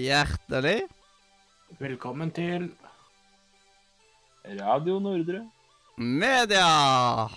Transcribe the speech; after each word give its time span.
Hjertelig 0.00 0.86
Velkommen 1.80 2.30
til 2.32 2.70
Radio 4.56 4.96
Nordre. 5.02 5.42
media! 5.96 7.28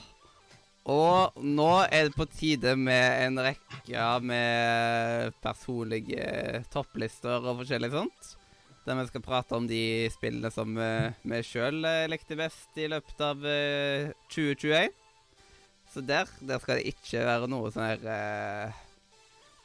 Og 0.87 1.41
nå 1.43 1.67
er 1.83 2.07
det 2.07 2.15
på 2.15 2.27
tide 2.31 2.75
med 2.79 3.25
en 3.25 3.41
rekke 3.43 4.05
med 4.23 5.35
personlige 5.43 6.63
topplister 6.71 7.43
og 7.43 7.59
forskjellig 7.63 7.91
sånt. 7.91 8.31
Der 8.85 8.99
vi 9.01 9.07
skal 9.11 9.25
prate 9.27 9.59
om 9.59 9.67
de 9.67 9.83
spillene 10.11 10.51
som 10.51 10.77
eh, 10.77 11.11
vi 11.23 11.43
sjøl 11.43 11.83
likte 12.11 12.39
best 12.39 12.79
i 12.79 12.87
løpet 12.91 13.27
av 13.27 13.43
eh, 13.47 14.11
2021. 14.31 14.91
Så 15.91 16.03
der, 16.03 16.31
der 16.39 16.63
skal 16.63 16.79
det 16.79 16.95
ikke 16.95 17.27
være 17.27 17.51
noe 17.51 17.71
sånn 17.75 17.89
her 17.91 18.11
eh, 18.15 18.82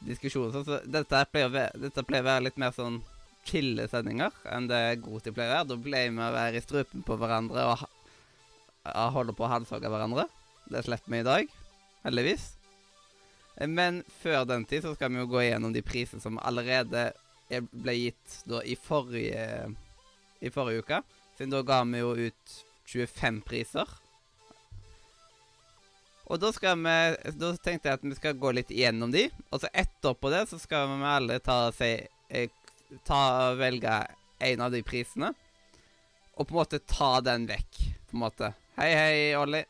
diskusjon. 0.05 0.51
Så 0.53 0.79
dette, 0.85 1.23
pleier 1.31 1.49
å 1.49 1.53
være, 1.53 2.43
litt 2.45 2.59
mer 2.61 2.75
sånn 2.75 3.01
chille 3.47 3.87
sendinger 3.89 4.35
enn 4.51 4.67
det 4.69 4.99
Goti 5.03 5.33
pleier 5.33 5.51
å 5.51 5.57
være. 5.57 5.69
Da 5.71 5.79
pleier 5.83 6.13
vi 6.13 6.23
å 6.23 6.35
være 6.35 6.59
i 6.59 6.63
strupen 6.63 7.05
på 7.07 7.17
hverandre 7.19 7.65
og 7.73 7.87
holde 9.15 9.35
på 9.35 9.45
å 9.47 9.51
halshogge 9.51 9.91
hverandre. 9.91 10.27
Det 10.69 10.83
slipper 10.85 11.15
vi 11.15 11.21
i 11.23 11.27
dag, 11.27 11.53
heldigvis. 12.05 12.51
Men 13.67 14.03
før 14.21 14.45
den 14.47 14.63
tid 14.69 14.85
så 14.85 14.93
skal 14.95 15.11
vi 15.11 15.19
jo 15.19 15.31
gå 15.33 15.41
igjennom 15.43 15.73
de 15.75 15.83
prisene 15.83 16.23
som 16.23 16.39
allerede 16.39 17.09
er- 17.49 17.65
ble 17.73 17.95
gitt 17.97 18.43
da 18.47 18.61
i 18.63 18.75
forrige, 18.79 19.75
i 20.39 20.49
forrige 20.53 20.83
uke. 20.85 21.01
Siden 21.37 21.51
da 21.51 21.61
ga 21.63 21.83
vi 21.83 21.99
jo 21.99 22.13
ut 22.15 22.53
25 22.87 23.41
priser. 23.43 23.87
Og 26.29 26.37
da, 26.37 26.51
vi, 26.53 26.95
da 27.41 27.51
tenkte 27.57 27.89
jeg 27.89 27.97
at 27.97 28.05
vi 28.05 28.15
skal 28.17 28.37
gå 28.37 28.51
litt 28.53 28.71
igjennom 28.73 29.09
de. 29.13 29.25
Og 29.49 29.63
så 29.63 29.71
etterpå 29.73 30.29
det 30.29 30.43
så 30.51 30.59
skal 30.61 30.91
vi 30.91 31.07
alle 31.09 31.39
ta, 31.41 31.57
si, 31.73 31.95
eh, 32.29 32.51
ta 33.07 33.21
velge 33.57 33.95
en 34.45 34.61
av 34.61 34.75
de 34.75 34.83
prisene. 34.85 35.31
Og 36.37 36.45
på 36.45 36.53
en 36.53 36.59
måte 36.61 36.81
ta 36.85 37.15
den 37.25 37.49
vekk. 37.49 37.81
På 38.11 38.17
en 38.17 38.23
måte. 38.27 38.51
Hei, 38.77 38.91
hei, 38.93 39.17
Olli. 39.39 39.63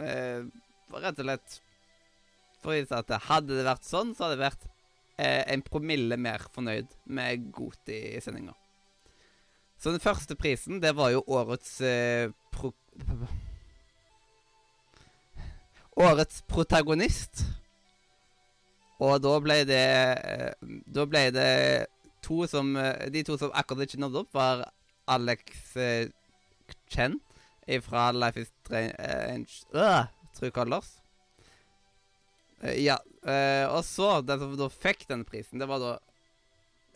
Eh, 0.00 0.46
rett 0.94 1.18
og 1.18 1.26
slett 1.26 1.58
for 2.60 2.72
å 2.72 2.78
vise 2.78 3.02
at 3.02 3.10
hadde 3.26 3.58
det 3.58 3.66
vært 3.66 3.88
sånn, 3.88 4.14
så 4.14 4.26
hadde 4.26 4.36
jeg 4.36 4.44
vært 4.44 4.64
eh, 5.18 5.42
en 5.52 5.62
promille 5.64 6.18
mer 6.20 6.44
fornøyd 6.54 6.94
med 7.10 7.50
Goti-sendinga. 7.56 8.54
Så 9.80 9.94
den 9.94 10.02
første 10.02 10.36
prisen, 10.36 10.80
det 10.80 10.94
var 10.96 11.10
jo 11.14 11.24
årets 11.26 11.78
eh, 11.82 12.32
pro... 12.52 12.74
Årets 16.00 16.40
protagonist. 16.48 17.42
Og 19.00 19.18
da 19.24 19.32
ble 19.40 19.56
det 19.68 19.80
eh, 19.80 20.68
Da 20.92 21.06
ble 21.08 21.26
det 21.32 21.50
to 22.24 22.44
som 22.48 22.74
eh, 22.76 23.08
De 23.12 23.22
to 23.24 23.38
som 23.40 23.52
akkurat 23.56 23.88
ikke 23.88 24.00
nådde 24.02 24.24
opp, 24.24 24.32
var 24.36 24.66
Alex 25.10 25.76
eh, 25.76 26.08
Chen 26.90 27.18
fra 27.84 28.08
Life 28.10 28.40
is 28.40 28.48
Strange 28.64 29.60
uh, 29.76 30.08
True 30.34 30.50
Colors. 30.50 30.88
Ja. 32.74 32.96
og 33.70 33.84
så, 33.86 34.08
den 34.26 34.40
som 34.42 34.56
da 34.58 34.66
fikk 34.72 35.04
denne 35.06 35.28
prisen, 35.28 35.62
det 35.62 35.68
var 35.70 35.78
da 35.78 35.92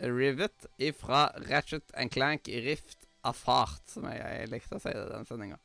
Rivet 0.03 0.67
fra 0.99 1.29
Ratchet 1.47 1.95
and 1.95 2.11
Clank 2.11 2.51
Rift 2.67 3.07
Afart, 3.23 3.85
som 3.87 4.09
jeg, 4.11 4.19
jeg 4.19 4.51
likte 4.51 4.81
å 4.81 4.83
si 4.83 4.91
det 4.91 5.05
i 5.05 5.13
den 5.13 5.31
sendinga. 5.31 5.61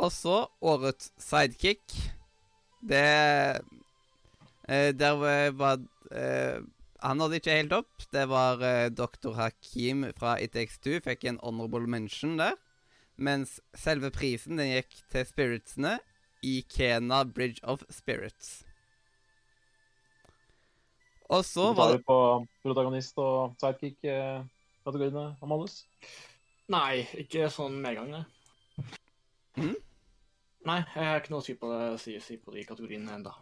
Og 0.00 0.10
så 0.14 0.36
årets 0.64 1.10
sidekick. 1.20 1.84
Det 2.80 3.00
eh, 4.68 4.92
Der 4.96 5.50
var- 5.52 5.84
eh, 6.12 6.60
Han 7.02 7.16
nådde 7.16 7.36
ikke 7.40 7.56
helt 7.56 7.72
opp. 7.72 8.02
Det 8.12 8.26
var 8.28 8.60
eh, 8.62 8.88
Dr. 8.90 9.32
Hakim 9.32 10.04
fra 10.16 10.36
ITX2 10.38 11.00
Fikk 11.04 11.24
en 11.24 11.38
honorable 11.42 11.86
mention 11.86 12.36
der. 12.38 12.56
Mens 13.16 13.60
selve 13.76 14.10
prisen 14.10 14.56
den 14.56 14.72
gikk 14.72 15.02
til 15.12 15.24
spiritsene 15.28 15.98
i 16.42 16.62
Kena 16.68 17.22
Bridge 17.24 17.60
of 17.64 17.82
Spirits. 17.90 18.64
Og 21.30 21.44
så 21.44 21.72
var 21.76 21.90
tar 21.90 21.92
det 21.92 21.98
vi 22.00 22.04
på 22.08 22.46
protagonist 22.64 23.18
og 23.22 23.52
sidekick-kategoriene, 23.60 25.36
Amalus. 25.44 25.84
Nei, 26.72 27.04
ikke 27.20 27.50
sånn 27.52 27.76
medgang, 27.84 28.08
nei. 28.10 28.24
Mhm. 29.60 29.76
Nei, 30.68 30.80
jeg 30.94 31.06
har 31.06 31.22
ikke 31.22 31.32
noe 31.32 31.40
å 31.40 31.46
si 31.46 31.54
på, 31.56 31.70
det, 31.72 31.84
si, 32.02 32.16
si 32.20 32.36
på 32.40 32.52
de 32.52 32.64
kategoriene 32.68 33.14
ennå. 33.16 33.32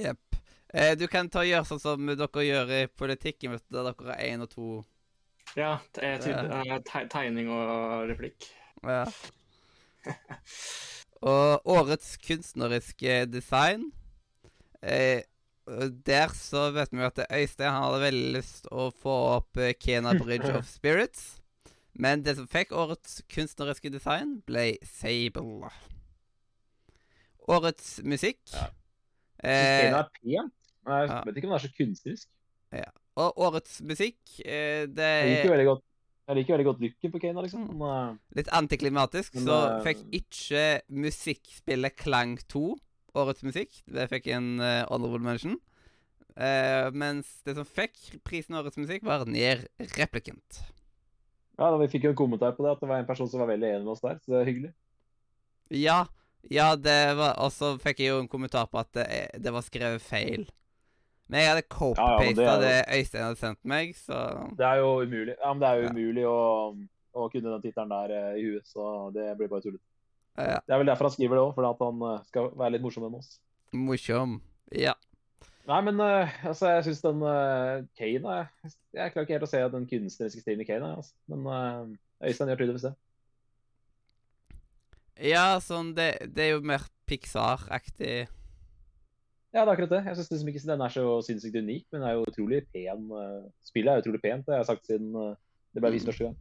Jepp. 0.00 0.38
Eh, 0.72 0.94
du 0.96 1.04
kan 1.12 1.28
ta 1.28 1.42
og 1.42 1.50
gjøre 1.50 1.68
sånn 1.68 1.82
som 1.82 2.12
dere 2.16 2.46
gjør 2.46 2.72
i 2.78 2.80
politikken, 2.88 3.52
vet 3.52 3.66
du, 3.66 3.76
der 3.76 3.90
dere 3.90 4.14
har 4.14 4.22
én 4.24 4.44
og 4.46 4.48
to 4.54 4.68
Ja, 5.58 5.74
te, 5.92 6.14
eh, 6.14 6.78
te, 6.86 7.04
tegning 7.12 7.50
og 7.52 8.08
replikk. 8.08 8.48
Ja. 8.82 9.04
Og 11.22 11.68
årets 11.70 12.16
kunstneriske 12.18 13.26
design 13.30 13.92
eh, 14.82 15.22
Der 16.08 16.32
så 16.34 16.64
vet 16.74 16.90
vi 16.90 16.98
jo 16.98 17.06
at 17.06 17.20
Øystein 17.28 17.70
han 17.70 17.84
hadde 17.84 18.00
veldig 18.02 18.32
lyst 18.34 18.66
å 18.74 18.88
få 18.90 19.14
opp 19.36 19.60
eh, 19.62 19.76
Kena 19.78 20.16
Bridge 20.22 20.50
of 20.50 20.66
Spirits. 20.66 21.36
Men 21.94 22.24
det 22.26 22.34
som 22.40 22.48
fikk 22.50 22.72
årets 22.74 23.20
kunstneriske 23.30 23.92
design, 23.94 24.40
ble 24.48 24.72
Sable. 24.82 25.70
Årets 27.52 27.94
musikk 28.08 28.40
Ja. 28.54 28.66
eh, 29.44 29.86
Kena 29.86 30.02
er 30.02 30.10
pent. 30.10 30.52
men 30.86 31.00
Jeg 31.00 31.10
ja. 31.10 31.22
vet 31.26 31.36
ikke 31.36 31.48
om 31.50 31.54
det 31.54 31.60
er 31.60 31.66
så 31.68 31.74
kunstnerisk. 31.78 32.28
Og 33.20 33.38
årets 33.44 33.82
musikk, 33.84 34.20
eh, 34.40 34.86
det 34.88 35.08
Jeg 35.08 35.32
liker 35.36 35.50
er 35.50 35.56
veldig 35.56 35.70
godt 35.74 35.88
jeg 36.22 36.38
liker 36.38 36.54
veldig 36.54 36.66
godt 36.68 36.82
looken 36.84 37.12
på 37.12 37.18
Kena, 37.18 37.42
liksom. 37.42 37.64
Men, 37.76 37.82
eh, 37.90 38.18
litt 38.38 38.48
antiklimatisk. 38.54 39.34
Men 39.34 39.44
Så 39.44 39.56
fikk 39.82 40.02
ikke 40.14 40.82
musikkspillet 40.88 41.96
Klang 41.98 42.38
2 42.48 42.78
årets 43.14 43.42
musikk. 43.42 43.82
Det 43.90 44.08
fikk 44.08 44.28
en 44.32 44.60
uh, 44.60 44.86
honorable 44.88 45.20
mention. 45.20 45.58
Uh, 46.32 46.88
mens 46.94 47.42
det 47.44 47.56
som 47.58 47.66
fikk 47.68 48.22
prisen 48.24 48.56
årets 48.56 48.78
musikk, 48.78 49.02
var 49.04 49.26
Nier 49.26 49.66
Replicant. 49.98 50.62
ja, 51.58 51.68
da 51.68 51.76
Vi 51.76 51.88
fikk 51.88 52.04
jo 52.04 52.14
en 52.14 52.16
kommentar 52.16 52.54
på 52.56 52.64
det, 52.64 52.70
at 52.70 52.80
det 52.80 52.88
var 52.88 53.02
en 53.02 53.10
person 53.10 53.28
som 53.28 53.40
var 53.40 53.50
veldig 53.52 53.68
enig 53.68 53.84
med 53.84 53.92
oss 53.92 54.00
der. 54.00 54.16
Så 54.22 54.32
det 54.32 54.40
er 54.40 54.48
hyggelig. 54.48 54.72
Ja, 55.70 56.06
ja, 56.50 56.72
det 56.76 57.14
var 57.18 57.36
Og 57.44 57.52
så 57.54 57.76
fikk 57.80 58.02
jeg 58.02 58.12
jo 58.12 58.22
en 58.22 58.30
kommentar 58.30 58.66
på 58.70 58.80
at 58.80 58.90
det, 58.96 59.06
det 59.38 59.52
var 59.54 59.64
skrevet 59.66 60.02
feil. 60.02 60.48
Men 61.30 61.40
jeg 61.40 61.50
hadde 61.52 61.62
Ja, 61.96 62.08
ja, 62.18 62.56
det 62.58 62.64
det, 62.64 62.98
Øystein 62.98 63.24
hadde 63.24 63.40
sendt 63.40 63.62
meg, 63.64 63.94
så 63.96 64.18
Det 64.58 64.66
er 64.66 64.82
jo 64.82 64.90
umulig 65.02 65.36
Ja, 65.38 65.52
men 65.52 65.62
det 65.62 65.68
er 65.68 65.80
jo 65.80 65.92
umulig 65.94 66.26
å, 66.28 66.40
å 67.14 67.28
kunne 67.32 67.54
den 67.54 67.62
tittelen 67.62 67.94
der 67.94 68.16
eh, 68.18 68.40
i 68.40 68.44
huet, 68.48 68.66
så 68.68 69.10
det 69.14 69.30
blir 69.38 69.48
bare 69.48 69.64
tullete. 69.64 69.84
ja. 70.36 70.58
Det 70.66 70.74
er 70.74 70.82
vel 70.82 70.90
derfor 70.90 71.08
han 71.08 71.14
skriver 71.14 71.38
det 71.38 71.46
òg, 71.46 71.54
fordi 71.56 71.70
at 71.70 71.86
han 71.86 72.04
eh, 72.10 72.26
skal 72.28 72.52
være 72.58 72.74
litt 72.74 72.84
morsom 72.84 73.06
med 73.06 73.22
oss. 73.22 73.38
Morsom. 73.72 74.36
Ja. 74.76 74.96
Nei, 75.70 75.78
men 75.86 76.00
eh, 76.02 76.32
altså, 76.48 76.72
jeg 76.74 76.86
syns 76.88 77.02
den 77.04 77.22
uh, 77.22 77.84
Kane 77.98 78.34
er 78.34 78.48
Jeg 78.96 79.12
klarer 79.14 79.26
ikke 79.26 79.36
helt 79.36 79.46
å 79.46 79.50
se 79.50 79.60
den 79.74 79.86
kunstneriske 79.90 80.42
stilen 80.42 80.64
i 80.64 80.66
Kane, 80.66 80.90
altså. 80.98 81.14
men 81.30 81.46
eh, 81.46 82.28
Øystein 82.28 82.50
gjør 82.50 82.62
tydeligvis 82.64 82.86
det. 82.88 82.92
Ja, 85.22 85.60
sånn 85.62 85.92
det, 85.94 86.16
det 86.34 86.48
er 86.48 86.54
jo 86.56 86.62
mer 86.66 86.82
Pixar-aktig. 87.06 88.24
Ja, 89.52 89.62
det 89.62 89.68
er 89.68 89.72
akkurat 89.74 89.92
det. 89.92 90.00
Jeg 90.08 90.16
syns 90.16 90.30
liksom 90.32 90.48
ikke 90.50 90.62
den 90.70 90.82
er 90.82 90.92
så 90.94 91.04
sinnssykt 91.26 91.58
unik, 91.60 91.84
men 91.92 92.00
den 92.00 92.08
er 92.08 92.14
jo 92.16 92.24
utrolig 92.26 92.62
pen. 92.72 93.04
eh, 93.20 93.42
Spillet 93.68 93.92
er 93.92 94.00
utrolig 94.02 94.22
pent, 94.22 94.46
det 94.46 94.54
har 94.54 94.62
jeg 94.62 94.70
sagt 94.70 94.88
siden 94.88 95.12
eh, 95.20 95.34
det 95.76 95.82
ble 95.84 95.92
vist 95.92 96.08
første 96.08 96.30
gang. 96.30 96.38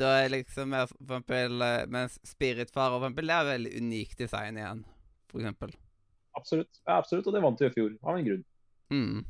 Da 0.00 0.14
er 0.22 0.32
liksom 0.32 0.72
mer 0.72 0.88
for 0.90 1.14
eksempel 1.14 1.62
eh, 1.64 1.84
Mens 1.92 2.18
Spiritfar 2.26 2.90
for 2.94 3.04
eksempel, 3.04 3.30
det 3.30 3.36
er 3.36 3.50
veldig 3.50 3.74
unikt 3.84 4.24
design 4.24 4.58
igjen, 4.58 4.82
for 5.30 5.42
eksempel. 5.44 5.76
Absolutt. 6.40 6.82
Ja, 6.86 6.96
absolutt, 6.96 7.28
og 7.28 7.36
det 7.36 7.44
vant 7.44 7.60
vi 7.60 7.68
i 7.68 7.76
fjor, 7.76 7.94
av 8.00 8.16
en 8.16 8.26
grunn. 8.30 8.44
Mm. 8.90 9.22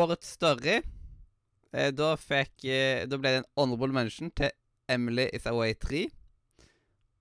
Årets 0.00 0.30
story 0.38 0.78
eh, 0.78 1.90
Da 1.92 2.14
fikk 2.16 2.62
Da 3.10 3.18
ble 3.20 3.34
det 3.34 3.40
en 3.42 3.50
honorable 3.60 3.92
mention 3.92 4.30
til 4.32 4.54
Emily 4.88 5.26
Is 5.36 5.44
Away 5.50 5.74
3. 5.76 6.06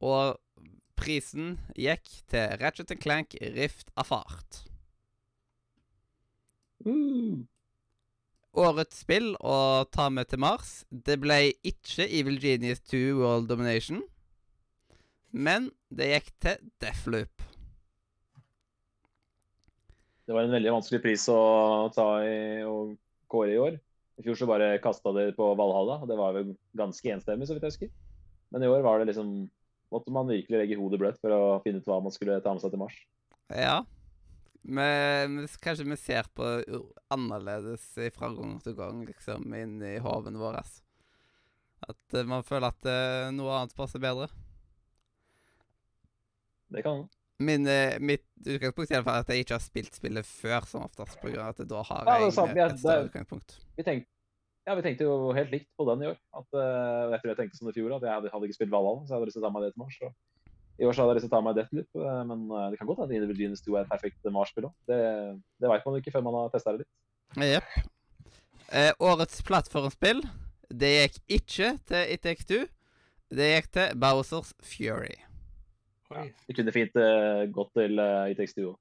Og 0.02 0.38
prisen 0.98 1.56
gikk 1.78 2.10
til 2.30 2.58
Ratchet 2.62 2.94
Clank 3.02 3.36
Rift 3.56 3.94
av 3.98 4.10
fart. 4.10 4.62
Uh. 6.86 7.46
Årets 8.52 9.04
spill 9.06 9.30
å 9.40 9.86
ta 9.94 10.10
med 10.12 10.28
til 10.28 10.42
Mars, 10.44 10.82
det 10.90 11.22
ble 11.24 11.54
ikke 11.64 12.04
Evil 12.04 12.36
Genius 12.42 12.82
2 12.92 13.00
World 13.22 13.48
Domination, 13.48 14.02
men 15.32 15.70
det 15.88 16.10
gikk 16.10 16.34
til 16.44 16.66
Deathloop. 16.84 17.46
Det 20.28 20.36
var 20.36 20.46
en 20.48 20.58
veldig 20.58 20.74
vanskelig 20.76 21.00
pris 21.04 21.24
å 21.32 21.40
ta 21.96 22.10
i 22.28 22.36
og 22.68 22.92
kåre 23.32 23.56
i 23.56 23.62
år. 23.62 23.80
I 24.20 24.26
fjor 24.26 24.38
så 24.38 24.50
bare 24.50 24.76
kasta 24.84 25.14
de 25.16 25.30
på 25.38 25.48
Valhalla, 25.56 26.02
og 26.04 26.12
det 26.12 26.20
var 26.20 26.36
vel 26.36 26.52
ganske 26.78 27.16
enstemmig, 27.16 27.48
så 27.48 27.56
vidt 27.56 27.66
jeg 27.66 27.74
husker. 27.74 27.94
Men 28.52 28.64
i 28.66 28.70
år 28.70 28.84
var 28.84 29.00
det 29.00 29.10
liksom 29.14 29.32
måtte 29.92 30.14
man 30.14 30.30
virkelig 30.32 30.62
legge 30.62 30.78
hodet 30.80 31.02
bløtt 31.02 31.20
for 31.22 31.36
å 31.36 31.42
finne 31.66 31.82
ut 31.82 31.90
hva 31.90 32.00
man 32.04 32.14
skulle 32.16 32.40
ta 32.44 32.54
med 32.56 32.64
seg 32.64 32.74
til 32.74 32.82
Mars. 32.82 33.00
Ja. 33.52 33.82
Men 34.62 35.42
kanskje 35.62 35.88
vi 35.90 35.98
ser 35.98 36.30
på 36.38 36.46
annerledes 37.12 37.84
fra 38.16 38.30
gang 38.32 38.60
til 38.62 38.78
gang, 38.78 39.02
liksom, 39.08 39.48
inni 39.58 39.96
hoven 40.04 40.38
vår. 40.40 40.62
At 41.90 42.14
eh, 42.14 42.28
man 42.30 42.46
føler 42.46 42.70
at 42.70 42.88
eh, 42.90 43.32
noe 43.34 43.56
annet 43.58 43.76
passer 43.78 44.02
bedre. 44.02 44.30
Det 46.72 46.86
kan 46.86 47.08
Min, 47.42 47.66
eh, 47.68 47.98
mitt 48.00 48.28
utgangspunkt 48.46 48.92
er 48.94 49.08
at 49.10 49.30
jeg 49.34 49.44
ikke 49.44 49.58
har 49.58 49.64
spilt 49.64 49.96
spillet 49.98 50.28
før, 50.28 50.68
som 50.70 50.86
oftest, 50.86 51.18
på 51.18 51.32
grunn 51.32 51.48
av 51.48 51.56
at 51.56 51.64
da 51.68 51.82
har 51.88 52.06
Ja, 52.06 52.18
det 52.22 52.60
jeg 52.60 52.66
et 52.68 52.84
større 52.84 53.08
utgangspunkt. 53.08 53.56
vi 53.80 53.86
tenkte, 53.88 54.12
ja, 54.68 54.76
vi 54.78 54.84
tenkte 54.86 55.08
jo 55.08 55.32
helt 55.34 55.54
likt 55.54 55.70
på 55.78 55.86
den 55.90 56.04
i 56.04 56.10
år. 56.12 56.20
At, 56.38 56.50
uh, 56.54 57.14
jeg 57.14 57.22
tror 57.22 57.32
jeg 57.32 57.40
tenkte 57.40 57.60
som 57.60 57.72
i 57.72 57.76
fjor, 57.76 57.96
at 57.96 58.06
jeg 58.06 58.14
hadde, 58.14 58.34
hadde 58.34 58.50
ikke 58.50 58.60
spilt 58.60 58.74
Valhalla, 58.74 59.06
så 59.06 59.14
jeg 59.14 59.18
hadde 59.18 59.30
lyst 59.32 59.38
til 59.40 59.44
å 59.44 59.48
ta 59.48 59.54
meg 59.56 59.66
det 59.66 59.72
til 59.74 59.82
Mars. 59.82 59.98
Og 60.06 60.12
I 60.82 60.90
år 60.90 60.98
så 60.98 61.04
hadde 61.04 61.14
jeg 61.14 61.20
lyst 61.20 61.28
til 61.28 61.32
å 61.32 61.36
ta 61.36 61.46
meg 61.46 61.58
Deathloop, 61.58 62.02
eh, 62.02 62.20
men 62.30 62.44
eh, 62.50 62.68
det 62.74 62.82
kan 62.82 62.90
godt 62.90 63.02
hende 63.04 63.18
Individual 63.18 63.42
Genius 63.46 63.66
2 63.66 63.74
er 63.76 63.82
et 63.82 63.92
perfekt 63.92 64.30
Mars-spill 64.38 64.70
òg. 64.70 64.76
Det, 64.90 65.00
det 65.62 65.72
veit 65.74 65.88
man 65.88 65.98
jo 65.98 66.04
ikke 66.04 66.14
før 66.16 66.28
man 66.28 66.38
har 66.40 66.54
testa 66.54 66.76
det 66.76 66.84
litt. 66.84 66.94
Jepp. 67.52 67.74
Eh, 68.72 68.92
årets 69.04 69.42
plattformspill, 69.48 70.22
det 70.72 70.94
gikk 70.94 71.20
ikke 71.42 71.74
til 71.90 72.14
It 72.16 72.24
Takes 72.28 72.48
Two. 72.48 72.70
Det 73.32 73.50
gikk 73.50 73.72
til 73.76 74.00
Bowsers 74.00 74.54
Fury. 74.64 75.18
Ja. 76.12 76.26
Det 76.48 76.56
kunne 76.58 76.74
fint 76.76 76.98
uh, 77.00 77.46
gått 77.56 77.72
til 77.78 78.00
uh, 78.00 78.28
It 78.32 78.40
Takes 78.40 78.56
Two. 78.58 78.74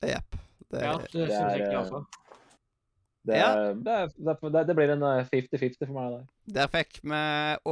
Jepp. 0.00 0.38
Det, 0.70 0.80
Ja, 0.80 0.96
det 1.02 1.26
det 1.28 1.36
er, 1.36 2.04
eh. 3.36 3.70
Det, 3.76 3.96
Ja. 3.96 4.06
det, 4.08 4.36
det, 4.42 4.62
det, 4.68 4.76
blir 4.78 4.92
en 4.94 5.02
eh, 5.06 5.28
50-50 5.30 5.86
for 5.86 5.96
meg 5.96 6.14
der. 6.14 6.24
Der 6.56 6.70
fikk 6.72 7.00
vi 7.02 7.22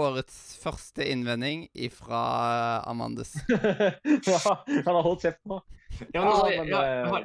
årets 0.02 0.38
første 0.62 1.06
innvending 1.08 1.66
ifra 1.74 2.22
Amandus. 2.88 3.34
ja, 3.48 4.38
han 4.86 4.94
har 4.94 5.02
holdt 5.06 5.26
kjeft 5.26 5.42
nå. 5.48 5.60
Ja, 6.14 6.20
men, 6.22 6.28
altså, 6.28 6.46
Ja, 6.46 6.52
jeg, 6.52 6.64
men, 6.64 6.74
jeg, 6.74 6.82
eh, 6.82 6.98
jeg, 6.98 7.08
har, 7.08 7.24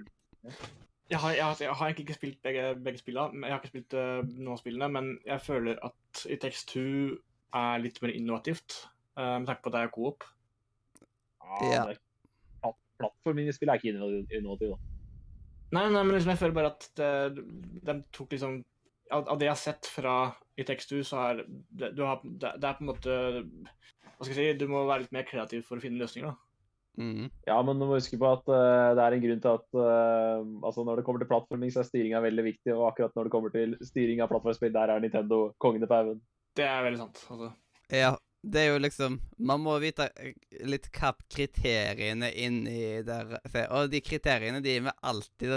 jeg, 1.09 1.19
har, 1.19 1.35
jeg, 1.35 1.43
har, 1.45 1.61
jeg 1.61 1.75
har 1.79 1.85
egentlig 1.91 2.07
ikke 2.07 2.19
spilt 2.19 2.39
begge, 2.45 2.69
begge 2.85 3.03
spillene. 3.03 3.45
Jeg 3.45 3.53
har 3.53 3.61
ikke 3.61 3.73
spilt 3.73 3.97
uh, 3.97 4.21
noen 4.23 4.55
av 4.55 4.61
spillene, 4.63 4.89
men 4.95 5.11
jeg 5.27 5.45
føler 5.45 5.83
at 5.85 6.23
i 6.31 6.39
Text 6.41 6.73
2 6.73 6.85
er 7.59 7.83
litt 7.83 8.01
mer 8.01 8.15
innovativt. 8.15 8.79
uh, 9.19 9.37
med 9.37 9.49
tanke 9.51 9.61
på 9.61 9.73
at 9.73 9.77
det 9.77 9.83
er 9.83 9.93
coop. 9.93 10.25
Ja. 11.61 11.83
men 13.29 13.45
i 13.45 13.53
spill 13.53 13.69
er 13.69 13.81
ikke 13.81 13.93
innovativt, 13.93 14.73
da. 14.73 14.92
Nei, 15.73 15.87
nei, 15.89 16.03
men 16.03 16.15
liksom, 16.15 16.33
jeg 16.33 16.41
føler 16.41 16.55
bare 16.57 16.71
at 16.73 16.87
det, 16.99 17.43
de 17.87 17.97
tok 18.13 18.35
liksom 18.35 18.61
av, 19.13 19.35
det 19.37 19.47
jeg 19.47 19.53
har 19.53 19.61
sett 19.61 19.89
fra 19.89 20.15
i 20.57 20.65
Takes 20.67 20.89
så 21.07 21.19
er 21.23 21.43
det, 21.43 21.93
du 21.97 22.03
har, 22.05 22.21
det, 22.23 22.55
det 22.61 22.67
er 22.69 22.77
på 22.77 22.83
en 22.85 22.89
måte 22.91 23.13
Hva 23.43 24.25
skal 24.25 24.33
jeg 24.35 24.53
si, 24.53 24.57
du 24.61 24.67
må 24.69 24.83
være 24.85 25.05
litt 25.05 25.15
mer 25.15 25.25
kreativ 25.27 25.63
for 25.67 25.79
å 25.79 25.83
finne 25.83 26.01
løsninger, 26.01 26.29
da. 26.29 26.53
Mm. 26.93 27.29
Ja, 27.47 27.55
men 27.65 27.79
du 27.81 27.87
må 27.87 27.95
huske 27.97 28.19
på 28.21 28.27
at 28.29 28.45
uh, 28.53 28.93
det 28.93 29.01
er 29.01 29.15
en 29.15 29.23
grunn 29.23 29.39
til 29.41 29.55
at 29.57 29.79
uh, 29.79 30.43
altså 30.61 30.83
når 30.85 30.99
det 30.99 31.05
kommer 31.07 31.23
til 31.23 31.29
plattforming, 31.31 31.71
så 31.73 31.81
er 31.81 31.87
styringa 31.87 32.21
veldig 32.21 32.45
viktig. 32.45 32.69
Og 32.75 32.85
akkurat 32.91 33.17
når 33.17 33.27
det 33.27 33.33
kommer 33.33 33.55
til 33.55 33.73
styring 33.81 34.21
av 34.21 34.29
plattformspill, 34.29 34.73
der 34.75 34.93
er 34.93 35.01
Nintendo 35.01 35.39
kongen 35.63 35.85
i 35.85 35.89
pauen. 35.89 36.21
Det 36.53 36.67
er 36.69 36.85
veldig 36.85 37.01
sant. 37.01 37.23
altså. 37.33 37.49
Ja, 37.89 38.13
det 38.43 38.59
er 38.59 38.73
jo 38.73 38.79
liksom 38.83 39.17
Man 39.47 39.61
må 39.63 39.77
vite 39.79 40.09
eh, 40.19 40.35
litt 40.67 40.89
hva 40.93 41.13
kriteriene 41.31 42.29
inni 42.43 43.01
der 43.07 43.37
Og 43.69 43.91
de 43.91 44.01
kriteriene 44.03 44.61
de 44.63 44.77
er 44.77 44.87
vi 44.87 44.95
alltid 45.09 45.53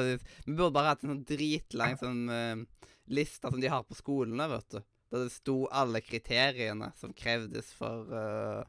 Vi 0.46 0.54
burde 0.54 0.74
bare 0.76 0.92
hatt 0.94 1.02
en 1.04 1.16
sånn 1.16 1.24
dritlang 1.26 1.98
sånn 2.00 2.22
uh, 2.30 2.62
liste 3.10 3.50
som 3.50 3.60
de 3.62 3.70
har 3.70 3.84
på 3.86 3.94
skolene, 3.94 4.48
vet 4.50 4.72
du. 4.74 4.80
Der 5.14 5.20
det 5.22 5.34
sto 5.34 5.60
alle 5.70 6.00
kriteriene 6.02 6.90
som 6.98 7.14
krevdes 7.14 7.70
for 7.74 8.10
uh, 8.10 8.62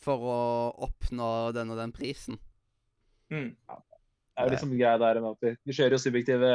For 0.00 0.28
å 0.28 0.38
oppnå 0.88 1.30
den 1.56 1.72
og 1.72 1.80
den 1.80 1.92
prisen. 1.94 2.40
Mm. 3.32 3.52
Det 3.52 4.40
er 4.40 4.48
jo 4.48 4.54
liksom 4.54 4.72
greia 4.72 4.96
der 5.00 5.20
med 5.20 5.36
at 5.36 5.44
vi, 5.44 5.52
vi 5.68 5.76
kjører 5.76 5.94
jo 5.94 6.00
subjektive 6.00 6.52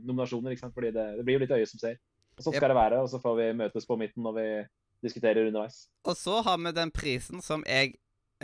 nominasjoner, 0.00 0.54
ikke 0.54 0.64
sant? 0.64 0.74
fordi 0.74 0.90
det, 0.96 1.04
det 1.18 1.24
blir 1.26 1.36
jo 1.36 1.42
litt 1.44 1.52
øye 1.54 1.68
som 1.68 1.80
ser. 1.80 2.00
Og 2.38 2.46
Sånn 2.46 2.56
Yep. 2.56 2.60
skal 2.62 2.72
det 2.72 2.78
være, 2.78 3.00
og 3.04 3.12
så 3.12 3.20
får 3.22 3.36
vi 3.38 3.46
møtes 3.60 3.86
på 3.86 3.98
midten 4.00 4.24
når 4.24 4.34
vi 4.38 4.48
diskuterer 5.04 5.48
underveis. 5.48 5.86
Og 6.08 6.16
så 6.18 6.40
har 6.46 6.58
vi 6.62 6.74
den 6.76 6.92
prisen 6.94 7.42
som 7.44 7.64
jeg 7.68 7.94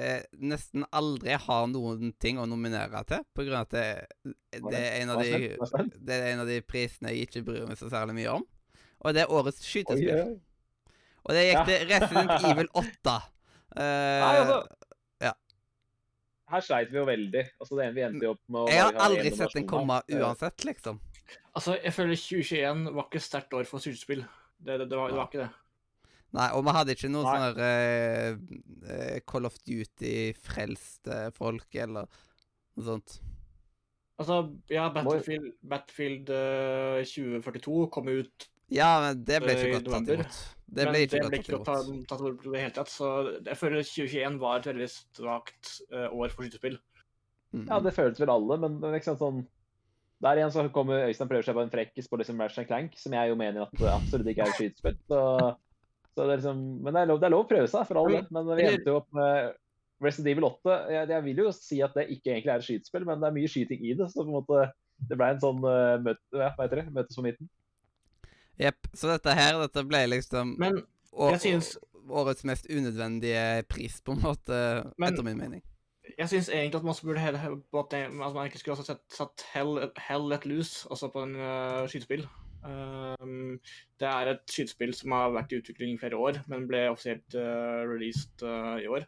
eh, 0.00 0.22
nesten 0.38 0.86
aldri 0.94 1.36
har 1.40 1.68
noen 1.70 2.14
ting 2.22 2.38
å 2.38 2.46
nominere 2.50 3.02
til, 3.08 3.26
på 3.34 3.46
grunn 3.46 3.60
av 3.60 3.68
at 3.68 3.74
det, 3.74 4.32
det, 4.58 4.80
er 4.80 5.02
en 5.02 5.14
av 5.14 5.22
de, 5.22 5.52
det 5.98 6.18
er 6.18 6.32
en 6.32 6.44
av 6.44 6.50
de 6.50 6.60
prisene 6.66 7.14
jeg 7.14 7.28
ikke 7.28 7.44
bryr 7.46 7.68
meg 7.68 7.80
så 7.80 7.90
særlig 7.92 8.18
mye 8.20 8.38
om. 8.38 8.48
Og 9.04 9.16
det 9.16 9.24
er 9.24 9.34
årets 9.34 9.64
skytespill. 9.66 10.38
Og 11.24 11.36
det 11.36 11.44
gikk 11.48 11.68
til 11.68 11.86
Resident 11.90 12.34
Evil 12.50 12.70
8. 12.76 13.18
Eh, 13.74 13.82
Nei, 13.82 14.34
altså. 14.44 14.64
Her 16.54 16.62
sleit 16.62 16.92
vi 16.92 17.00
jo 17.00 17.06
veldig. 17.08 17.42
Altså, 17.58 17.74
det 17.78 17.86
ene 17.86 17.96
vi 17.96 18.04
endte 18.04 18.30
opp 18.30 18.40
med 18.52 18.60
å 18.60 18.70
jeg 18.70 18.82
har 18.84 18.98
aldri 19.06 19.30
en 19.30 19.36
sett 19.38 19.56
den 19.56 19.66
komme. 19.68 19.98
Uansett, 20.12 20.64
liksom. 20.68 21.00
Altså, 21.56 21.76
jeg 21.80 21.94
føler 21.96 22.20
2021 22.20 22.82
var 22.94 23.06
ikke 23.08 23.20
et 23.20 23.26
sterkt 23.26 23.56
år 23.56 23.68
for 23.68 23.82
skytespill. 23.82 24.24
Det, 24.58 24.76
det, 24.76 24.84
det, 24.84 24.90
det 24.92 24.98
var 24.98 25.24
ikke 25.24 25.40
det. 25.40 25.48
Nei, 26.34 26.48
og 26.56 26.64
vi 26.66 26.74
hadde 26.74 26.94
ikke 26.96 27.10
noen 27.12 27.28
sånne 27.28 27.50
uh, 27.54 27.66
eh, 27.68 28.96
eh, 28.96 29.18
Call 29.28 29.46
of 29.46 29.60
Duty-frelste 29.62 31.28
folk, 31.36 31.68
eller 31.78 32.08
noe 32.08 32.88
sånt. 32.88 33.20
Altså, 34.18 34.40
ja, 34.70 34.88
Battlefield, 34.94 35.54
Battlefield 35.66 36.30
uh, 36.34 37.00
2042 37.06 37.86
kom 37.94 38.10
ut, 38.10 38.50
Ja, 38.72 38.90
men 39.02 39.22
det 39.26 39.40
ble 39.44 39.54
Eh, 39.54 39.60
ikke 39.60 39.70
i 39.70 39.74
godt 39.76 39.90
tatt 39.92 40.12
imot. 40.14 40.42
Det 40.74 40.84
ble 40.88 41.00
ikke 41.04 41.18
det 41.20 41.30
ble 41.30 41.40
ikke 41.42 41.58
tatt, 41.66 41.88
imot. 41.90 42.04
tatt 42.10 42.22
ord 42.24 42.38
på 42.40 42.52
det 42.54 42.62
hele 42.62 42.74
tatt. 42.74 42.90
Så 42.90 43.10
jeg 43.36 43.58
føler 43.60 43.84
2021 43.86 44.38
var 44.42 44.62
et 44.62 44.68
veldig 44.70 44.88
svakt 44.90 45.74
uh, 45.92 46.08
år 46.08 46.32
for 46.32 46.46
skytespill. 46.46 46.78
Mm. 47.54 47.66
Ja, 47.68 47.78
det 47.84 47.94
føltes 47.94 48.22
vel 48.22 48.32
alle, 48.32 48.58
men 48.62 48.80
det 48.80 48.88
er 48.88 48.96
ikke 48.98 49.12
sant 49.12 49.20
sånn 49.22 49.44
Der 50.24 50.40
igjen 50.40 50.50
så 50.50 50.64
kommer 50.74 51.04
Øystein 51.06 51.28
prøver 51.30 51.46
seg 51.46 51.54
på 51.54 51.62
en 51.62 51.70
frekkis 51.70 52.08
på 52.10 52.18
liksom 52.18 52.40
Ratchet 52.40 52.66
Clank, 52.66 52.96
som 52.98 53.14
jeg 53.14 53.30
jo 53.30 53.36
mener 53.38 53.68
at 53.68 53.76
det 53.78 53.92
absolutt 53.92 54.30
ikke 54.32 54.46
er 54.46 54.50
et 54.54 54.58
skytespill. 54.58 54.96
Så, 55.10 55.20
så 56.14 56.24
det 56.28 56.32
er 56.32 56.36
liksom 56.38 56.58
Men 56.84 56.94
det 56.94 57.00
er 57.02 57.06
lov, 57.10 57.20
det 57.20 57.26
er 57.26 57.34
lov 57.34 57.44
å 57.44 57.48
prøve 57.50 57.68
seg, 57.70 57.86
for 57.88 57.98
all 58.00 58.10
del. 58.12 58.26
Men 58.30 58.46
vi 58.56 58.66
endte 58.68 58.90
jo 58.92 58.96
opp 59.00 59.08
med 59.18 59.52
Resident 60.04 60.30
Evil 60.32 60.44
8. 60.50 60.76
Jeg, 60.94 61.08
jeg 61.14 61.24
vil 61.24 61.42
jo 61.44 61.50
si 61.56 61.80
at 61.82 61.94
det 61.98 62.08
ikke 62.14 62.32
egentlig 62.34 62.52
er 62.52 62.62
et 62.62 62.66
skytespill, 62.68 63.04
men 63.08 63.20
det 63.22 63.28
er 63.30 63.36
mye 63.38 63.50
skyting 63.50 63.84
i 63.86 63.94
det. 63.98 64.08
Så 64.12 64.22
på 64.22 64.28
en 64.28 64.36
måte 64.38 64.64
det 65.10 65.16
ble 65.18 65.26
en 65.34 65.40
sånn 65.42 65.58
uh, 65.66 65.96
møte, 66.02 66.22
ja, 66.38 66.52
hva 66.54 66.66
heter 66.68 66.82
det? 66.84 66.86
møtes 66.94 67.18
på 67.18 67.24
midten. 67.26 67.48
Jepp. 68.62 68.86
Så 68.94 69.10
dette 69.10 69.34
her, 69.34 69.58
dette 69.64 69.82
ble 69.90 70.04
liksom 70.12 70.54
Men 70.62 70.82
å- 71.12 71.32
jeg 71.34 71.40
synes- 71.42 71.76
årets 72.04 72.44
mest 72.44 72.66
unødvendige 72.70 73.64
pris, 73.66 74.00
på 74.04 74.12
en 74.12 74.20
måte, 74.22 74.58
Men- 74.98 75.12
etter 75.12 75.24
min 75.24 75.38
mening. 75.38 75.62
jeg 76.18 76.28
syns 76.28 76.48
egentlig 76.52 76.76
at 76.76 76.84
man 76.84 76.94
burde 77.02 77.18
heller, 77.18 77.40
at 77.48 78.34
man 78.34 78.46
ikke 78.46 78.58
skulle 78.60 78.76
ha 78.76 78.82
satt, 78.84 79.00
satt 79.08 79.44
Hell, 79.54 79.90
Hell 79.96 80.28
Let 80.28 80.44
Loose 80.46 80.86
altså 80.90 81.08
på 81.10 81.22
en 81.24 81.34
uh, 81.34 81.86
skytespill. 81.88 82.26
Um, 82.64 83.58
det 84.00 84.08
er 84.08 84.30
et 84.32 84.44
skytespill 84.48 84.94
som 84.96 85.12
har 85.16 85.34
vært 85.34 85.52
i 85.52 85.58
utvikling 85.60 85.94
i 85.94 86.00
flere 86.00 86.16
år, 86.20 86.40
men 86.48 86.64
ble 86.70 86.86
offisielt 86.92 87.36
uh, 87.36 87.84
released 87.88 88.44
uh, 88.46 88.78
i 88.80 88.88
år. 88.88 89.04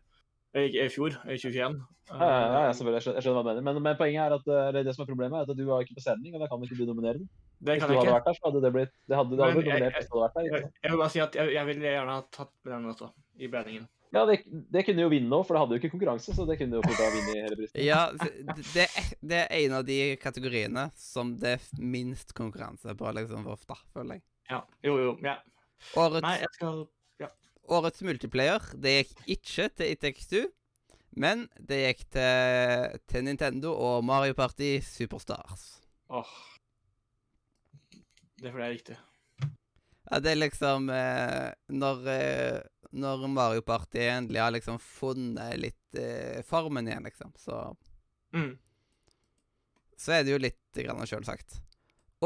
Eh, 0.56 0.68
I, 0.72 0.88
fjor, 0.92 1.16
i 1.24 1.36
2021. 1.36 1.80
Ja, 2.06 2.16
ja, 2.16 2.36
ja, 2.38 2.60
jeg 2.68 2.76
skjønner, 2.78 2.94
jeg 2.96 3.24
skjønner 3.24 3.34
hva 3.40 3.42
du 3.42 3.48
mener. 3.50 3.64
Men, 3.66 3.80
men 3.82 3.98
poenget 3.98 4.22
er 4.22 4.36
at 4.36 4.46
det, 4.76 4.84
det 4.86 4.94
som 4.94 5.04
er 5.04 5.10
problemet, 5.10 5.40
er 5.40 5.50
at 5.50 5.58
du 5.58 5.64
var 5.68 5.82
ikke 5.84 5.98
på 5.98 6.04
sending, 6.04 6.36
og 6.36 6.44
da 6.44 6.48
kan 6.52 6.62
ikke 6.62 6.78
du 6.78 6.86
nominere 6.88 7.18
den. 7.18 7.26
det 7.58 7.76
Hvis 7.76 7.82
kan 7.82 7.90
du 7.90 7.96
jeg 7.96 8.00
hadde 8.00 8.06
ikke. 8.06 8.14
vært 8.18 8.30
der, 8.30 8.38
så 8.38 8.46
hadde 8.46 8.62
det 8.64 8.72
blitt 8.76 8.94
Det 8.94 9.18
hadde, 9.18 9.34
det 9.34 9.42
hadde 9.42 9.56
Men 9.56 9.58
blitt 9.60 9.72
nominert 9.72 9.98
hvis 9.98 10.08
du 10.12 10.16
hadde 10.20 10.38
der. 10.38 10.48
Jeg, 10.52 10.70
jeg 10.84 10.94
vil 10.94 11.02
bare 11.02 11.14
si 11.16 11.22
at 11.26 11.38
jeg, 11.40 11.52
jeg 11.56 11.70
ville 11.72 11.92
gjerne 11.96 12.16
ha 12.16 12.24
tatt 12.38 12.54
med 12.62 12.72
den 12.76 12.88
også, 12.94 13.10
i 13.36 13.50
blandingen. 13.52 13.88
Ja, 14.16 14.24
det, 14.28 14.38
det 14.72 14.82
kunne 14.88 15.04
jo 15.04 15.12
vinne 15.12 15.38
òg, 15.38 15.44
for 15.46 15.56
det 15.56 15.62
hadde 15.62 15.76
jo 15.76 15.82
ikke 15.82 15.92
konkurranse. 15.92 16.34
Så 16.36 16.48
det 16.48 16.58
kunne 16.60 16.80
jo 16.80 16.84
fort 16.86 17.02
ha 17.04 17.10
vunnet 17.12 17.38
hele 17.44 17.60
prisen. 17.60 17.82
Ja, 17.84 18.00
det, 18.74 18.88
det 19.20 19.42
er 19.44 19.54
en 19.60 19.78
av 19.78 19.86
de 19.88 20.00
kategoriene 20.22 20.88
som 20.98 21.36
det 21.42 21.56
er 21.58 21.70
minst 21.78 22.34
konkurranse 22.36 22.96
på, 22.96 23.12
liksom, 23.20 23.44
for 23.46 23.58
ofte, 23.58 23.78
føler 23.94 24.18
jeg. 24.18 24.26
Ja. 24.50 24.62
Jo, 24.86 24.98
jo. 25.02 25.16
Ja. 25.26 25.40
Årets, 26.00 26.24
Nei, 26.24 26.38
jeg 26.40 26.54
skal 26.56 26.86
årets 27.72 28.02
multiplayer, 28.06 28.62
det 28.78 28.92
gikk 28.96 29.24
ikke 29.36 29.68
til 29.74 29.92
ITX2, 29.94 30.42
men 31.22 31.46
det 31.58 31.80
gikk 31.82 32.04
til, 32.16 33.00
til 33.10 33.26
Nintendo 33.26 33.72
og 33.74 34.04
Mario 34.06 34.36
Party 34.38 34.76
Superstars. 34.84 35.66
Åh. 36.12 36.34
Det 38.36 38.48
er 38.48 38.52
fordi 38.52 38.62
jeg 38.62 38.68
er 38.68 38.76
riktig. 38.76 38.98
Ja, 40.10 40.20
det 40.22 40.30
er 40.32 40.38
liksom 40.38 40.90
eh, 40.92 41.50
når, 41.74 42.02
eh, 42.12 42.60
når 42.94 43.24
Mario 43.28 43.62
Party 43.66 44.04
endelig 44.06 44.40
har 44.40 44.52
liksom 44.54 44.78
funnet 44.82 45.56
litt 45.58 45.98
eh, 45.98 46.42
formen 46.46 46.86
igjen, 46.88 47.08
liksom, 47.08 47.32
så, 47.38 47.74
Mm. 48.34 48.58
så 49.96 50.12
er 50.12 50.24
det 50.26 50.32
jo 50.34 50.38
litt 50.42 50.78
grann 50.84 51.06
selvsagt. 51.08 51.60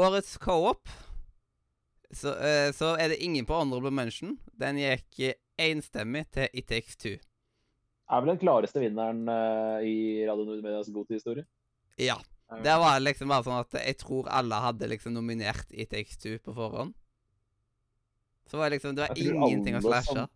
Årets 0.01 0.37
co-op, 0.41 0.89
så, 2.11 2.33
eh, 2.37 2.71
så 2.75 2.95
er 2.99 3.09
det 3.13 3.21
ingen 3.23 3.45
på 3.45 3.55
honorable 3.55 3.91
mention. 3.91 4.37
Den 4.59 4.77
gikk 4.81 5.35
enstemmig 5.61 6.25
til 6.35 6.49
It 6.53 6.67
Takes 6.67 6.97
Two. 6.97 7.17
Er 8.11 8.21
vel 8.21 8.33
den 8.33 8.41
klareste 8.41 8.81
vinneren 8.83 9.23
eh, 9.31 9.85
i 9.87 9.97
Radio 10.27 10.45
Nordmedias 10.49 10.89
godtehistorie. 10.91 11.45
Ja. 11.97 12.17
Det 12.51 12.73
var 12.81 12.99
liksom 12.99 13.29
bare 13.31 13.45
sånn 13.45 13.61
at 13.63 13.77
jeg 13.79 13.95
tror 14.01 14.27
alle 14.27 14.57
hadde 14.59 14.89
liksom 14.91 15.13
nominert 15.15 15.69
It 15.71 15.93
Takes 15.93 16.17
Two 16.19 16.35
på 16.43 16.51
forhånd. 16.57 16.93
Så 18.51 18.59
var 18.59 18.69
det 18.69 18.79
liksom 18.81 18.97
Det 18.97 19.07
var 19.07 19.15
ingenting 19.47 19.77
å 19.79 19.81
slashe. 19.85 20.11
som-. 20.11 20.29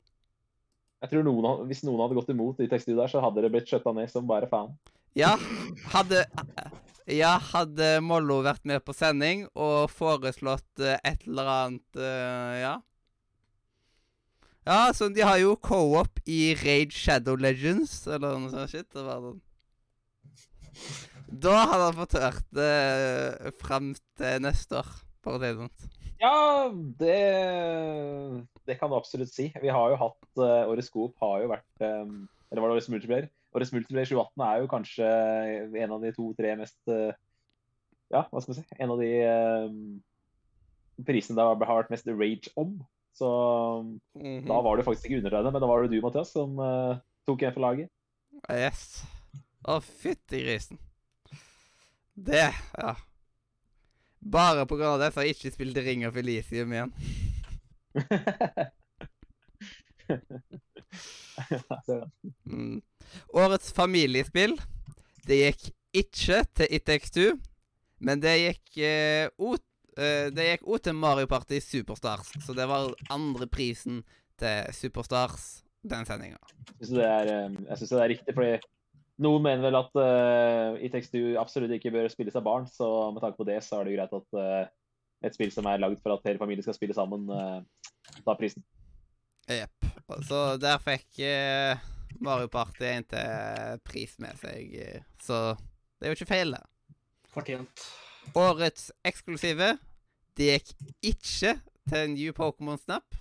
Jeg 1.04 1.12
tror 1.12 1.26
noen, 1.28 1.68
Hvis 1.68 1.84
noen 1.84 2.00
hadde 2.06 2.16
gått 2.18 2.32
imot 2.32 2.58
de 2.62 2.68
tekstene 2.72 2.98
der, 2.98 3.12
så 3.12 3.22
hadde 3.22 3.44
det 3.44 3.52
blitt 3.54 3.68
skjøtta 3.70 3.94
ned 3.94 4.10
som 4.10 4.28
bare 4.30 4.48
faen. 4.50 4.72
Ja, 5.16 5.36
hadde 5.94 6.26
Ja, 7.12 7.36
hadde 7.52 8.00
Mollo 8.02 8.40
vært 8.42 8.64
med 8.66 8.82
på 8.82 8.96
sending 8.98 9.44
og 9.54 9.92
foreslått 9.94 10.82
eh, 10.82 10.98
et 11.06 11.28
eller 11.28 11.52
annet 11.52 12.00
eh, 12.02 12.56
Ja. 12.64 12.76
Ja, 14.66 14.80
så 14.98 15.12
de 15.14 15.22
har 15.22 15.38
jo 15.38 15.52
co-op 15.62 16.18
i 16.26 16.56
Rage 16.58 16.96
Shadow 16.98 17.38
Legends, 17.38 18.08
eller 18.08 18.40
noe 18.42 18.50
sånt 18.50 18.72
shit. 18.72 18.88
Det 18.90 19.04
var 19.06 19.22
sånn. 19.22 19.42
Da 21.30 21.60
hadde 21.70 21.84
han 21.92 22.00
fått 22.00 22.18
hørt 22.18 22.48
det 22.58 23.54
fram 23.62 23.92
til 24.18 24.42
neste 24.42 24.80
år, 24.82 24.90
for 25.22 25.38
å 25.38 25.44
si 25.44 25.52
det 25.52 25.60
sånn. 25.60 25.92
Ja, 26.25 26.72
det, 26.98 27.17
det 28.65 28.77
kan 28.79 28.89
du 28.89 28.96
absolutt 28.98 29.29
si. 29.34 29.51
Vi 29.62 29.70
har 29.70 29.91
jo 29.94 30.00
hatt 30.01 30.39
uh, 30.41 30.65
Årets 30.72 30.89
Coop 30.94 31.13
har 31.22 31.44
jo 31.44 31.51
vært 31.51 31.84
um, 31.86 32.15
Eller 32.50 32.63
var 32.63 32.72
det 32.72 32.77
Årets 32.79 32.89
Multiplayer? 32.94 33.27
Årets 33.55 33.74
Multiplayer 33.75 34.10
2018 34.10 34.46
er 34.48 34.63
jo 34.63 34.72
kanskje 34.72 35.12
en 35.84 35.94
av 35.96 36.01
de 36.03 36.12
to-tre 36.17 36.55
mest 36.60 36.79
uh, 36.89 37.13
Ja, 38.13 38.25
hva 38.32 38.41
skal 38.41 38.55
vi 38.55 38.60
si? 38.63 38.79
En 38.82 38.94
av 38.96 39.01
de 39.03 39.12
prisene 41.05 41.36
det 41.38 41.46
har 41.46 41.60
vært 41.82 41.91
mest 41.94 42.08
rage 42.10 42.51
om. 42.58 42.77
Så 43.15 43.29
Mhm. 44.15 44.46
da 44.48 44.58
var 44.63 44.75
du 44.77 44.84
faktisk 44.84 45.05
ikke 45.10 45.22
undertegnet, 45.22 45.53
men 45.53 45.62
da 45.63 45.67
var 45.67 45.84
det 45.84 45.91
du, 45.94 46.01
Mathias, 46.03 46.32
som 46.36 46.58
uh, 46.60 46.98
tok 47.27 47.44
en 47.44 47.53
for 47.55 47.63
laget. 47.63 47.89
Yes. 48.51 49.03
Å, 49.67 49.79
fytti 49.84 50.41
grisen. 50.44 50.79
Det, 52.15 52.48
ja. 52.51 52.94
Bare 54.25 54.65
på 54.65 54.77
grunn 54.79 54.96
av 54.96 55.00
det 55.03 55.12
så 55.13 55.22
har 55.22 55.27
jeg 55.27 55.36
ikke 55.38 55.53
spilt 55.53 55.77
Ring 55.86 56.05
of 56.08 56.15
Elisium 56.17 56.72
igjen. 56.74 56.94
Mm. 62.46 62.82
Årets 63.34 63.72
familiespill, 63.75 64.55
det 65.27 65.38
gikk 65.41 65.67
ikke 65.96 66.41
til 66.58 66.74
It 66.75 66.86
Takes 66.88 67.12
men 68.05 68.20
det 68.24 68.34
gikk 68.41 68.77
eh, 68.84 69.27
o- 69.39 69.55
eh, 69.98 70.27
Det 70.36 70.48
gikk 70.50 70.65
òg 70.67 70.82
til 70.84 70.98
Mario 71.00 71.27
Party 71.32 71.60
Superstars, 71.63 72.34
så 72.46 72.53
det 72.58 72.67
var 72.67 72.91
andre 73.10 73.48
prisen 73.48 74.03
til 74.39 74.74
Superstars 74.75 75.62
den 75.86 76.05
sendinga. 76.05 76.38
Jeg 76.82 76.89
syns 76.89 76.98
det 76.98 77.05
eh, 77.05 77.77
det 77.96 78.03
er 78.03 78.10
riktig, 78.12 78.36
fordi 78.36 78.53
noen 79.22 79.44
mener 79.46 79.64
vel 79.64 79.78
at 79.80 79.94
uh, 79.96 80.76
i 80.80 80.90
Two 80.92 81.36
absolutt 81.40 81.76
ikke 81.78 81.94
bør 81.94 82.10
spilles 82.12 82.36
av 82.36 82.44
barn, 82.46 82.68
så 82.68 82.88
med 83.16 83.24
tanke 83.24 83.40
på 83.40 83.48
det 83.48 83.62
så 83.64 83.80
er 83.80 83.88
det 83.88 83.96
greit 83.96 84.16
at 84.18 84.40
uh, 84.40 84.66
et 85.26 85.36
spill 85.36 85.54
som 85.54 85.68
er 85.70 85.82
lagd 85.82 86.02
for 86.04 86.16
at 86.16 86.26
hele 86.28 86.42
familien 86.42 86.66
skal 86.66 86.76
spille 86.78 86.96
sammen, 86.98 87.30
uh, 87.32 87.62
tar 88.26 88.40
prisen. 88.40 88.66
Jepp. 89.50 89.86
Så 90.26 90.40
der 90.62 90.82
fikk 90.82 91.22
uh, 91.22 91.78
Mario 92.24 92.50
Party 92.52 92.88
en 92.90 93.08
til 93.10 93.82
pris 93.86 94.16
med 94.24 94.38
seg, 94.42 94.76
eh, 94.80 95.06
så 95.22 95.56
det 95.56 96.08
er 96.08 96.14
jo 96.14 96.18
ikke 96.20 96.32
feil, 96.32 96.56
det. 96.56 96.98
Fortjent. 97.34 97.86
Årets 98.36 98.90
eksklusive 99.06 99.76
Det 100.36 100.48
gikk 100.48 100.72
ikke 101.06 101.52
til 101.88 102.10
New 102.12 102.34
Pokémon 102.36 102.80
Snap, 102.82 103.16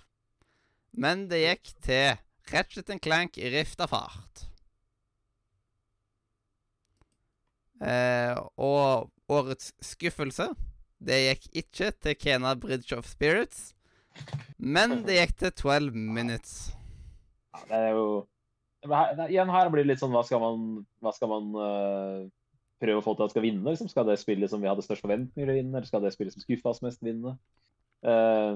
men 0.91 1.27
det 1.31 1.43
gikk 1.43 1.71
til 1.85 2.17
Ratchet 2.51 2.91
Clank 3.03 3.37
Rift 3.37 3.79
av 3.83 3.93
fart. 3.93 4.45
Eh, 7.83 8.35
og 8.55 9.09
årets 9.27 9.73
skuffelse 9.83 10.47
Det 11.03 11.17
gikk 11.25 11.47
ikke 11.59 11.89
til 11.91 12.15
Kena 12.15 12.53
Bridge 12.55 12.95
of 12.95 13.09
Spirits, 13.09 13.73
men 14.57 15.01
det 15.03 15.17
gikk 15.17 15.33
til 15.41 15.51
12 15.51 15.89
Minutes. 15.91 16.53
Ja, 17.51 17.59
det 17.67 17.81
er 17.81 17.91
jo 17.97 18.05
her, 18.87 19.25
Igjen 19.27 19.51
her 19.51 19.69
blir 19.73 19.83
det 19.83 19.91
litt 19.91 20.01
sånn 20.01 20.13
hva 20.15 20.23
skal 20.23 20.39
man, 20.39 20.63
hva 21.03 21.11
skal 21.15 21.31
man 21.31 21.51
uh, 21.59 22.23
prøve 22.81 23.01
å 23.01 23.05
få 23.05 23.15
til 23.17 23.27
at 23.27 23.35
skal 23.35 23.45
vinne? 23.45 23.67
Liksom? 23.67 23.91
Skal 23.91 24.07
det 24.07 24.17
spillet 24.21 24.51
som 24.51 24.63
vi 24.63 24.69
hadde 24.71 24.85
størst 24.85 25.03
forventninger 25.03 25.49
til 25.49 25.53
å 25.53 25.59
vinne, 25.59 25.75
eller 25.75 25.89
skal 25.89 26.03
det 26.05 26.13
spillet 26.15 26.35
som 26.35 26.45
skuffa 26.45 26.71
oss 26.71 26.83
mest, 26.85 27.03
vinne? 27.05 27.35
Uh, 28.05 28.55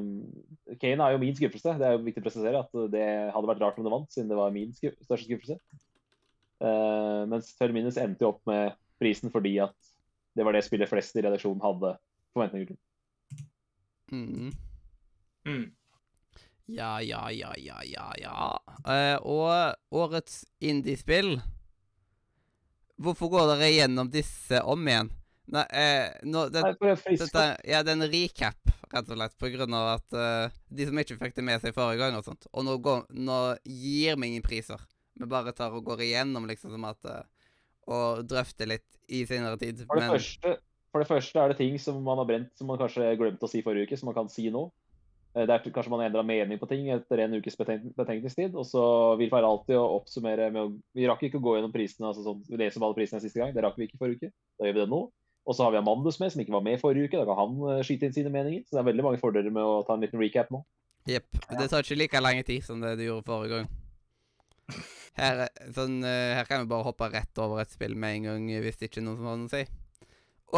Kane 0.80 1.06
er 1.06 1.16
jo 1.16 1.22
min 1.22 1.38
skuffelse. 1.38 1.76
Det 1.80 1.88
er 1.88 1.96
jo 1.98 2.04
viktig 2.06 2.24
å 2.24 2.28
presisere 2.28 2.62
at 2.64 2.84
det 2.94 3.08
hadde 3.36 3.52
vært 3.52 3.64
rart 3.66 3.80
om 3.82 3.88
det 3.88 3.96
vant, 3.96 4.12
siden 4.14 4.32
det 4.32 4.40
var 4.40 4.54
min 4.56 4.76
sku 4.78 4.92
største 5.02 5.26
skuffelse. 5.28 5.60
Uh, 6.60 7.26
mens 7.32 7.52
12 7.56 7.76
Minutes 7.76 8.00
endte 8.00 8.26
jo 8.26 8.34
opp 8.36 8.44
med 8.50 8.76
prisen 9.00 9.34
fordi 9.34 9.58
at 9.64 9.76
det 10.38 10.46
var 10.46 10.56
det 10.56 10.64
spillet 10.66 10.90
flest 10.90 11.18
i 11.18 11.24
redaksjonen 11.26 11.64
hadde 11.64 11.96
forventninger 12.36 12.72
til. 12.72 12.80
Mm. 14.12 14.52
Mm. 15.48 15.66
Ja, 16.70 17.02
ja, 17.02 17.32
ja, 17.32 17.54
ja, 17.58 17.80
ja, 17.84 18.10
ja. 18.22 18.50
Eh, 18.94 19.18
og 19.26 19.96
årets 19.96 20.44
indiespill 20.62 21.40
Hvorfor 23.00 23.32
går 23.32 23.48
dere 23.54 23.70
gjennom 23.72 24.10
disse 24.12 24.60
om 24.68 24.84
igjen? 24.88 25.10
Nei, 25.50 25.64
eh, 25.72 26.10
nå, 26.30 26.44
det, 26.54 26.62
Nei, 26.62 27.16
dette, 27.18 27.46
ja, 27.66 27.80
det 27.82 27.94
er 27.94 27.96
en 27.96 28.08
recap, 28.12 28.74
rett 28.92 29.08
og 29.08 29.18
slett, 29.18 29.38
på 29.40 29.50
grunn 29.56 29.74
av 29.74 29.88
at 29.96 30.18
uh, 30.20 30.58
de 30.68 30.86
som 30.86 31.00
ikke 31.02 31.18
fikk 31.22 31.38
det 31.40 31.46
med 31.48 31.64
seg 31.64 31.74
forrige 31.74 32.04
gang 32.04 32.18
og 32.20 32.28
sånt. 32.28 32.46
Og 32.52 32.68
nå, 32.68 32.76
går, 32.86 33.08
nå 33.18 33.40
gir 33.64 34.20
vi 34.20 34.30
ingen 34.30 34.46
priser. 34.46 34.84
Vi 35.18 35.30
bare 35.32 35.56
tar 35.56 35.74
og 35.74 35.88
går 35.88 36.04
igjennom, 36.06 36.46
liksom, 36.50 36.76
som 36.76 36.86
at 36.92 37.10
eh, 37.10 37.24
Og 37.90 38.26
drøfte 38.30 38.68
litt 38.70 38.86
i 39.10 39.24
senere 39.26 39.58
tid. 39.58 39.82
For 39.88 39.98
det, 39.98 40.06
Men 40.06 40.14
første, 40.18 40.58
for 40.94 41.04
det 41.04 41.10
første 41.10 41.42
er 41.42 41.54
det 41.54 41.58
ting 41.62 41.80
som 41.82 41.98
man 42.06 42.22
har 42.22 42.28
brent 42.30 42.52
som 42.58 42.70
man 42.70 42.78
kanskje 42.82 43.16
glemte 43.18 43.48
å 43.48 43.50
si 43.52 43.64
forrige 43.66 43.90
uke, 43.90 43.98
som 43.98 44.12
man 44.12 44.18
kan 44.20 44.30
si 44.30 44.50
nå. 44.54 44.68
Eh, 45.36 45.46
Det 45.46 45.56
er 45.56 45.72
kanskje 45.74 45.90
man 45.94 46.04
har 46.04 46.10
endra 46.10 46.24
mening 46.26 46.60
på 46.62 46.70
ting 46.70 46.90
etter 46.94 47.24
en 47.26 47.38
ukes 47.38 47.58
betenk 47.58 47.94
betenkningstid. 47.98 48.56
Og 48.58 48.66
så 48.66 48.84
vil 49.18 49.30
feil 49.30 49.46
alltid 49.46 49.78
å 49.78 49.88
oppsummere 50.00 50.52
med 50.54 50.62
å 50.62 50.76
Vi 50.94 51.08
rakk 51.10 51.24
ikke 51.24 51.42
å 51.42 51.46
gå 51.46 51.56
gjennom 51.58 51.74
prisene, 51.74 52.10
altså 52.10 52.26
sånn, 52.26 52.44
lese 52.58 52.78
om 52.78 52.88
alle 52.88 52.98
prisene 52.98 53.22
siste 53.22 53.42
gang. 53.42 53.54
Det 53.54 53.64
rakk 53.66 53.78
vi 53.78 53.90
ikke 53.90 54.02
forrige 54.02 54.30
uke. 54.30 54.32
Da 54.60 54.70
gjør 54.70 54.78
vi 54.78 54.86
det 54.86 54.90
nå. 54.94 55.02
Og 55.50 55.56
så 55.56 55.66
har 55.66 55.72
vi 55.74 55.82
Amandus 55.82 56.20
med, 56.20 56.32
som 56.32 56.42
ikke 56.42 56.54
var 56.54 56.62
med 56.62 56.82
forrige 56.82 57.10
uke. 57.10 57.18
Da 57.18 57.26
kan 57.26 57.40
han 57.42 57.78
eh, 57.80 57.84
skyte 57.86 58.06
inn 58.10 58.14
sine 58.14 58.30
meninger. 58.34 58.66
Så 58.68 58.78
det 58.78 58.82
er 58.84 58.90
veldig 58.92 59.06
mange 59.06 59.22
fordeler 59.22 59.54
med 59.54 59.66
å 59.66 59.82
ta 59.88 59.96
en 59.98 60.06
liten 60.06 60.22
recap 60.22 60.52
nå. 60.54 60.62
jepp. 61.10 61.30
Det 61.50 61.70
tar 61.72 61.82
ikke 61.82 61.98
like 61.98 62.22
lang 62.22 62.44
tid 62.46 62.62
som 62.66 62.82
det 62.82 62.98
du 63.00 63.08
gjorde 63.08 63.26
forrige 63.26 63.56
gang. 63.56 63.70
Her, 65.20 65.46
er- 65.48 65.72
sånn, 65.76 65.98
eh, 66.06 66.36
her 66.38 66.46
kan 66.46 66.62
vi 66.64 66.70
bare 66.72 66.86
hoppe 66.88 67.10
rett 67.12 67.38
over 67.44 67.62
et 67.62 67.72
spill 67.74 67.96
med 67.96 68.16
en 68.20 68.24
gang, 68.30 68.50
eh, 68.52 68.62
hvis 68.64 68.78
det 68.80 68.90
ikke 68.92 69.02
er 69.02 69.08
noen 69.08 69.18
som 69.18 69.26
har 69.30 69.38
noe 69.38 69.50
å 69.50 69.56
si. 69.56 69.66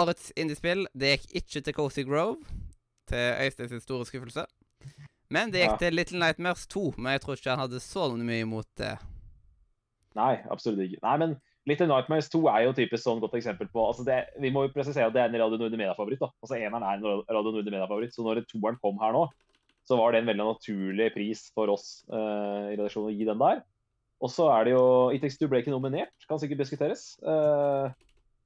Årets 0.01 0.31
indiespill 0.39 0.85
det 0.95 1.15
gikk 1.19 1.31
ikke 1.41 1.63
til 1.65 1.73
Cozy 1.73 2.03
Grove, 2.07 2.37
til 3.11 3.33
Øystein 3.43 3.69
sin 3.73 3.81
store 3.83 4.05
skuffelse. 4.07 4.45
Men 5.31 5.51
det 5.51 5.61
gikk 5.63 5.71
Ja. 5.73 5.77
til 5.77 5.93
Little 5.95 6.19
Nightmares 6.19 6.67
2, 6.67 6.93
men 6.97 7.13
jeg 7.13 7.21
tror 7.21 7.35
ikke 7.39 7.49
han 7.55 7.59
hadde 7.63 7.79
så 7.83 8.09
mye 8.17 8.41
imot 8.45 8.67
det. 8.77 8.97
Nei, 10.15 10.35
absolutt 10.51 10.79
ikke. 10.83 10.99
Nei, 11.03 11.17
men 11.21 11.35
Little 11.69 11.87
Nightmares 11.87 12.27
2 12.33 12.41
er 12.51 12.65
jo 12.65 12.73
typisk 12.73 13.03
sånn 13.05 13.21
godt 13.21 13.35
eksempel 13.37 13.69
på 13.71 13.83
altså 13.87 14.03
det, 14.03 14.17
Vi 14.41 14.49
må 14.51 14.65
jo 14.65 14.73
presisere 14.73 15.07
at 15.07 15.13
det 15.13 15.21
er 15.21 15.29
en 15.29 15.39
Radio 15.39 15.57
Nordre 15.61 15.77
Media-favoritt. 15.79 16.19
da. 16.19 16.29
Altså 16.43 16.57
Eneren 16.57 16.83
er 16.83 16.97
en 16.97 17.03
Radio 17.29 17.51
Nordre 17.53 17.71
Media-favoritt. 17.71 18.13
Så 18.15 18.25
når 18.25 18.41
toeren 18.49 18.79
kom 18.81 18.97
her 18.99 19.13
nå, 19.13 19.27
så 19.87 19.97
var 19.97 20.11
det 20.11 20.21
en 20.21 20.27
veldig 20.31 20.47
naturlig 20.55 21.13
pris 21.13 21.51
for 21.55 21.67
oss 21.73 22.03
uh, 22.11 22.71
i 22.71 22.75
redaksjonen 22.75 23.11
å 23.11 23.15
gi 23.17 23.25
den 23.29 23.39
der. 23.39 23.61
Og 24.21 24.29
så 24.29 24.47
er 24.53 24.67
det 24.67 24.75
jo 24.75 24.85
It 25.15 25.23
Takes 25.23 25.39
ble 25.41 25.63
ikke 25.63 25.73
nominert, 25.73 26.13
kan 26.29 26.39
sikkert 26.41 26.61
diskuteres. 26.61 27.15
Eh, 27.25 27.93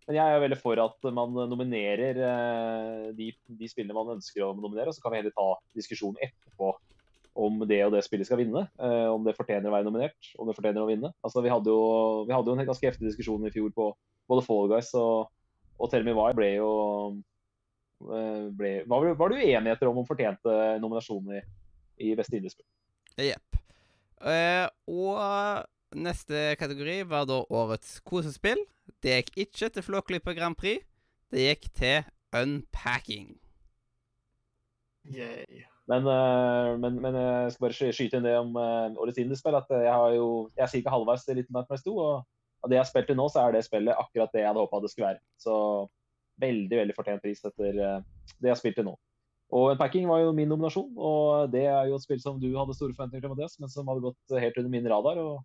men 0.06 0.18
jeg 0.20 0.32
er 0.32 0.44
veldig 0.44 0.58
for 0.62 0.80
at 0.80 1.08
man 1.18 1.34
nominerer 1.52 2.20
eh, 2.30 3.06
de, 3.18 3.32
de 3.60 3.70
spillene 3.70 3.98
man 3.98 4.16
ønsker 4.16 4.46
å 4.46 4.54
nominere, 4.56 4.92
og 4.92 4.96
så 4.96 5.04
kan 5.04 5.14
vi 5.14 5.20
heller 5.20 5.36
ta 5.36 5.50
diskusjonen 5.76 6.22
etterpå 6.24 6.72
om 7.46 7.66
det 7.68 7.82
og 7.84 7.92
det 7.92 8.06
spillet 8.06 8.30
skal 8.30 8.40
vinne. 8.40 8.64
eh, 8.80 9.08
om 9.12 9.26
det 9.26 9.36
fortjener 9.36 9.68
å 9.68 9.76
være 9.76 9.88
nominert, 9.90 10.32
om 10.40 10.48
det 10.48 10.56
fortjener 10.56 10.86
å 10.86 10.88
vinne. 10.88 11.12
Altså, 11.26 11.44
vi 11.44 11.52
hadde 11.52 11.74
jo, 11.74 11.82
vi 12.30 12.36
hadde 12.38 12.52
jo 12.52 12.56
en 12.56 12.70
ganske 12.70 12.88
heftig 12.88 13.10
diskusjon 13.10 13.44
i 13.44 13.52
fjor 13.52 13.74
på 13.76 13.90
både 14.32 14.46
Fall 14.46 14.72
Guys 14.72 14.94
og, 14.96 15.34
og 15.76 15.92
Tell 15.92 16.08
Me 16.08 16.16
Why 16.16 16.32
ble 16.38 16.54
jo 16.56 16.70
ble, 18.06 18.72
var, 18.92 19.06
var 19.18 19.32
det 19.32 19.44
uenigheter 19.44 19.90
om 19.90 20.02
om 20.02 20.08
fortjente 20.08 20.56
nominasjoner 20.84 21.42
i, 21.42 22.12
i 22.12 22.16
beste 22.16 22.38
indiespill? 22.38 22.68
Jepp. 23.20 23.65
Eh, 24.24 24.68
og 24.88 25.66
neste 25.96 26.56
kategori 26.60 27.02
var 27.10 27.28
da 27.30 27.42
årets 27.50 28.00
kosespill. 28.08 28.62
Det 29.04 29.18
gikk 29.18 29.32
ikke 29.46 29.70
til 29.76 29.86
Flåklypa 29.86 30.36
Grand 30.38 30.58
Prix. 30.58 30.84
Det 31.32 31.48
gikk 31.50 31.70
til 31.76 32.04
Unpacking. 32.36 33.36
Yay. 35.06 35.66
Men, 35.86 36.08
uh, 36.10 36.74
men, 36.82 36.96
men 37.02 37.14
jeg 37.14 37.52
skal 37.54 37.66
bare 37.68 37.94
skyte 37.94 38.18
inn 38.18 38.26
det 38.26 38.34
om 38.40 38.56
uh, 38.58 38.90
årets 39.02 39.20
indiespill. 39.22 39.58
at 39.58 39.70
Jeg 39.70 39.92
har 39.92 40.16
jo, 40.16 40.30
jeg 40.58 40.64
er 40.66 40.72
ca. 40.74 40.96
halvveis 40.96 41.26
til 41.26 41.38
Little 41.40 41.54
Nightmares 41.60 41.86
2. 41.86 41.94
Og 41.94 42.66
av 42.66 42.72
det 42.72 42.80
jeg 42.80 42.82
har 42.82 42.90
spilt 42.90 43.12
til 43.12 43.20
nå, 43.20 43.28
så 43.30 43.44
er 43.44 43.54
det 43.54 43.66
spillet 43.68 44.02
akkurat 44.02 44.34
det 44.34 44.42
jeg 44.42 44.50
hadde 44.50 44.64
håpa 44.64 44.82
det 44.82 44.92
skulle 44.94 45.12
være. 45.12 45.22
Så 45.38 45.56
veldig 46.42 46.80
veldig 46.82 46.96
fortjent 46.98 47.22
pris 47.24 47.46
etter 47.48 47.76
det 47.78 48.50
jeg 48.50 48.52
har 48.52 48.60
spilt 48.60 48.80
til 48.80 48.90
nå. 48.90 48.96
Og 49.54 49.72
Unpacking 49.76 50.08
var 50.10 50.24
jo 50.24 50.32
min 50.34 50.50
nominasjon, 50.50 50.90
og 50.98 51.52
det 51.54 51.68
er 51.70 51.90
jo 51.90 52.00
et 52.00 52.04
spill 52.04 52.22
som 52.22 52.40
du 52.42 52.48
hadde 52.58 52.74
store 52.74 52.96
forventninger 52.96 53.22
til, 53.28 53.34
Mathias, 53.34 53.60
men 53.62 53.70
som 53.70 53.88
hadde 53.92 54.02
gått 54.08 54.40
helt 54.42 54.58
under 54.58 54.72
min 54.74 54.90
radar. 54.90 55.20
Og, 55.22 55.44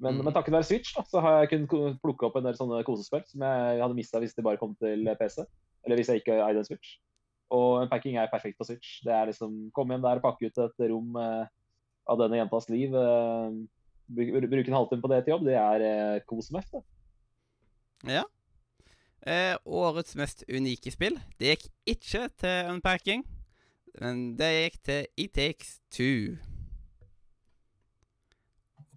men, 0.00 0.18
Mm. 0.18 0.24
men 0.24 0.34
takket 0.34 0.52
være 0.52 0.68
Switch 0.68 0.94
da, 0.96 1.04
så 1.08 1.20
har 1.24 1.40
jeg 1.40 1.50
kunnet 1.54 2.00
plukke 2.02 2.26
opp 2.28 2.36
en 2.36 2.44
del 2.44 2.56
sånne 2.56 2.84
kosespill 2.84 3.24
som 3.28 3.44
jeg 3.44 3.80
hadde 3.80 3.96
mista 3.96 4.20
hvis 4.20 4.34
de 4.36 4.44
bare 4.44 4.60
kom 4.60 4.74
til 4.80 5.04
PC. 5.18 5.44
Eller 5.84 5.96
hvis 5.96 6.08
jeg 6.12 6.20
ikke 6.20 6.36
eide 6.36 6.60
en 6.60 6.68
Switch. 6.68 6.98
Og 7.50 7.82
Unpacking 7.82 8.16
er 8.16 8.30
perfekt 8.32 8.58
på 8.60 8.64
Switch. 8.68 9.00
Det 9.04 9.12
er 9.12 9.26
liksom 9.26 9.70
Komme 9.74 9.96
hjem 9.96 10.04
der 10.04 10.20
og 10.20 10.22
pakke 10.22 10.46
ut 10.46 10.58
et 10.58 10.84
rom 10.92 11.16
eh, 11.16 11.46
av 12.08 12.20
denne 12.20 12.38
jentas 12.38 12.68
liv. 12.70 12.94
Eh, 12.94 13.56
bruke 14.10 14.68
en 14.68 14.78
halvtime 14.78 15.02
på 15.02 15.10
det 15.12 15.24
til 15.24 15.34
jobb, 15.34 15.44
det 15.48 15.56
er 15.58 15.86
eh, 15.86 16.20
kos 16.28 16.50
det. 16.52 16.82
Ja. 18.08 18.24
Eh, 19.26 19.56
årets 19.64 20.16
mest 20.16 20.44
unike 20.48 20.92
spill. 20.94 21.18
Det 21.36 21.52
gikk 21.52 21.66
ikke 21.92 22.28
til 22.40 22.70
Unpacking, 22.72 23.24
men 24.00 24.22
det 24.38 24.48
gikk 24.54 24.78
til 24.88 25.06
It 25.16 25.34
Takes 25.36 25.74
Two. 25.92 26.36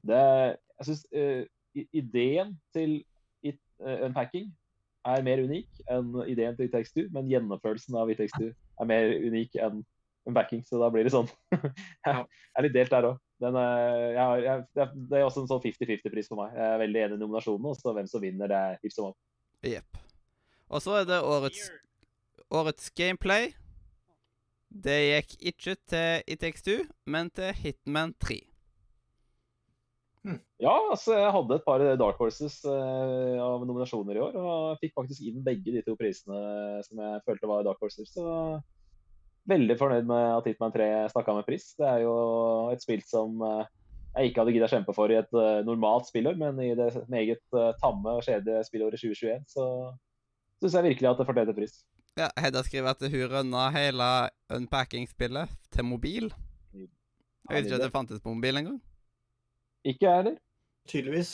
Det, 0.03 0.24
jeg 0.80 0.88
syns 0.88 1.06
ideen 1.74 2.53
til 2.75 3.03
it, 3.44 3.60
uh, 3.80 4.06
unpacking 4.06 4.51
er 5.08 5.24
mer 5.25 5.42
unik 5.44 5.82
enn 5.92 6.13
ideen 6.27 6.56
til 6.56 6.68
It 6.68 6.75
Takes 6.75 6.94
Two, 6.96 7.08
men 7.12 7.27
gjennomførelsen 7.32 7.98
av 8.00 8.12
It 8.12 8.22
Takes 8.22 8.36
Two 8.38 8.51
er 8.51 8.89
mer 8.89 9.12
unik 9.12 9.58
enn 9.63 9.82
unpacking, 10.30 10.63
så 10.63 10.80
da 10.80 10.88
blir 10.92 11.03
det 11.08 11.12
sånn. 11.15 11.27
jeg 12.08 12.15
er 12.15 12.65
litt 12.65 12.75
delt 12.75 12.94
der 12.94 13.10
òg. 13.12 13.20
Det 13.44 13.50
er 13.60 15.25
også 15.25 15.44
en 15.44 15.50
sånn 15.51 15.63
50-50-pris 15.65 16.32
for 16.32 16.39
meg. 16.39 16.56
Jeg 16.56 16.70
er 16.70 16.82
veldig 16.86 17.01
enig 17.08 17.20
i 17.20 17.24
nominasjonene, 17.25 17.74
og 17.74 17.80
så 17.80 17.96
hvem 17.98 18.08
som 18.08 18.24
vinner, 18.24 18.51
det 18.51 18.60
er 18.60 18.80
hipp 18.80 18.96
som 18.96 19.10
opp. 19.12 19.20
Og 20.74 20.82
så 20.82 20.96
er 21.01 21.06
det 21.06 21.20
årets, 21.22 21.68
årets 22.50 22.89
gameplay. 22.98 23.51
Det 24.74 24.96
gikk 25.06 25.36
ikke 25.51 25.75
til 25.86 26.24
It 26.25 26.42
Takes 26.42 26.65
Two, 26.65 26.82
men 27.06 27.30
til 27.30 27.53
Hitman 27.62 28.15
3. 28.18 28.39
Ja, 30.63 30.74
altså 30.89 31.18
jeg 31.20 31.32
hadde 31.36 31.58
et 31.60 31.65
par 31.65 31.84
Dark 32.00 32.18
Horses 32.18 32.62
eh, 32.65 33.39
av 33.44 33.65
nominasjoner 33.68 34.18
i 34.18 34.22
år, 34.24 34.38
og 34.39 34.80
fikk 34.82 34.96
faktisk 34.96 35.25
inn 35.27 35.44
begge 35.46 35.75
de 35.75 35.84
to 35.86 35.98
prisene 36.00 36.39
som 36.88 37.01
jeg 37.03 37.24
følte 37.27 37.50
var 37.51 37.65
Dark 37.68 37.84
Horses. 37.84 38.10
Så 38.15 38.24
veldig 39.51 39.75
fornøyd 39.77 40.08
med 40.10 40.30
at 40.39 40.48
Hitman 40.48 40.74
3 40.74 40.88
snakka 41.12 41.36
med 41.38 41.46
pris. 41.50 41.68
Det 41.77 41.86
er 41.89 42.06
jo 42.06 42.15
et 42.74 42.82
spill 42.82 43.03
som 43.06 43.44
eh, 43.46 43.68
jeg 44.15 44.32
ikke 44.32 44.42
hadde 44.42 44.56
gidda 44.56 44.72
kjempe 44.72 44.96
for 44.96 45.12
i 45.12 45.20
et 45.20 45.32
uh, 45.36 45.62
normalt 45.65 46.06
spillår, 46.06 46.36
men 46.38 46.60
i 46.62 46.74
det 46.77 46.92
meget 47.10 47.42
tamme 47.82 48.12
og 48.13 48.25
kjedelige 48.25 48.62
spillåret 48.68 49.01
2021, 49.01 49.39
så 49.50 49.65
syns 50.63 50.77
jeg 50.79 50.88
virkelig 50.88 51.10
at 51.12 51.20
det 51.20 51.27
fortjener 51.27 51.55
pris. 51.58 51.75
Ja, 52.20 52.29
Hedda 52.39 52.62
skriver 52.63 52.93
at 52.93 53.03
hun 53.03 53.29
rønna 53.32 53.67
hele 53.74 54.10
unpacking-spillet 54.53 55.51
til 55.74 55.88
mobil. 55.88 56.29
Jeg 56.74 57.50
vet 57.50 57.67
ikke 57.67 57.79
at 57.82 57.86
det 57.88 57.96
fantes 57.96 58.22
på 58.24 58.32
mobil 58.32 58.62
engang. 58.62 58.79
Ikke 59.84 60.08
jeg 60.08 60.22
heller. 60.22 60.38
Tydeligvis. 60.88 61.34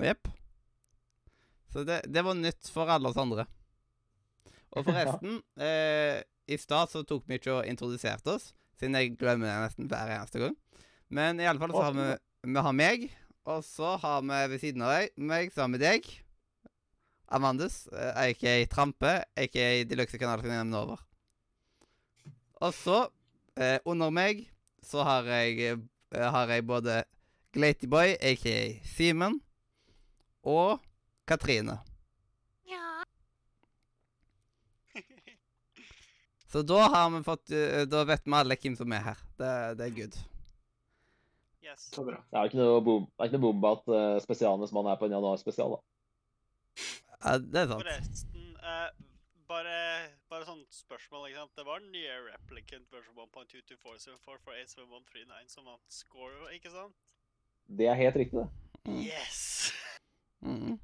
Jepp. 0.00 0.28
Så 1.72 1.84
det, 1.86 2.00
det, 2.10 2.24
var 2.26 2.36
nytt 2.36 2.68
for 2.72 2.90
alle 2.90 3.08
oss 3.08 3.20
andre. 3.20 3.46
Og 4.76 4.84
forresten, 4.84 5.38
eh, 5.66 6.20
i 6.50 6.58
stad 6.60 6.90
så 6.92 7.04
tok 7.06 7.24
vi 7.28 7.38
ikke 7.38 7.60
og 7.60 7.68
introduserte 7.70 8.34
oss, 8.34 8.50
siden 8.78 8.98
jeg 8.98 9.14
glemmer 9.20 9.48
det 9.48 9.68
nesten 9.68 9.90
hver 9.90 10.12
eneste 10.16 10.42
gang. 10.42 10.56
Men 11.08 11.40
i 11.40 11.46
alle 11.48 11.62
fall 11.62 11.72
så 11.74 11.86
har 11.86 11.96
vi, 11.96 12.08
vi 12.50 12.64
har 12.66 12.76
meg, 12.76 13.06
og 13.48 13.64
så 13.66 13.94
har 14.02 14.26
vi 14.26 14.42
ved 14.52 14.62
siden 14.62 14.84
av 14.84 14.92
deg 14.98 15.14
meg 15.30 15.54
sammen 15.54 15.78
med 15.78 15.86
deg, 15.86 16.10
Amandus, 17.30 17.84
aka 17.92 18.56
Trampe, 18.66 19.12
aka 19.38 19.68
Deluxe 19.86 20.18
kanalfinalen 20.18 20.74
over. 20.74 20.98
Og 22.60 22.74
så, 22.74 23.08
eh, 23.56 23.78
under 23.84 24.10
meg, 24.10 24.50
så 24.82 25.04
har 25.06 25.24
jeg, 25.24 25.78
eh, 26.12 26.30
har 26.30 26.48
jeg 26.48 26.66
både 26.66 27.04
Glatyboy, 27.52 28.16
aka 28.20 28.80
Simen, 28.84 29.40
og 30.42 30.80
Katrine. 31.26 31.78
Ja. 32.68 33.04
Så 36.52 36.62
da 36.62 36.88
har 36.88 37.10
vi 37.10 37.22
fått 37.22 37.50
eh, 37.50 37.84
Da 37.86 38.04
vet 38.04 38.24
vi 38.24 38.34
alle 38.34 38.56
hvem 38.56 38.76
som 38.76 38.92
er 38.92 39.04
her. 39.04 39.18
Det, 39.38 39.52
det 39.78 39.86
er 39.86 39.96
good. 39.96 40.18
Yes. 41.62 41.88
Så 41.94 42.04
bra. 42.04 42.18
Det 42.30 42.38
er 42.38 42.50
ikke 42.50 42.58
noe, 42.58 42.80
bom, 42.82 43.06
det 43.06 43.22
er 43.22 43.30
ikke 43.30 43.38
noe 43.38 43.46
bombe 43.52 43.70
at 43.76 43.90
uh, 43.92 44.22
spesialenes 44.22 44.72
mann 44.74 44.88
er 44.90 44.98
på 44.98 45.06
en 45.06 45.14
januarspesial, 45.14 45.76
da. 45.76 45.80
Ja, 47.24 47.38
det 47.38 47.60
er 47.60 47.66
sant. 47.68 47.82
Forresten, 47.84 48.56
uh, 48.64 48.88
bare, 49.50 49.76
bare 50.30 50.44
sånn 50.48 50.62
spørsmål, 50.72 51.26
ikke 51.28 51.40
sant. 51.42 51.56
Det 51.58 51.64
var 51.66 51.78
den 51.82 51.92
nye 51.94 52.14
replicant 52.30 52.88
version 52.94 53.16
1.22474487139 53.26 55.48
som 55.52 55.64
vant 55.68 55.92
score, 55.92 56.54
ikke 56.56 56.70
sant? 56.72 56.96
Det 57.70 57.86
er 57.90 57.94
helt 57.98 58.16
riktig, 58.18 58.36
det. 58.40 58.48
Mm. 58.88 59.02
Yes. 59.04 59.40
Mm. 60.40 60.78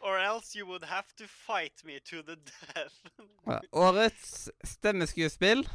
Or 0.00 0.18
else 0.18 0.54
you 0.56 0.66
would 0.66 0.84
have 0.84 1.14
to 1.16 1.26
fight 1.26 1.84
me 1.84 1.98
to 2.00 2.22
the 2.22 2.36
death. 2.36 2.94
ja. 3.46 3.60
Årets 3.72 4.50
stemmeskuespill 4.64 5.68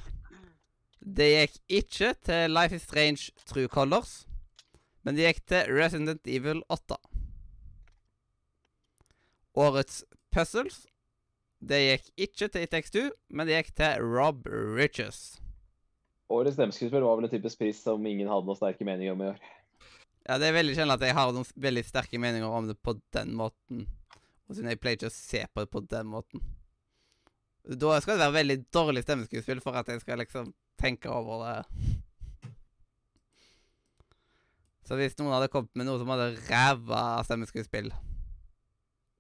Det 1.17 1.27
gikk 1.29 1.57
ikke 1.69 2.13
til 2.25 2.51
Life 2.55 2.75
is 2.75 2.81
Strange 2.87 3.31
True 3.45 3.67
Colors, 3.67 4.27
men 5.03 5.15
det 5.15 5.23
gikk 5.27 5.45
til 5.51 5.61
Resident 5.69 6.21
Evil 6.25 6.63
8. 6.73 6.95
Årets 9.55 10.03
Puzzles 10.35 10.85
Det 11.63 11.79
gikk 11.79 12.09
ikke 12.27 12.47
til 12.51 12.65
ITX2, 12.65 13.03
men 13.31 13.47
det 13.47 13.55
gikk 13.55 13.71
til 13.79 14.03
Rob 14.03 14.47
Riches. 14.75 15.37
Årets 16.29 16.57
stemmeskuespill 16.57 17.05
var 17.05 17.17
vel 17.17 17.27
en 17.27 17.31
typisk 17.31 17.61
pris 17.61 17.79
som 17.81 18.03
ingen 18.05 18.29
hadde 18.29 18.49
noen 18.49 18.59
sterke 18.59 18.85
meninger 18.85 19.15
om 19.15 19.23
i 19.23 19.29
år. 19.31 19.39
Ja, 20.25 20.37
det 20.41 20.49
er 20.49 20.57
veldig 20.57 20.75
sjelden 20.75 20.95
at 20.95 21.05
jeg 21.05 21.15
har 21.15 21.33
noen 21.33 21.47
veldig 21.67 21.83
sterke 21.87 22.19
meninger 22.21 22.49
om 22.59 22.69
det 22.69 22.75
på 22.83 22.97
den 23.15 23.33
måten. 23.37 23.85
Og 24.45 24.57
siden 24.57 24.69
jeg 24.69 24.81
pleier 24.81 24.99
ikke 24.99 25.11
å 25.11 25.15
se 25.15 25.43
på 25.47 25.63
det 25.63 25.71
på 25.73 25.83
den 25.89 26.09
måten. 26.11 26.43
Da 27.65 27.99
skal 28.01 28.17
det 28.17 28.25
være 28.27 28.39
veldig 28.41 28.57
dårlig 28.73 29.05
stemmeskuespill 29.05 29.61
for 29.63 29.77
at 29.79 29.89
jeg 29.89 30.03
skal 30.03 30.21
liksom 30.21 30.51
tenke 30.81 31.09
over 31.09 31.45
det. 31.45 31.61
Så 34.85 34.99
hvis 34.99 35.15
noen 35.17 35.33
hadde 35.33 35.49
kommet 35.53 35.71
med 35.73 35.87
noe 35.87 36.01
som 36.01 36.11
hadde 36.13 36.35
ræva 36.49 37.05
stemmeskuespill 37.25 37.89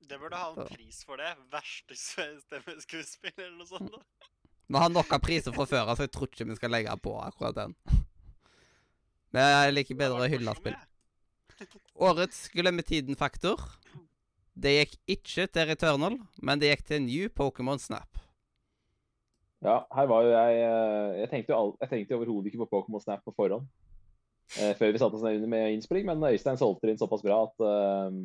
Det 0.09 0.19
burde 0.21 0.37
ha 0.37 0.51
en 0.53 0.67
pris 0.69 1.01
for 1.05 1.17
det. 1.21 1.31
Verste 1.53 1.97
stemmeskuespill 1.97 3.33
eller 3.37 3.57
noe 3.57 3.69
sånt. 3.69 3.91
da. 3.93 4.31
Vi 4.69 4.81
har 4.81 4.89
nok 4.89 5.11
av 5.13 5.21
priser 5.21 5.53
fra 5.53 5.67
før, 5.69 5.91
så 5.93 6.07
jeg 6.07 6.11
tror 6.15 6.29
ikke 6.31 6.47
vi 6.49 6.55
skal 6.57 6.71
legge 6.73 6.93
på 7.05 7.11
akkurat 7.21 7.53
den. 7.53 7.75
Men 9.35 9.45
jeg 9.45 9.75
liker 9.75 9.99
bedre 9.99 10.25
å 10.25 10.29
hylle 10.31 10.55
spill. 10.57 10.77
Årets 12.01 12.39
glemmetiden-faktor. 12.49 13.61
Det 14.55 14.71
gikk 14.73 14.95
ikke 15.17 15.45
til 15.51 15.67
Returnal, 15.69 16.15
men 16.39 16.61
det 16.61 16.69
gikk 16.69 16.85
til 16.87 17.01
New 17.03 17.31
Pokémon 17.35 17.79
Snap. 17.79 18.21
Ja, 19.65 19.81
her 19.97 20.07
var 20.07 20.23
jo 20.23 20.31
jeg 20.31 20.61
eh, 20.61 21.17
Jeg 21.19 21.29
tenkte 21.31 21.55
jo, 21.55 21.73
jeg 21.81 21.91
tenkte 21.91 22.15
overhodet 22.15 22.51
ikke 22.51 22.61
på 22.63 22.69
Pokémon 22.77 23.03
Snap 23.03 23.23
på 23.25 23.33
forhånd. 23.35 23.67
Eh, 24.61 24.71
før 24.79 24.93
vi 24.93 25.01
satte 25.01 25.19
oss 25.19 25.25
ned 25.25 25.43
med 25.51 25.73
innspilling, 25.75 26.07
men 26.07 26.23
Øystein 26.29 26.59
solgte 26.59 26.87
det 26.87 26.95
inn 26.95 27.01
såpass 27.01 27.23
bra 27.25 27.41
at 27.47 27.65
uh, 27.65 28.15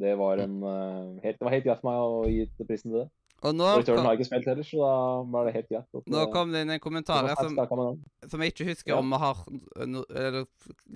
det 0.00 0.14
var 0.18 0.42
en 0.44 0.58
uh, 0.64 1.18
helt, 1.24 1.38
Det 1.38 1.46
var 1.46 1.54
helt 1.56 1.66
greit 1.66 1.82
for 1.82 1.90
meg 1.90 2.02
å 2.02 2.20
gi 2.30 2.46
prisen 2.64 2.92
til 2.92 3.02
det. 3.02 3.08
Og 3.46 3.54
nå 3.54 3.66
Return 3.78 4.02
har 4.02 4.16
ikke 4.16 4.26
spilt 4.26 4.48
heller, 4.50 4.66
så 4.66 4.80
da 4.82 4.94
var 5.30 5.46
det 5.46 5.52
helt 5.54 5.68
greit. 5.70 6.00
Nå 6.10 6.24
kom 6.32 6.50
det 6.54 6.64
inn 6.64 6.74
en 6.74 6.82
kommentar 6.82 7.28
her 7.28 7.38
som, 7.38 7.54
som, 8.26 8.42
jeg 8.42 8.54
ikke 8.54 8.66
husker 8.72 8.96
ja. 8.96 8.98
om 8.98 9.14
vi 9.14 9.20
har 9.22 9.44
no, 9.86 10.02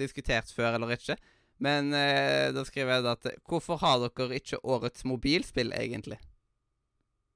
diskutert 0.03 0.51
før 0.51 0.75
eller 0.81 0.97
ikke. 0.97 1.17
Men 1.63 1.95
eh, 1.95 2.51
da 2.51 2.65
skriver 2.67 2.97
jeg 2.97 3.07
at 3.07 3.31
Hvorfor 3.47 3.79
har 3.79 4.03
dere 4.03 4.41
ikke 4.41 4.59
årets 4.67 5.07
mobilspill, 5.07 5.71
egentlig? 5.79 6.19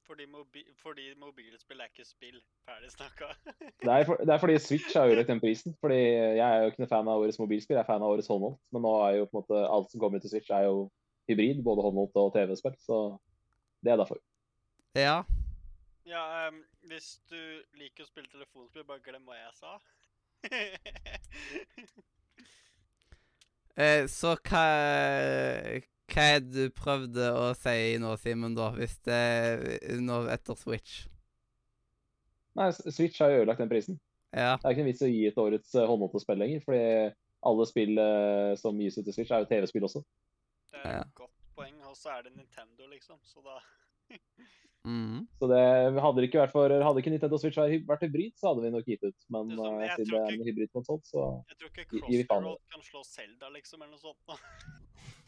Fordi, 0.07 0.27
mobi 0.31 0.65
fordi 0.83 1.07
mobilspill 1.19 1.81
er 1.83 1.91
ikke 1.93 2.07
spill. 2.07 2.41
Ferdig 2.67 2.91
snakka. 2.91 3.31
det, 3.85 3.93
er 3.93 4.05
for, 4.09 4.19
det 4.19 4.35
er 4.35 4.43
fordi 4.43 4.59
Switch 4.63 4.99
har 4.99 5.07
ødelagt 5.07 5.31
den 5.31 5.43
prisen. 5.43 5.75
Fordi 5.81 5.99
Jeg 5.99 6.47
er 6.47 6.63
jo 6.63 6.73
ikke 6.73 6.83
noen 6.83 6.95
fan 6.97 7.11
av 7.11 7.23
årets 7.23 7.39
mobilspill, 7.39 7.79
jeg 7.79 7.85
er 7.85 7.91
fan 7.91 8.03
av 8.03 8.15
årets 8.17 8.31
håndholdt. 8.31 8.59
Men 8.75 8.87
nå 8.87 8.95
er 9.07 9.21
jo 9.21 9.29
på 9.31 9.37
en 9.37 9.43
måte 9.45 9.67
alt 9.79 9.91
som 9.93 10.03
kommer 10.03 10.23
til 10.23 10.35
Switch, 10.35 10.51
er 10.51 10.67
jo 10.67 10.89
hybrid. 11.31 11.63
Både 11.67 11.85
håndholdt 11.87 12.17
og 12.23 12.33
TV-spill. 12.37 12.77
Så 12.83 13.01
det 13.85 13.93
er 13.93 14.01
derfor. 14.03 14.19
Ja. 14.97 15.23
Ja, 16.07 16.49
um, 16.49 16.61
hvis 16.87 17.17
du 17.31 17.41
liker 17.81 18.05
å 18.05 18.07
spille 18.07 18.31
telefonspill, 18.31 18.85
bare 18.87 19.03
glem 19.03 19.25
hva 19.27 19.35
jeg 19.35 19.55
sa. 19.59 19.73
eh, 23.83 24.07
så 24.07 24.37
hva 24.47 24.67
Hva 26.07 26.23
er 26.23 26.45
det 26.45 26.53
du 26.55 26.71
prøvde 26.77 27.33
å 27.35 27.49
si 27.59 27.99
nå, 27.99 28.13
Simen, 28.23 28.55
da, 28.55 28.71
hvis 28.77 28.95
det 29.09 29.99
nå 29.99 30.21
etter 30.31 30.55
Switch? 30.61 31.09
Nei, 32.57 32.71
Switch 32.71 33.19
har 33.21 33.33
jo 33.33 33.43
ødelagt 33.43 33.61
den 33.65 33.73
prisen. 33.73 33.99
Ja. 34.31 34.55
Det 34.61 34.65
er 34.69 34.77
ikke 34.77 34.85
noen 34.85 34.93
vits 34.93 35.03
å 35.03 35.11
gi 35.11 35.27
et 35.27 35.43
årets 35.43 35.75
uh, 35.75 35.89
håndholdte 35.91 36.23
spill 36.23 36.39
lenger, 36.41 36.63
fordi 36.65 36.87
alle 37.51 37.67
spill 37.67 37.99
uh, 37.99 38.55
som 38.61 38.79
gis 38.81 38.97
ut 39.01 39.05
til 39.09 39.15
Switch, 39.17 39.35
er 39.35 39.43
jo 39.43 39.51
TV-spill 39.51 39.87
også. 39.89 40.01
Det 40.77 40.93
er 40.93 40.93
et 40.93 41.03
ja. 41.03 41.09
godt 41.23 41.37
poeng, 41.57 41.77
og 41.89 41.97
så 41.97 42.19
er 42.19 42.29
det 42.29 42.37
Nintendo, 42.37 42.83
liksom, 42.93 43.19
så 43.25 43.45
da 43.45 43.59
Mm. 44.87 45.27
Så 45.41 45.49
det 45.51 45.59
hadde 45.99 46.23
ikke 46.23 46.39
vært 46.45 46.53
for 46.55 46.71
Hadde 46.71 47.01
ikke 47.03 47.11
Nintendo 47.11 47.41
Switch 47.43 47.59
vært 47.59 48.05
hybrid, 48.07 48.37
så 48.39 48.53
hadde 48.53 48.63
vi 48.63 48.69
nok 48.71 48.87
gitt 48.87 49.03
ut. 49.03 49.17
Men 49.35 49.49
det 49.51 49.57
sånn, 49.59 49.81
siden 49.83 50.13
det 50.13 50.21
er 50.21 50.37
en 50.37 50.45
hybridkonsoll, 50.47 51.01
så 51.09 51.25
Jeg 51.51 51.57
tror 51.59 51.71
ikke 51.73 51.87
Crossroad 52.05 52.61
kan 52.71 52.85
slå 52.87 53.03
Zelda, 53.09 53.51
liksom, 53.57 53.83
eller 53.83 53.97
noe 53.97 54.05
sånt. 54.05 54.23
da, 54.31 54.37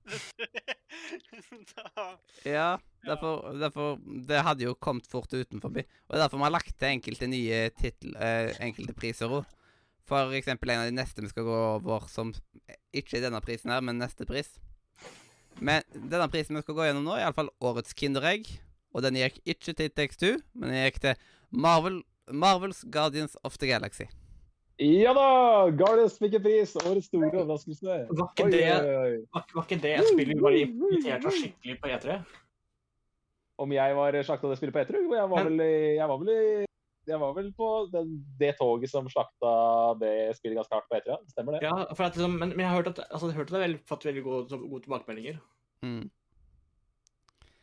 ja, 2.57 2.79
derfor, 3.05 3.53
derfor, 3.59 3.99
Det 4.31 4.39
hadde 4.47 4.65
jo 4.69 4.79
kommet 4.79 5.11
fort 5.11 5.35
utenfor. 5.35 5.75
Og 5.75 6.15
derfor 6.23 6.39
vi 6.39 6.47
har 6.47 6.55
lagt 6.55 6.79
til 6.79 6.95
enkelte 6.95 7.27
nye 7.29 7.59
titler, 7.75 8.15
eh, 8.23 8.55
enkelte 8.71 8.95
priser 8.95 9.27
òg. 9.41 9.45
For 10.09 10.33
eksempel 10.39 10.71
en 10.73 10.87
av 10.87 10.89
de 10.89 10.97
neste 10.97 11.21
vi 11.21 11.29
skal 11.35 11.45
gå 11.45 11.59
over, 11.75 12.01
som 12.09 12.33
ikke 12.95 13.19
er 13.19 13.27
denne 13.27 13.43
prisen 13.45 13.71
her, 13.75 13.83
men 13.85 14.01
neste 14.01 14.25
pris. 14.29 14.49
Men 15.61 15.83
denne 15.93 16.29
prisen 16.31 16.57
vi 16.57 16.63
skal 16.63 16.77
gå 16.79 16.85
gjennom 16.87 17.05
nå, 17.09 17.17
er 17.19 17.25
iallfall 17.27 17.49
årets 17.67 17.95
Kinderegg 17.99 18.47
Og 18.95 19.03
den 19.05 19.19
gikk 19.19 19.41
ikke 19.45 19.75
til 19.77 19.91
Takes-Two, 19.91 20.39
men 20.55 20.71
den 20.73 20.85
gikk 20.87 21.01
til 21.03 21.19
Marvel, 21.51 22.01
Marvels 22.31 22.85
Guardians 22.93 23.35
of 23.45 23.59
the 23.61 23.69
Galaxy. 23.69 24.07
Ja 24.79 25.11
da! 25.17 25.25
Guardians 25.75 26.17
fikk 26.23 26.37
en 26.39 26.45
pris! 26.45 26.73
Årets 26.87 27.09
store 27.11 27.29
overraskelse. 27.33 27.99
Var 28.09 28.29
ikke 28.31 28.47
det, 28.53 28.63
spillet 28.63 29.25
var, 29.35 29.45
var 29.55 29.67
ikke 29.67 29.81
det 29.83 29.93
et 29.99 30.09
spill 30.13 30.31
vi 30.33 30.39
bare 30.41 30.61
irriterte 30.63 31.33
skikkelig 31.35 31.77
på 31.83 31.91
E3? 31.97 32.19
Om 33.59 33.75
jeg 33.75 33.97
var 33.99 34.19
slakta 34.23 34.53
det 34.53 34.59
spillet 34.61 34.77
på 34.79 34.85
E3? 34.85 35.03
Jo, 35.05 35.15
Jeg 35.19 35.31
var 35.35 35.49
vel, 35.51 35.63
jeg 35.99 36.09
var 36.13 36.23
vel, 36.23 36.33
i- 36.37 36.68
jeg 37.09 37.21
var 37.23 37.33
vel 37.37 37.49
på 37.57 37.69
det, 37.93 38.03
det 38.41 38.53
toget 38.59 38.91
som 38.93 39.09
slakta 39.11 39.53
det 40.03 40.13
spillet 40.39 40.59
ganske 40.61 40.75
hardt 40.77 40.89
på 40.91 40.99
E3. 41.01 41.17
Stemmer 41.33 41.57
det? 41.57 41.63
Ja, 41.67 41.75
for 41.95 42.07
at, 42.07 42.17
liksom, 42.19 42.37
men, 42.41 42.53
men 42.55 42.65
jeg 42.65 42.71
har 42.71 42.79
hørt 42.83 42.93
at, 42.93 43.01
altså, 43.09 43.27
jeg 43.31 43.37
har 43.37 43.43
hørt 43.43 43.53
at 43.53 43.57
det 43.59 43.67
har 43.67 43.77
fått 43.91 44.07
veldig 44.09 44.25
gode, 44.27 44.61
gode 44.69 44.83
tilbakemeldinger. 44.87 45.41
Mm. 45.87 46.07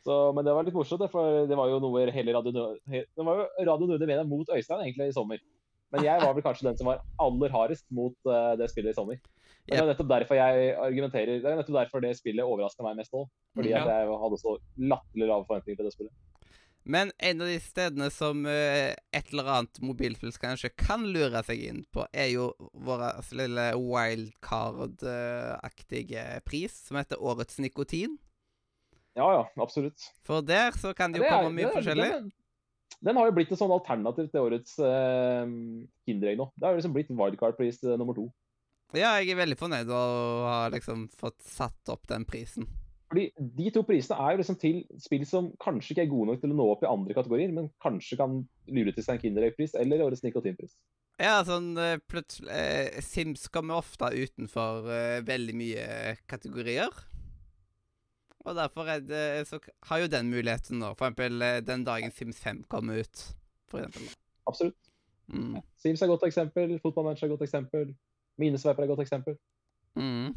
Så, 0.06 0.16
men 0.38 0.46
det 0.46 0.54
var 0.54 0.66
litt 0.68 0.76
morsomt, 0.78 1.06
for 1.12 1.48
det 1.50 1.58
var 1.58 1.70
jo 1.72 1.80
noe 1.82 2.04
hele 2.14 2.34
Radio 2.36 2.54
Nord- 2.54 2.82
Det 2.86 3.26
var 3.26 3.40
jo 3.42 3.46
Radio 3.72 3.88
Nordre 3.90 4.10
Media 4.10 4.26
mot 4.28 4.50
Øystein 4.54 4.84
egentlig 4.86 5.10
i 5.10 5.16
sommer. 5.18 5.40
Men 5.94 6.04
jeg 6.06 6.22
var 6.22 6.34
vel 6.36 6.44
kanskje 6.46 6.68
den 6.68 6.78
som 6.78 6.90
var 6.90 7.02
aller 7.22 7.54
hardest 7.54 7.86
mot 7.94 8.14
uh, 8.30 8.54
det 8.60 8.68
spillet 8.70 8.94
i 8.94 8.98
sommer. 8.98 9.18
Yep. 9.66 9.72
Det 9.72 9.80
er 9.82 9.88
nettopp 9.90 10.10
derfor 10.12 10.38
jeg 10.38 10.74
argumenterer, 10.78 11.40
det 11.42 11.50
er 11.50 11.58
nettopp 11.58 11.78
derfor 11.80 12.04
det 12.04 12.12
spillet 12.20 12.46
overraska 12.46 12.86
meg 12.86 13.00
mest 13.00 13.14
nå. 13.16 13.24
Fordi 13.58 13.72
Mm, 13.74 13.78
at 13.82 13.90
jeg 13.90 14.18
hadde 14.24 14.38
så 14.42 14.54
latterlig 14.78 15.30
lave 15.30 15.46
forventninger 15.48 15.80
til 15.80 15.88
det 15.90 15.94
spillet. 15.96 16.14
Men 16.86 17.10
en 17.18 17.42
av 17.42 17.48
de 17.50 17.56
stedene 17.60 18.12
som 18.14 18.46
eh, 18.46 18.94
et 19.12 19.32
eller 19.34 19.44
annet 19.56 19.80
mobilspill 19.82 20.32
kanskje 20.38 20.70
kan 20.78 21.02
lure 21.10 21.42
seg 21.48 21.58
inn 21.66 21.80
på, 21.90 22.06
er 22.14 22.28
jo 22.36 22.52
vår 22.86 23.02
lille 23.40 23.72
wildcard-aktige 23.82 26.26
pris, 26.46 26.76
som 26.88 26.98
heter 27.00 27.18
Årets 27.22 27.58
nikotin. 27.64 28.18
Ja 29.16 29.32
ja, 29.34 29.48
absolutt. 29.64 30.12
For 30.28 30.42
der 30.46 30.72
så 30.78 30.94
kan 30.94 31.12
det 31.12 31.18
jo 31.20 31.24
Det 31.24 31.32
er- 31.32 31.38
komme 31.42 31.56
mye 31.56 31.66
det 31.66 31.74
forskjellig. 31.74 32.10
Den, 32.12 32.32
den 33.02 33.16
har 33.18 33.26
jo 33.26 33.32
blitt 33.32 33.52
et 33.52 33.58
sånn 33.60 33.72
alternativ 33.72 34.30
til 34.30 34.42
årets 34.46 34.80
uh, 34.80 35.46
Kinderegg 36.06 36.38
nå. 36.38 36.52
Det 36.56 36.66
har 36.68 36.74
jo 36.76 36.80
liksom 36.82 36.94
blitt 36.94 37.10
wildcard-pris 37.10 37.84
eh, 37.84 37.98
nummer 37.98 38.14
to. 38.14 38.32
Ja, 38.94 39.18
jeg 39.20 39.30
er 39.34 39.38
veldig 39.42 39.58
fornøyd 39.58 39.90
å 39.90 40.02
ha 40.46 40.70
liksom 40.70 41.10
fått 41.18 41.42
satt 41.42 41.90
opp 41.90 42.06
den 42.08 42.26
prisen. 42.30 42.68
Fordi 43.12 43.26
De 43.38 43.70
to 43.74 43.84
prisene 43.86 44.18
er 44.18 44.34
jo 44.34 44.42
liksom 44.42 44.58
til 44.60 44.82
spill 45.02 45.26
som 45.30 45.52
kanskje 45.62 45.94
ikke 45.94 46.06
er 46.08 46.12
gode 46.12 46.32
nok 46.32 46.42
til 46.42 46.54
å 46.54 46.58
nå 46.58 46.68
opp 46.74 46.86
i 46.86 46.90
andre 46.90 47.16
kategorier, 47.18 47.54
men 47.54 47.70
kanskje 47.84 48.18
kan 48.20 48.40
lure 48.68 48.94
til 48.96 49.06
seg 49.06 49.18
en 49.18 49.24
Kinderegg-pris 49.24 49.76
eller 49.80 50.04
årets 50.08 50.26
nikotinpris. 50.26 50.74
Ja, 51.22 51.38
sånn 51.48 51.78
eh, 51.80 52.00
plutselig 52.12 52.52
eh, 52.52 52.98
Sims 53.06 53.46
kommer 53.54 53.80
ofte 53.80 54.10
utenfor 54.12 54.90
eh, 54.92 55.20
veldig 55.24 55.56
mye 55.56 55.86
kategorier. 56.28 56.92
Og 58.46 58.58
derfor 58.58 58.90
er 58.92 59.06
det, 59.06 59.48
så 59.50 59.62
har 59.90 60.04
jo 60.04 60.10
den 60.12 60.28
muligheten 60.30 60.82
nå. 60.82 60.92
For 60.98 61.08
eksempel 61.08 61.46
eh, 61.46 61.62
den 61.66 61.86
dagen 61.88 62.12
Sims 62.14 62.42
5 62.44 62.66
kommer 62.70 63.00
ut. 63.06 63.24
For 63.72 63.86
eksempel. 63.86 64.12
Absolutt. 64.50 64.92
Mm. 65.28 65.62
Sims 65.82 66.02
er 66.02 66.06
et 66.06 66.14
godt 66.14 66.28
eksempel, 66.28 66.76
fotballmatch 66.84 67.24
er 67.24 67.30
et 67.30 67.34
godt 67.34 67.46
eksempel, 67.48 67.96
minesveiper 68.38 68.84
er 68.84 68.90
et 68.90 68.94
godt 68.94 69.06
eksempel. 69.06 69.40
Mm. 69.98 70.36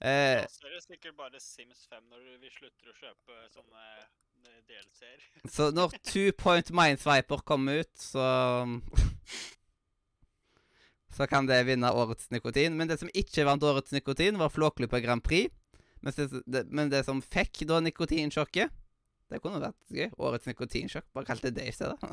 Eh, 0.00 0.40
Ja, 0.40 0.48
så 0.48 0.66
er 0.66 0.74
det 0.78 0.82
sikkert 0.86 1.16
bare 1.18 1.40
Sims 1.40 1.86
5 1.90 2.02
når 2.08 2.38
vi 2.40 2.50
slutter 2.54 2.88
å 2.88 2.94
kjøpe 2.96 3.38
sånne 3.52 3.82
eh, 4.00 4.60
DLC-er. 4.70 5.24
så 5.56 5.70
når 5.76 5.96
Two 6.08 6.32
Point 6.40 6.70
Minesviper 6.72 7.42
kommer 7.44 7.82
ut, 7.84 7.92
så 8.00 8.24
Så 11.10 11.26
kan 11.26 11.44
det 11.48 11.58
vinne 11.66 11.90
årets 11.92 12.30
nikotin. 12.30 12.76
Men 12.78 12.88
det 12.88 13.00
som 13.00 13.10
ikke 13.12 13.44
vant 13.44 13.64
årets 13.66 13.92
nikotin, 13.92 14.38
var 14.40 14.48
Flåklypa 14.54 15.00
Grand 15.02 15.20
Prix. 15.26 15.50
Mens 16.00 16.16
det, 16.16 16.30
det, 16.46 16.62
men 16.72 16.88
det 16.88 17.02
som 17.04 17.18
fikk 17.20 17.66
da 17.68 17.76
nikotinsjokket 17.84 18.70
Det 19.28 19.40
kunne 19.42 19.60
vært 19.60 19.92
gøy. 19.92 20.06
Årets 20.22 20.46
nikotinsjokk. 20.48 21.04
Bare 21.12 21.28
kall 21.28 21.42
det 21.44 21.52
det 21.58 21.66
i 21.68 21.74
stedet. 21.76 21.98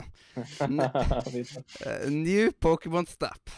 Eh, 1.87 2.09
New 2.11 2.51
Pokémon 2.61 3.07
Stop. 3.07 3.53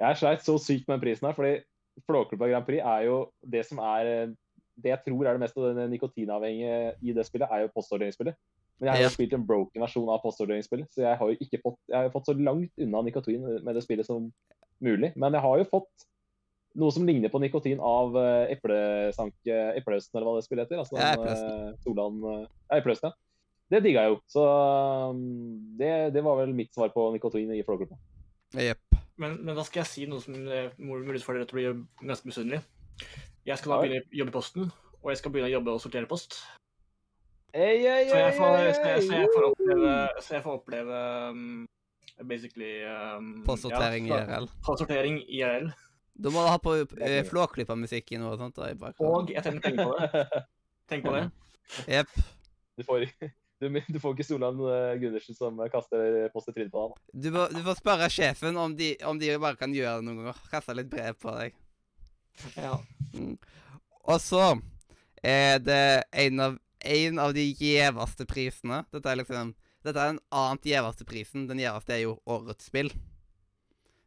Jeg 0.00 0.16
sleit 0.22 0.42
så 0.46 0.56
sykt 0.62 0.88
med 0.88 1.02
prisen 1.02 1.28
her, 1.28 1.36
fordi 1.36 1.58
Flåklypa 2.06 2.48
Grand 2.50 2.66
Prix 2.66 2.80
er 2.84 3.04
jo 3.06 3.16
det 3.42 3.64
som 3.66 3.78
er 3.78 4.06
eh, 4.06 4.32
Det 4.80 4.88
jeg 4.94 5.02
tror 5.04 5.26
er 5.28 5.36
det 5.36 5.40
mest 5.42 5.56
av 5.58 5.74
den 5.76 5.90
nikotinavhengige 5.92 6.94
i 7.04 7.12
det 7.12 7.26
spillet, 7.26 7.50
er 7.52 7.66
jo 7.66 7.72
postorderingsspillet. 7.74 8.34
Men 8.80 8.86
jeg 8.88 8.92
har 8.94 9.00
Ja. 9.02 9.08
jo 9.10 9.12
spilt 9.12 9.34
en 9.36 9.44
broken 9.44 9.82
versjon 9.82 10.08
av 10.08 10.22
postorderingsspillet, 10.22 10.88
så 10.88 11.02
jeg 11.04 11.18
har 11.18 11.28
jo 11.28 11.36
ikke 11.36 11.60
fått 11.60 11.76
Jeg 11.88 11.96
har 11.98 12.04
jo 12.08 12.12
fått 12.14 12.30
så 12.30 12.36
langt 12.38 12.72
unna 12.80 13.02
nikotin 13.04 13.42
med 13.64 13.74
det 13.76 13.82
spillet 13.84 14.06
som 14.06 14.32
mulig. 14.80 15.12
Men 15.16 15.32
jeg 15.36 15.42
har 15.42 15.58
jo 15.58 15.64
fått 15.68 16.06
noe 16.80 16.90
som 16.94 17.04
ligner 17.04 17.28
på 17.28 17.40
nikotin 17.42 17.80
av 17.82 18.16
eh, 18.16 18.54
eplesank 18.54 19.34
Eplehøsten, 19.44 20.16
eller 20.16 20.26
hva 20.30 20.36
det 20.38 20.46
spillet 20.46 20.64
heter. 20.70 20.78
Altså, 20.80 20.96
Ja, 20.96 21.10
den, 21.16 21.20
Eplehøsten. 21.20 21.68
eh, 21.68 21.76
Solan 21.84 22.24
eh, 22.24 22.46
Ja, 22.70 22.78
Eplehøsten, 22.80 23.10
ja. 23.10 23.12
Det 23.70 23.82
digga 23.84 24.02
jeg 24.06 24.14
jo. 24.14 24.20
Så 24.26 24.42
um, 25.10 25.76
det, 25.78 26.12
det 26.14 26.24
var 26.24 26.40
vel 26.40 26.54
mitt 26.54 26.72
svar 26.74 26.88
på 26.94 27.12
nikotin 27.12 27.52
i 27.54 27.62
Flåklypa. 27.62 27.98
Jepp. 28.58 28.89
Men, 29.20 29.36
men 29.44 29.56
da 29.56 29.64
skal 29.66 29.82
jeg 29.82 29.90
si 29.90 30.06
noe 30.08 30.22
som 30.24 30.36
er 30.48 30.70
mulig 30.80 31.20
for 31.24 31.36
dere 31.36 31.48
til 31.48 31.58
å 31.58 31.74
bli 31.74 32.08
nesten 32.08 32.30
misunnelig. 32.30 32.62
Jeg 33.44 33.60
skal 33.60 33.74
da 33.74 33.80
begynne 33.82 34.00
å 34.00 34.16
jobbe 34.20 34.32
i 34.32 34.36
Posten, 34.36 34.70
og 35.00 35.10
jeg 35.12 35.20
skal 35.20 35.34
begynne 35.34 35.50
å 35.50 35.54
jobbe 35.58 35.74
og 35.74 35.82
sortere 35.82 36.08
post. 36.08 36.38
Hey, 37.52 37.82
hey, 37.82 38.06
Så 38.08 38.16
jeg 38.16 38.34
får, 38.38 38.56
så 38.78 38.86
jeg, 38.86 39.04
så 39.08 39.18
jeg 39.18 39.30
får 39.34 39.46
oppleve, 39.48 39.92
så 40.22 40.34
jeg 40.36 40.42
får 40.44 40.58
oppleve 40.60 40.98
um, 41.34 41.46
basically 42.30 42.72
um, 42.86 43.30
Postsortering 43.46 44.06
ja, 44.06 44.20
IRL. 44.22 44.46
Postsortering 44.66 45.18
IRL. 45.26 45.70
Da 46.20 46.32
må 46.32 46.44
du 46.44 46.50
ha 46.52 46.60
på 46.62 46.76
uh, 46.84 47.16
Flåklypa-musikk 47.26 48.14
i 48.14 48.20
noe 48.22 48.36
sånt. 48.38 48.60
Da, 48.60 48.70
i 48.70 49.04
Og 49.04 49.34
jeg 49.34 49.42
tjener 49.42 49.64
penger 49.64 49.90
på 49.90 49.98
det. 49.98 50.44
Tenk 50.92 51.08
på 51.08 51.16
det. 51.16 51.26
Jepp. 51.96 52.16
Du 52.78 52.86
får, 52.86 53.08
du, 53.60 53.68
du 53.68 53.98
får 54.00 54.14
ikke 54.16 54.26
Solan 54.26 54.60
eh, 54.64 54.94
Gundersen 55.02 55.36
som 55.36 55.58
kaster 55.72 56.30
post 56.34 56.48
i 56.48 56.54
trynet 56.56 56.72
på 56.72 56.86
deg. 56.86 57.02
Du, 57.12 57.30
må, 57.34 57.46
du 57.52 57.60
får 57.66 57.80
spørre 57.82 58.08
sjefen 58.12 58.56
om 58.60 58.74
de, 58.76 58.94
om 59.06 59.20
de 59.20 59.34
bare 59.36 59.60
kan 59.60 59.74
gjøre 59.74 60.00
det 60.00 60.06
noen 60.08 60.22
ganger. 60.22 60.42
Kaste 60.52 60.76
litt 60.78 60.90
brev 60.92 61.18
på 61.20 61.34
deg. 61.36 61.58
Ja. 62.56 62.78
Og 64.08 64.20
så 64.24 64.44
er 65.22 65.60
det 65.60 66.04
en 66.24 66.40
av, 66.40 66.58
en 66.80 67.20
av 67.20 67.34
de 67.36 67.44
gjeveste 67.52 68.26
prisene. 68.28 68.84
Dette 68.94 69.12
er 69.12 69.20
liksom 69.20 69.54
Dette 69.80 69.96
er 69.96 70.10
den 70.12 70.24
annet 70.36 70.66
gjeveste 70.68 71.06
prisen. 71.08 71.46
Den 71.48 71.60
gjeveste 71.60 71.94
er 71.94 72.02
jo 72.02 72.18
årets 72.28 72.66
spill. 72.68 72.90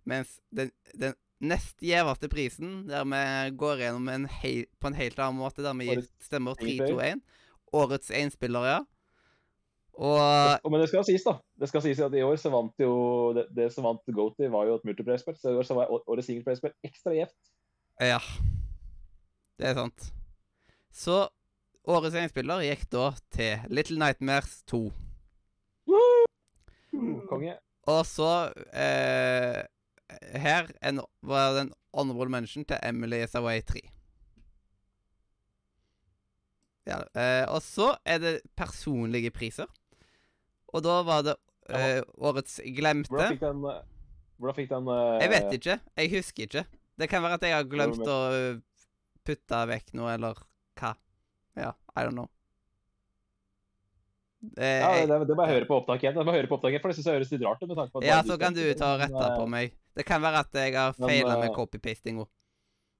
Mens 0.05 0.35
den, 0.53 0.69
den 0.93 1.15
nest 1.43 1.81
gjeveste 1.83 2.29
prisen, 2.29 2.83
der 2.89 3.05
vi 3.09 3.23
går 3.57 3.81
gjennom 3.81 4.09
en 4.11 4.27
hei, 4.41 4.53
på 4.79 4.89
en 4.89 4.97
helt 4.97 5.17
annen 5.19 5.41
måte, 5.41 5.63
der 5.65 5.73
vi 5.79 5.97
stemmer 6.23 6.59
3-2-1 6.59 7.23
Årets 7.73 8.11
énspiller, 8.13 8.67
ja. 8.69 8.79
Og 9.93 10.71
men 10.71 10.81
det 10.81 10.87
skal 10.89 11.05
sies, 11.05 11.21
da. 11.25 11.35
Det 11.59 11.69
skal 11.69 11.83
sies 11.85 11.99
at 12.01 12.15
i 12.17 12.23
år 12.25 12.39
så 12.41 12.49
vant 12.49 12.73
jo 12.81 12.93
Det, 13.37 13.45
det 13.53 13.67
som 13.73 13.85
vant 13.85 14.01
Goaty, 14.09 14.47
var 14.49 14.65
jo 14.65 14.79
et 14.79 14.87
multiplayer-spill. 14.89 15.37
Så 15.37 15.53
i 15.53 15.59
år 15.59 15.67
så 15.67 15.77
var 15.77 15.91
årets 15.93 16.29
singleplayer-spill 16.29 16.73
ekstra 16.87 17.13
gjevt. 17.13 17.37
Ja. 18.01 18.19
Det 19.59 19.69
er 19.69 19.77
sant. 19.77 20.09
Så 20.93 21.27
årets 21.85 22.17
énspiller 22.17 22.63
gikk 22.65 22.87
da 22.93 23.11
til 23.33 23.61
Little 23.69 23.99
Nightmares 24.01 24.63
2. 24.71 24.81
Konge. 27.29 27.55
Og 27.89 28.05
så 28.07 28.31
eh, 28.73 29.61
Her 30.39 30.69
en, 30.81 31.01
var 31.21 31.53
det 31.53 31.65
en 31.67 31.73
honorable 31.93 32.31
mention 32.31 32.65
til 32.65 32.77
Emily 32.83 33.23
is 33.23 33.35
Away 33.35 33.61
3. 33.61 33.81
Ja, 36.87 36.99
eh, 37.15 37.45
og 37.47 37.61
så 37.61 37.93
er 38.05 38.17
det 38.19 38.33
personlige 38.57 39.31
priser. 39.31 39.69
Og 40.73 40.83
da 40.85 40.99
var 41.05 41.25
det 41.27 41.35
uh, 41.69 42.01
årets 42.29 42.59
glemte. 42.75 43.13
Hvordan 43.13 43.33
fikk 43.35 43.43
den 43.45 43.65
eh, 43.69 43.81
Hvordan 44.41 44.57
fikk 44.57 44.69
den 44.73 44.89
uh, 44.89 45.17
Jeg 45.21 45.31
vet 45.33 45.57
ikke. 45.59 45.79
Jeg 46.01 46.13
husker 46.17 46.47
ikke. 46.49 46.65
Det 46.99 47.09
kan 47.09 47.23
være 47.25 47.39
at 47.39 47.47
jeg 47.47 47.55
har 47.57 47.67
glemt 47.69 48.05
å 48.05 48.19
putte 49.25 49.59
vekk 49.69 49.93
noe, 49.97 50.13
eller 50.13 50.39
hva. 50.79 50.93
Ja, 51.57 51.73
I 51.95 52.05
don't 52.05 52.17
know. 52.17 52.29
Eh, 54.57 54.81
Ja, 54.83 55.05
det, 55.07 55.19
det 55.29 55.35
må 55.37 55.45
jeg 55.47 55.55
høre 55.59 55.67
på 55.69 55.77
opptak 55.79 56.03
igjen. 56.03 56.17
Det 56.17 56.25
jeg 56.25 56.41
høre 56.41 56.49
på 56.51 56.57
opptak 56.57 56.73
igjen, 56.73 56.83
For 56.83 56.91
det 56.91 56.97
synes 56.97 57.09
jeg 57.09 57.17
høres 57.19 57.31
litt 57.31 57.45
rart 57.47 57.63
ut. 57.63 57.69
med 57.69 57.79
tanke 57.79 57.93
på 57.93 58.01
at 58.01 58.07
ja, 58.09 58.19
så 58.27 58.37
kan 58.41 58.55
du 58.57 58.63
ta 58.75 58.93
og 58.97 59.03
rette 59.05 59.27
på 59.39 59.45
meg. 59.49 59.75
Det 59.93 60.05
kan 60.07 60.23
være 60.23 60.41
at 60.43 60.57
jeg 60.57 60.75
har 60.75 60.97
feila 60.97 61.37
med 61.39 61.53
copy-pastinga. 61.55 62.25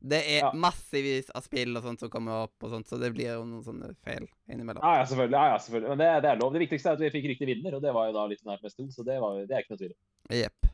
Det 0.05 0.19
er 0.27 0.39
Ja. 0.41 0.51
massevis 0.51 1.29
av 1.33 1.43
spill 1.45 1.77
og 1.77 1.83
sånt 1.85 1.99
som 2.03 2.09
kommer 2.11 2.43
opp, 2.43 2.55
og 2.61 2.69
sånt, 2.73 2.87
så 2.89 2.97
det 2.99 3.13
blir 3.15 3.29
jo 3.37 3.45
noen 3.47 3.63
sånne 3.63 3.93
feil 4.03 4.25
innimellom. 4.51 4.83
Ja, 4.83 4.97
ja, 4.99 5.05
selvfølgelig. 5.07 5.37
Ja, 5.39 5.53
ja, 5.53 5.57
selvfølgelig. 5.63 5.89
Men 5.93 5.97
det, 6.01 6.09
det 6.25 6.29
er 6.33 6.39
lov. 6.41 6.51
Det 6.53 6.59
viktigste 6.65 6.89
er 6.89 6.97
at 6.97 6.99
vi 7.05 7.09
fikk 7.13 7.27
riktig 7.31 7.47
vinner, 7.47 7.75
og 7.77 7.81
det 7.85 7.93
var 7.95 8.07
jo 8.09 8.13
da 8.17 8.25
litt 8.27 8.43
nærmest 8.43 8.75
to, 8.77 8.87
så 8.91 9.05
det, 9.07 9.15
var, 9.23 9.37
det 9.47 9.55
er 9.55 9.63
ikke 9.63 9.71
noe 9.77 9.81
tvil 9.83 9.93
om. 9.95 9.99
Jepp. 10.41 10.69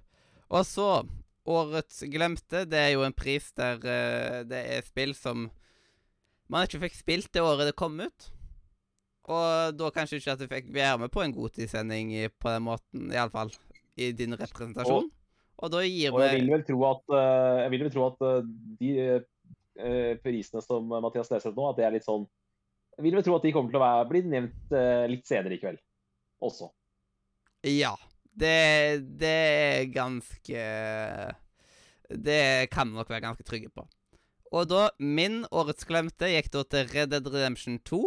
Og 0.50 0.66
så 0.66 0.90
Årets 1.50 2.04
glemte. 2.12 2.66
Det 2.70 2.78
er 2.78 2.92
jo 2.94 3.02
en 3.06 3.14
pris 3.14 3.52
der 3.58 3.78
uh, 3.82 4.44
det 4.46 4.60
er 4.70 4.82
spill 4.86 5.16
som 5.18 5.48
man 6.50 6.66
ikke 6.68 6.82
fikk 6.84 6.98
spilt 6.98 7.32
det 7.34 7.42
året 7.42 7.66
det 7.70 7.76
kom 7.80 7.96
ut. 8.02 8.28
Og 9.30 9.78
da 9.78 9.90
kanskje 9.94 10.18
ikke 10.20 10.34
at 10.34 10.40
du 10.42 10.48
fikk 10.50 10.70
være 10.74 10.98
med 11.04 11.12
på 11.14 11.22
en 11.24 11.34
godtidssending 11.34 12.12
i- 12.18 12.28
på 12.30 12.50
den 12.50 12.64
måten, 12.66 13.12
iallfall 13.14 13.52
i 13.98 14.12
din 14.12 14.34
representasjon. 14.34 15.06
Og, 15.06 15.12
da 15.68 15.84
gir 15.84 16.16
Og 16.16 16.24
jeg 16.24 16.40
vil 16.40 16.52
vel 16.54 16.66
tro 16.68 16.80
at, 16.88 17.04
eh, 17.12 17.58
jeg 17.66 17.72
vil 17.74 17.84
vel 17.86 17.94
tro 17.94 18.06
at 18.08 18.26
eh, 18.28 18.52
de 18.80 18.92
eh, 19.10 20.14
prisene 20.24 20.64
som 20.64 20.88
Mathias 20.88 21.32
leser 21.34 21.52
opp 21.52 21.60
nå, 21.60 21.68
at 21.72 21.80
det 21.80 21.88
er 21.88 21.96
litt 21.96 22.08
sånn 22.08 22.26
Jeg 22.98 23.06
vil 23.08 23.18
vel 23.20 23.26
tro 23.28 23.36
at 23.36 23.48
de 23.48 23.54
kommer 23.56 23.74
til 23.74 23.80
å 23.80 23.84
være, 23.84 24.08
bli 24.12 24.24
nevnt 24.28 24.74
litt 25.12 25.28
senere 25.28 25.56
i 25.56 25.62
kveld 25.62 25.80
også. 26.44 26.70
Ja. 27.68 27.94
Det, 28.40 29.04
det 29.20 29.36
er 29.36 29.90
ganske 29.92 30.66
Det 32.08 32.42
kan 32.72 32.92
vi 32.92 33.00
nok 33.00 33.12
være 33.12 33.26
ganske 33.26 33.44
trygge 33.48 33.72
på. 33.76 33.84
Og 34.56 34.68
da, 34.70 34.90
min 35.00 35.44
årets 35.52 35.88
glemte 35.88 36.32
gikk 36.32 36.52
da 36.54 36.64
til 36.66 36.88
Red 36.94 37.12
Dead 37.14 37.28
Redemption 37.28 37.78
2. 37.86 38.00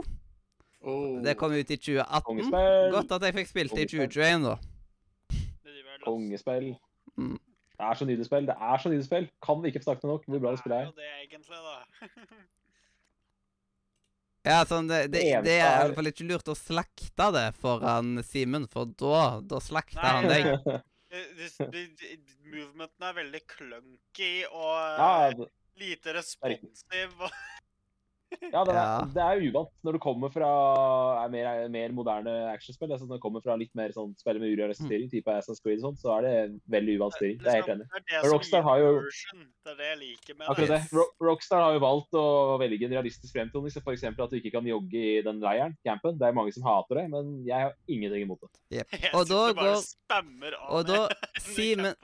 Oh. 0.82 1.20
Det 1.22 1.36
kom 1.38 1.52
ut 1.52 1.70
i 1.70 1.76
2018. 1.76 2.24
Kongespill! 2.26 2.88
Godt 2.96 3.12
at 3.16 3.28
jeg 3.28 3.36
fikk 3.36 3.52
spilt 3.52 3.76
det 3.76 3.84
i 3.84 3.90
2021, 3.92 4.48
da. 4.48 4.56
Kongespill. 6.02 6.72
Mm. 7.20 7.37
Det 7.72 7.85
er 7.88 7.94
så 7.98 8.07
nydelig 8.07 8.27
spill. 8.29 8.46
Det 8.46 8.55
er 8.57 8.79
så 8.83 8.88
nydelig 8.92 9.07
spill. 9.09 9.27
Kan 9.42 9.62
vi 9.62 9.70
ikke 9.72 9.81
få 9.83 9.88
snakket 9.90 10.03
det 10.07 10.11
nok 10.12 10.27
hvor 10.31 10.42
bra 10.44 10.51
det 10.55 10.61
spillet 10.62 10.77
er 10.77 10.83
er. 10.83 10.87
jo 10.87 10.96
det 10.98 11.11
egentlig, 11.25 11.62
da. 11.68 11.77
Ja, 14.42 14.64
sånn, 14.66 14.88
det, 14.90 15.05
det, 15.12 15.20
Det 15.46 15.53
er 15.62 15.68
i 15.70 15.83
hvert 15.87 15.94
fall 15.94 16.09
ikke 16.11 16.25
lurt 16.27 16.48
å 16.51 16.55
slakte 16.59 17.27
det 17.37 17.44
foran 17.62 18.16
Simen, 18.27 18.64
for 18.72 18.88
da, 18.98 19.38
da 19.46 19.61
slakter 19.62 20.03
han 20.03 20.27
deg. 20.31 20.48
Det- 21.12 21.29
det- 21.37 21.66
det- 21.72 21.96
det- 22.01 22.38
Movementene 22.48 23.11
er 23.11 23.16
veldig 23.18 23.40
clunky 23.53 24.31
og 24.48 24.79
Ja, 24.98 25.31
det- 25.37 25.51
lite 25.77 26.14
riktig. 26.16 26.57
ja, 28.52 28.64
det, 28.64 28.74
Ja. 28.74 28.84
er, 29.02 29.06
det 29.14 29.22
er 29.22 29.42
uvant 29.50 29.70
når 29.84 29.92
du 29.92 29.98
kommer 30.02 30.30
fra 30.32 30.48
er 31.24 31.28
mer, 31.32 31.68
mer 31.68 31.92
moderne 31.92 32.32
actionspill. 32.52 32.90
Altså 32.92 33.06
når 33.06 33.18
du 33.18 33.22
kommer 33.24 33.42
fra 33.44 33.56
litt 33.60 33.72
mer 33.74 33.92
sånn 33.92 34.14
spill 34.18 34.38
med 34.40 34.54
urealistisk 34.56 34.88
styring, 34.88 35.10
type 35.12 35.26
Assassin's 35.34 35.60
Creed 35.62 35.78
og 35.82 35.86
sånt, 35.92 36.00
så 36.02 36.16
er 36.18 36.22
det 36.26 36.60
veldig 36.72 36.96
uvant 36.98 37.16
styring. 37.18 37.38
Det 37.42 37.46
er 37.46 37.58
jeg 37.58 37.62
helt 37.64 37.74
enig. 37.76 37.86
i. 38.02 38.22
Rockstar 38.32 38.62
har 38.66 38.78
jo- 38.78 39.00
Det 39.02 39.72
er 39.72 39.76
det 39.76 39.88
jeg 39.92 39.98
liker 40.02 40.34
med 40.38 40.48
Akkurat 40.48 40.68
det. 40.68 40.80
Ro 40.92 41.04
Rockstar 41.28 41.60
har 41.62 41.72
jo 41.74 41.80
valgt 41.80 42.12
å 42.18 42.24
velge 42.58 42.84
en 42.84 42.92
realistisk 42.96 43.32
fremtoning, 43.34 43.70
så 43.70 43.82
f.eks. 43.84 44.04
at 44.04 44.30
du 44.30 44.36
ikke 44.40 44.52
kan 44.52 44.64
jogge 44.64 44.94
i 45.18 45.22
den 45.22 45.40
leiren, 45.40 45.76
campen. 45.86 46.18
Det 46.18 46.26
er 46.28 46.32
mange 46.32 46.52
som 46.52 46.62
hater 46.64 46.94
det, 47.02 47.10
men 47.10 47.44
jeg 47.46 47.60
har 47.68 47.72
ingenting 47.88 48.22
imot 48.26 48.40
det. 48.40 48.50
Jeg 49.02 49.10
Og 49.14 49.26
da 49.28 49.52
går- 49.52 49.84
og 50.68 50.86
da 50.86 51.08
Simen 51.38 51.94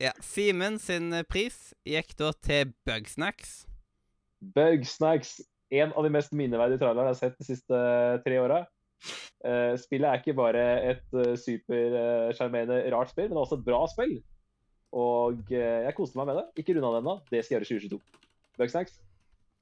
ja, 0.00 0.12
Simen 0.20 0.78
sin 0.78 1.10
pris 1.28 1.74
gikk 1.84 2.14
da 2.16 2.30
til 2.32 2.72
Bugsnacks. 2.86 3.66
Bugsnacks. 4.40 5.40
En 5.70 5.92
av 5.92 6.04
de 6.06 6.10
mest 6.12 6.32
minneverdige 6.32 6.80
trailerne 6.80 7.10
jeg 7.10 7.16
har 7.16 7.20
sett 7.20 7.38
de 7.38 7.46
siste 7.46 7.76
eh, 7.76 8.18
tre 8.24 8.38
åra. 8.40 8.62
Eh, 9.44 9.74
spillet 9.78 10.08
er 10.08 10.22
ikke 10.22 10.34
bare 10.34 10.62
et 10.88 11.12
uh, 11.14 11.34
supersjarmerende 11.38 12.80
rart 12.94 13.12
spill, 13.12 13.28
men 13.30 13.38
også 13.38 13.58
et 13.60 13.66
bra 13.66 13.82
spill. 13.90 14.16
Og 14.96 15.52
eh, 15.52 15.84
jeg 15.84 15.96
koste 15.98 16.18
meg 16.18 16.30
med 16.30 16.40
det. 16.40 16.46
Ikke 16.62 16.74
runda 16.78 16.94
det 16.94 17.02
ennå. 17.02 17.16
Det 17.28 17.42
skal 17.44 17.58
jeg 17.58 17.68
gjøre 17.68 17.68
i 17.68 17.90
2022. 17.90 18.24
Bugsnacks. 18.58 18.96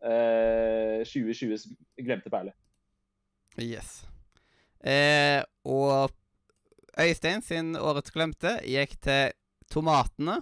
Uh, 0.06 1.02
2020s 1.08 1.66
glemte 1.98 2.30
perle. 2.30 2.52
Yes. 3.58 4.04
Eh, 4.84 5.42
og 5.64 6.12
Øystein 7.00 7.42
sin 7.42 7.74
årets 7.76 8.12
glemte 8.14 8.58
gikk 8.64 8.94
til 9.02 9.32
tomatene. 9.72 10.36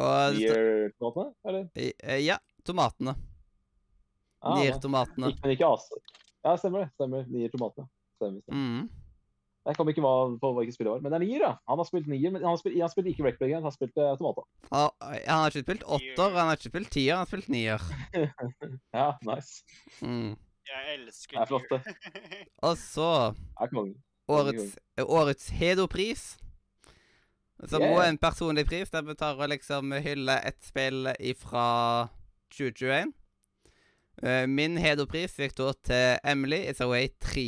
Og 0.00 0.38
Nier-tomatene, 0.38 1.34
eller? 1.44 1.66
eh, 1.76 2.22
Ja, 2.24 2.38
tomatene. 2.66 3.14
Ah, 4.42 4.56
Nier-tomatene. 4.58 5.32
Men 5.42 5.54
ikke 5.54 5.68
Ase. 5.70 5.98
Ja, 6.44 6.56
stemmer 6.58 6.84
det. 6.84 6.90
Stemmer. 6.96 7.26
Nier 7.30 7.52
tomatene. 7.52 7.86
Stemmer, 8.18 8.40
stemmer. 8.42 8.58
Mm. 8.82 8.90
Jeg 9.62 9.76
kom 9.78 9.86
ikke 9.92 10.02
hva- 10.02 10.38
på 10.42 10.48
hvilket 10.56 10.74
spill 10.74 10.88
det 10.88 10.92
var. 10.96 11.02
Men 11.04 11.12
det 11.14 11.18
er 11.20 11.24
Nier, 11.24 11.42
da. 11.44 11.50
Han 11.70 11.78
har 11.78 11.86
spilt 11.86 12.08
Nier, 12.10 12.32
men 12.34 12.42
han 12.42 12.50
har 12.50 12.58
spilt, 12.58 12.74
han 12.74 12.82
har 12.82 12.90
spilt 12.90 13.10
ikke 13.12 13.22
Wreckbag, 13.22 13.52
han 13.54 13.62
har 13.62 13.70
spilt 13.76 13.94
uh, 14.02 14.16
tomater. 14.18 14.42
Eh, 14.72 14.88
han 15.28 15.44
har 15.44 15.50
ikke 15.54 15.62
spilt 15.68 15.84
åtter, 15.86 16.34
han 16.34 16.48
har 16.50 16.56
ikke 16.58 16.72
spilt 16.72 16.90
tier, 16.90 17.12
han 17.14 17.22
har 17.22 17.30
spilt 17.30 17.48
nier. 17.54 17.84
Ja, 18.98 19.12
nice. 19.22 19.62
Mm. 20.02 20.32
Jeg 20.66 20.96
elsker 20.96 21.36
Det 21.36 21.42
er 21.44 21.50
flott, 21.52 21.70
det. 21.70 21.94
Og 22.66 22.74
så 22.80 23.06
årets, 24.32 24.76
årets 24.98 25.48
Hedo-pris. 25.60 26.24
Som 27.68 27.78
Yeah. 27.82 27.92
også 27.94 28.02
er 28.02 28.08
en 28.10 28.18
personlig 28.18 28.66
pris, 28.66 28.90
der 28.90 29.02
vi 29.06 29.14
tar 29.14 29.38
og 29.38 29.48
liksom 29.52 29.92
hyller 30.02 30.40
et 30.48 30.58
spill 30.66 31.06
fra 31.38 32.08
2021. 32.52 33.12
Eh, 34.22 34.44
Min 34.48 34.76
Hedo-pris 34.80 35.38
gikk 35.40 35.56
da 35.58 35.72
til 35.88 36.18
Emily 36.34 36.60
It's 36.68 36.82
Away 36.84 37.08
3. 37.20 37.46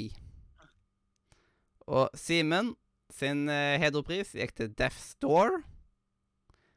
Og 1.87 2.09
Simen 2.17 2.73
sin 3.13 3.47
hederpris 3.47 3.83
Hedo-pris 3.85 4.35
gikk 4.41 4.55
til 4.57 4.73
Death 4.73 4.97
Store. 4.97 5.61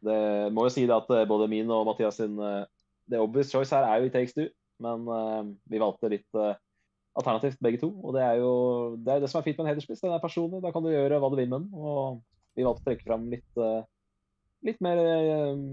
Det 0.03 0.53
må 0.53 0.67
jo 0.67 0.73
si 0.73 0.85
det 0.85 0.95
at 0.95 1.09
eh, 1.15 1.27
både 1.29 1.49
min 1.49 1.71
og 1.73 1.87
Mathias 1.87 2.19
sin 2.21 2.37
eh, 2.39 2.63
The 3.09 3.21
obvious 3.23 3.51
choice 3.51 3.73
her 3.73 3.87
er 3.87 4.01
jo 4.01 4.09
It 4.09 4.13
Takes 4.13 4.35
Two, 4.35 4.49
men 4.83 5.07
eh, 5.07 5.43
vi 5.71 5.81
valgte 5.81 6.11
litt 6.11 6.37
eh, 6.37 6.57
alternativt 7.17 7.61
begge 7.63 7.81
to. 7.81 7.89
Og 8.03 8.13
det 8.17 8.23
er 8.25 8.41
jo 8.41 8.51
det, 8.99 9.13
er 9.13 9.23
det 9.23 9.29
som 9.31 9.39
er 9.39 9.47
fint 9.47 9.57
med 9.57 9.65
en 9.65 9.71
hederspris. 9.71 10.03
Den 10.03 10.13
er 10.13 10.23
personlig, 10.23 10.61
da 10.63 10.73
kan 10.75 10.85
du 10.85 10.91
gjøre 10.91 11.21
hva 11.23 11.31
du 11.31 11.37
vil 11.39 11.49
med 11.49 11.63
den. 11.63 11.69
Og 11.73 12.19
vi 12.57 12.65
valgte 12.67 12.83
å 12.83 12.89
trekke 12.89 13.07
fram 13.07 13.29
litt, 13.31 13.61
eh, 13.63 13.87
litt 14.67 14.83
mer 14.85 15.01
eh, 15.01 15.63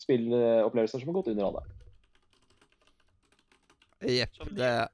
spillopplevelser 0.00 1.02
som 1.02 1.10
har 1.12 1.18
gått 1.20 1.30
under 1.34 1.48
radaren. 1.50 1.76
Jepp. 4.00 4.38
Det 4.56 4.88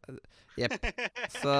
Jepp. 0.56 0.72
Så 1.42 1.54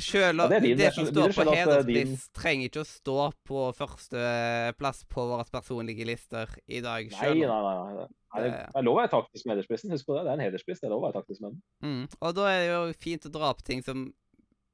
Sjøl 0.00 0.38
Ja, 0.38 0.46
det 0.48 0.76
det 0.78 0.92
som 0.94 1.06
står 1.08 1.32
på 1.34 1.44
er 1.52 1.82
din- 1.84 2.14
trenger 2.36 2.68
ikke 2.70 2.84
å 2.84 2.88
stå 2.88 3.16
på 3.44 3.64
førsteplass 3.76 5.02
på 5.10 5.24
våre 5.32 5.44
personlige 5.50 6.06
lister 6.06 6.52
i 6.70 6.80
dag 6.84 7.10
Nei, 7.10 7.32
nei, 7.34 7.48
nei. 7.48 7.74
nei. 7.98 8.06
nei 8.06 8.42
det 8.44 8.52
det 8.54 8.78
er 8.78 8.86
lov 8.86 8.96
å 8.96 9.00
være 9.02 9.12
taktisk 9.12 9.44
med 9.44 9.56
hedersprisen. 9.56 9.90
Husk 9.92 10.06
på 10.06 10.14
det. 10.16 10.22
Det 10.24 10.30
er 10.30 10.38
en 10.38 10.44
hederspris. 10.46 10.80
Det 10.80 10.86
er 10.88 10.94
lov 10.94 11.02
å 11.02 11.06
være 11.08 11.18
taktisk 11.18 11.42
med 11.42 11.50
den. 11.52 11.62
Mm. 11.84 12.04
Og 12.22 12.34
da 12.38 12.46
er 12.48 12.58
det 12.62 12.70
jo 12.70 12.96
fint 13.02 13.26
å 13.28 13.32
dra 13.34 13.50
opp 13.52 13.60
ting 13.66 13.82
som 13.84 14.06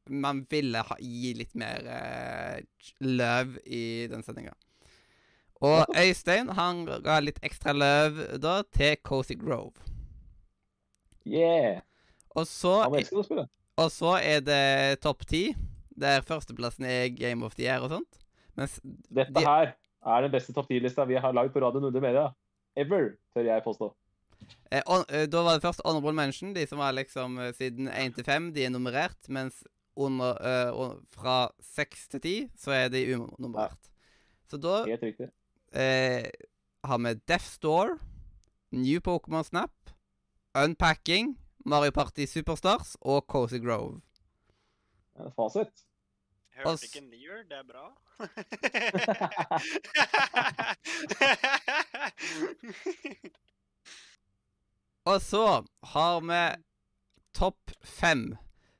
man 0.08 0.44
ville 0.48 0.84
ha, 0.88 0.96
gi 1.00 1.32
litt 1.36 1.56
mer 1.58 1.88
eh, 1.92 2.60
løv 3.04 3.58
i 3.66 3.82
den 4.12 4.22
sendinga. 4.24 4.54
Og 5.60 5.86
Øystein 5.98 6.48
han 6.54 6.84
ga 7.02 7.18
litt 7.20 7.38
ekstra 7.42 7.72
løv 7.74 8.20
da 8.42 8.60
til 8.74 8.96
Cozy 9.02 9.34
Grove. 9.40 9.72
Yeah! 11.26 11.80
Og 12.30 12.46
så, 12.46 12.74
og 13.76 13.90
så 13.90 14.12
er 14.22 14.40
det 14.46 15.00
topp 15.02 15.24
ti, 15.26 15.42
der 15.98 16.22
førsteplassen 16.26 16.84
er 16.86 17.08
Game 17.16 17.44
of 17.44 17.56
the 17.58 17.64
Year 17.66 17.82
og 17.82 17.90
sånt. 17.90 18.20
Mens 18.58 18.78
Dette 19.10 19.34
De- 19.34 19.44
her 19.46 19.72
er 20.06 20.20
den 20.22 20.30
beste 20.32 20.52
topp 20.54 20.70
10-lista 20.70 21.04
vi 21.08 21.18
har 21.18 21.34
lagd 21.34 21.50
på 21.54 21.60
Radio 21.64 21.82
Nordre 21.82 22.00
Media 22.02 22.28
ever, 22.78 23.16
tør 23.34 23.48
jeg 23.48 23.62
påstå. 23.64 23.90
eh, 24.70 24.82
on, 24.86 25.02
eh, 25.10 25.26
da 25.26 25.42
var 25.42 25.58
det 25.58 25.62
først 25.66 25.82
Honorable 25.84 26.12
Mention, 26.14 26.54
de 26.54 26.66
som 26.66 26.78
var 26.78 26.92
liksom 26.94 27.38
eh, 27.42 27.52
siden 27.58 27.88
1 27.88 28.14
til 28.14 28.24
5, 28.24 28.52
de 28.54 28.64
er 28.64 28.70
nummerert. 28.70 29.28
Mens 29.28 29.64
under, 29.96 30.38
eh, 30.38 30.94
fra 31.10 31.48
6 31.74 32.08
til 32.08 32.20
10 32.20 32.50
så 32.56 32.70
er 32.70 32.88
de 32.88 33.02
unummerert. 33.18 33.90
Så 34.48 34.56
da. 34.56 34.84
Eh, 35.72 36.30
har 36.84 36.98
vi 36.98 37.14
Death 37.28 37.44
Store, 37.44 37.98
New 38.70 39.00
Pokémon 39.00 39.44
Snap, 39.44 39.72
Unpacking, 40.54 41.38
Mario 41.64 41.90
Party 41.90 42.26
Superstars 42.26 42.96
og 43.00 43.24
Cozy 43.28 43.64
Grove. 43.64 44.00
Ja, 45.18 45.28
Fasit. 45.28 45.88
Hørte 46.58 46.86
ikke 46.86 47.00
Nier, 47.06 47.42
det 47.46 47.58
er 47.58 47.62
bra. 47.68 47.86
Og 55.04 55.22
så 55.22 55.64
har 55.92 56.20
vi 56.20 56.54
topp 57.34 57.70
fem. 57.84 58.36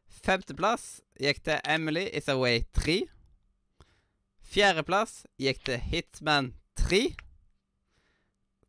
Femteplass 0.09 1.01
gikk 1.23 1.45
til 1.47 1.61
Emily 1.65 2.09
Is 2.13 2.29
Away 2.29 2.61
3. 2.75 3.07
Fjerdeplass 4.43 5.27
gikk 5.39 5.65
til 5.69 5.79
Hitman 5.79 6.58
3. 6.79 7.01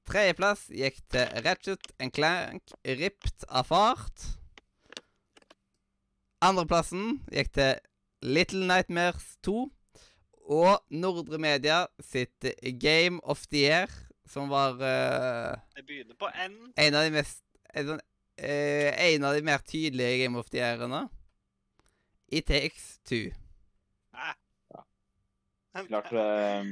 Tredjeplass 0.09 0.65
gikk 0.73 0.97
til 1.13 1.41
Ratchet 1.45 1.91
and 2.01 2.13
Clank 2.15 2.73
Ripped 2.87 3.45
av 3.47 3.67
fart. 3.69 4.25
Andreplassen 6.41 7.19
gikk 7.33 7.51
til 7.57 7.77
Little 8.25 8.65
Nightmares 8.69 9.35
2. 9.45 9.67
Og 10.49 10.81
Nordre 10.89 11.37
Media 11.37 11.83
sitt 12.01 12.47
Game 12.81 13.21
of 13.21 13.43
the 13.51 13.67
Year, 13.67 13.91
som 14.25 14.49
var 14.49 14.79
uh, 14.81 15.53
Det 15.77 15.85
begynner 15.85 16.17
på 16.17 16.31
N. 16.33 16.57
en 16.73 16.97
av 16.97 17.05
de 17.05 17.11
mest 17.13 17.43
en, 17.77 17.99
eh, 18.41 19.13
en 19.13 19.23
av 19.29 19.35
de 19.37 19.43
mer 19.45 19.61
tydelige 19.61 20.23
Game 20.23 20.39
of 20.39 20.49
the 20.49 20.57
Yearene. 20.57 21.05
It 22.31 22.47
Takes 22.49 22.97
Two. 23.05 23.29
Ah. 24.13 24.33
Klart 25.85 26.13
eh, 26.13 26.65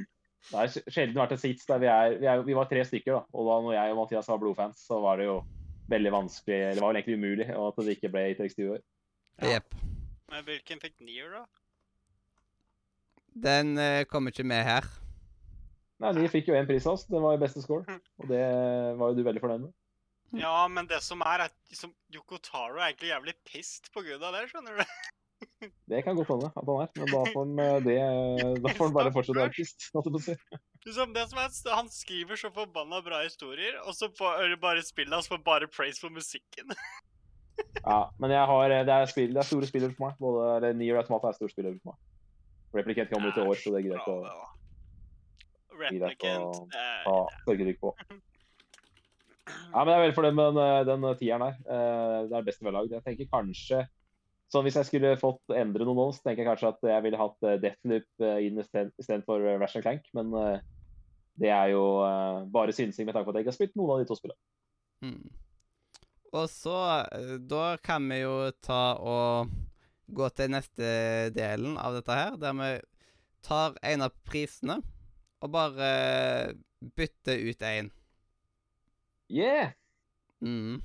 Det 0.48 0.56
har 0.56 0.70
sjelden 0.94 1.18
vært 1.18 1.34
et 1.36 1.42
sits 1.42 1.66
der 1.68 1.80
vi 1.82 1.88
er, 1.92 2.16
vi 2.20 2.28
er 2.30 2.42
Vi 2.46 2.56
var 2.56 2.68
tre 2.70 2.84
stykker, 2.86 3.18
da. 3.18 3.22
Og 3.34 3.48
da 3.48 3.56
når 3.64 3.74
jeg 3.76 3.94
og 3.94 3.98
Mathias 4.00 4.30
var 4.30 4.40
blodfans, 4.42 4.84
så 4.86 5.00
var 5.02 5.20
det 5.20 5.28
jo 5.28 5.40
veldig 5.88 6.12
vanskelig 6.12 6.56
det 6.76 6.82
var 6.82 6.92
vel 6.92 6.98
egentlig 7.00 7.16
umulig 7.16 7.46
og 7.54 7.70
at 7.70 7.78
det 7.86 7.96
ikke 7.96 8.10
ble 8.12 8.24
i 8.28 8.36
tekst 8.36 8.58
i 8.60 8.68
år. 8.68 8.80
Ja. 9.40 9.56
Yep. 9.56 9.76
Men 10.28 10.44
hvilken 10.44 10.82
fikk 10.82 10.98
Nier, 11.00 11.32
da? 11.32 11.44
Den 13.48 13.78
uh, 13.78 14.04
kommer 14.10 14.34
ikke 14.34 14.44
med 14.44 14.64
her. 14.66 14.88
Nei, 16.02 16.12
De 16.14 16.30
fikk 16.30 16.50
jo 16.50 16.56
én 16.58 16.68
pris 16.68 16.86
av 16.86 16.98
oss. 16.98 17.06
Den 17.08 17.24
var 17.24 17.34
jo 17.34 17.42
beste 17.42 17.62
score. 17.64 17.98
Og 18.20 18.30
det 18.30 18.42
var 18.98 19.10
jo 19.10 19.18
du 19.18 19.24
veldig 19.26 19.42
fornøyd 19.42 19.64
med. 19.66 19.76
Ja, 20.36 20.66
men 20.68 20.88
det 20.90 21.00
som 21.02 21.22
er, 21.24 21.40
er 21.40 21.48
at 21.48 21.54
liksom, 21.72 21.94
Yoko 22.12 22.36
Taro 22.44 22.76
er 22.76 22.90
egentlig 22.90 23.14
jævlig 23.14 23.34
pissed 23.48 23.88
på 23.94 24.04
grunn 24.04 24.26
av 24.28 24.36
det, 24.36 24.44
skjønner 24.50 24.76
du? 24.76 24.98
Det 25.60 26.02
kan 26.06 26.14
godt 26.14 26.28
hende 26.30 26.48
at 26.52 26.68
han 26.68 26.82
er, 26.84 26.90
men 27.00 27.08
da 27.10 27.20
får 27.32 27.38
han, 27.42 27.58
eh, 27.64 27.78
det, 27.82 27.96
da 28.64 28.72
får 28.78 28.88
han 28.90 28.94
bare 28.94 29.12
fortsette 29.14 29.34
å 29.34 29.40
være 29.40 29.50
artist. 29.50 29.88
Liksom, 30.86 31.14
det 31.16 31.24
som 31.30 31.40
er, 31.42 31.50
Han 31.74 31.88
skriver 31.92 32.38
så 32.38 32.50
forbanna 32.54 33.00
bra 33.04 33.24
historier, 33.24 33.80
og 33.82 33.96
så 33.98 34.10
får 34.18 34.54
bare 34.62 34.84
spillet 34.86 35.16
hans 35.16 35.30
får 35.30 35.42
bare 35.46 35.70
praise 35.70 36.00
for 36.02 36.14
musikken. 36.14 36.74
Ja, 37.82 38.12
men 38.22 38.30
jeg 38.30 38.46
har, 38.46 38.70
eh, 38.70 38.84
det, 38.86 38.94
er 38.94 39.08
spill, 39.10 39.32
det 39.34 39.40
er 39.42 39.46
store 39.48 39.66
spillere 39.66 39.90
for 39.96 40.06
meg. 40.06 40.18
Både, 40.22 40.68
Nier 40.78 41.00
Automata 41.00 41.32
er 41.32 41.34
store 41.40 41.50
spillere 41.50 41.74
for 41.80 41.90
meg. 41.90 41.98
Replicant 42.78 43.10
kommer 43.10 43.32
ut 43.32 43.40
i 43.40 43.46
år, 43.50 43.58
så 43.58 43.72
det 43.74 43.80
er 43.80 43.88
greit 43.88 44.06
å 44.12 44.16
Replicant 45.78 46.74
eh, 46.78 47.02
ta 47.02 47.16
sørgerykk 47.48 47.80
på. 47.82 47.92
Ja, 49.48 49.82
men 49.82 49.90
jeg 49.90 49.96
er 49.96 50.02
veldig 50.04 50.16
fornøyd 50.20 50.38
med 50.38 50.58
den, 50.60 50.86
den 51.02 51.18
tieren 51.18 51.44
her. 51.48 51.58
Eh, 51.66 52.18
Det 52.30 52.38
er 52.38 52.46
best 52.46 52.62
vellagd. 52.62 52.94
Jeg 52.94 53.04
tenker 53.06 53.30
kanskje 53.32 53.82
så 54.48 54.62
Hvis 54.64 54.78
jeg 54.80 54.88
skulle 54.88 55.16
fått 55.20 55.52
endre 55.52 55.84
noe 55.84 55.96
nå, 55.96 56.06
så 56.16 56.24
tenker 56.24 56.40
jeg 56.40 56.48
kanskje 56.48 56.70
at 56.72 56.86
jeg 56.88 57.04
ville 57.04 57.20
hatt 57.20 57.44
eh, 57.44 57.58
Deathloop 57.60 58.24
eh, 58.24 58.38
inn 58.46 58.60
istedenfor 58.62 59.44
Rash 59.60 59.76
and 59.76 59.84
Clank. 59.84 60.06
Men 60.16 60.32
eh, 60.40 60.62
det 61.38 61.50
er 61.52 61.74
jo 61.74 61.82
eh, 62.06 62.46
bare 62.54 62.72
synsing 62.72 63.04
med 63.04 63.16
tanke 63.16 63.28
på 63.28 63.34
at 63.34 63.38
jeg 63.38 63.44
ikke 63.44 63.52
har 63.52 63.58
spilt 63.58 63.76
noen 63.76 63.92
av 63.92 64.00
de 64.00 64.08
to 64.08 64.16
spillene. 64.16 64.40
Mm. 65.04 65.28
Og 66.32 66.46
så 66.50 66.76
eh, 67.04 67.34
Da 67.44 67.66
kan 67.84 68.08
vi 68.08 68.22
jo 68.22 68.36
ta 68.64 68.82
og 68.96 69.52
gå 70.08 70.30
til 70.32 70.54
neste 70.56 70.88
delen 71.36 71.76
av 71.76 71.98
dette 71.98 72.16
her, 72.16 72.40
der 72.40 72.56
vi 72.56 72.72
tar 73.44 73.76
en 73.84 74.06
av 74.06 74.16
prisene 74.24 74.80
og 75.44 75.52
bare 75.52 75.90
bytter 76.96 77.44
ut 77.44 77.66
en. 77.68 77.90
Yeah! 79.28 79.76
Mm. 80.40 80.80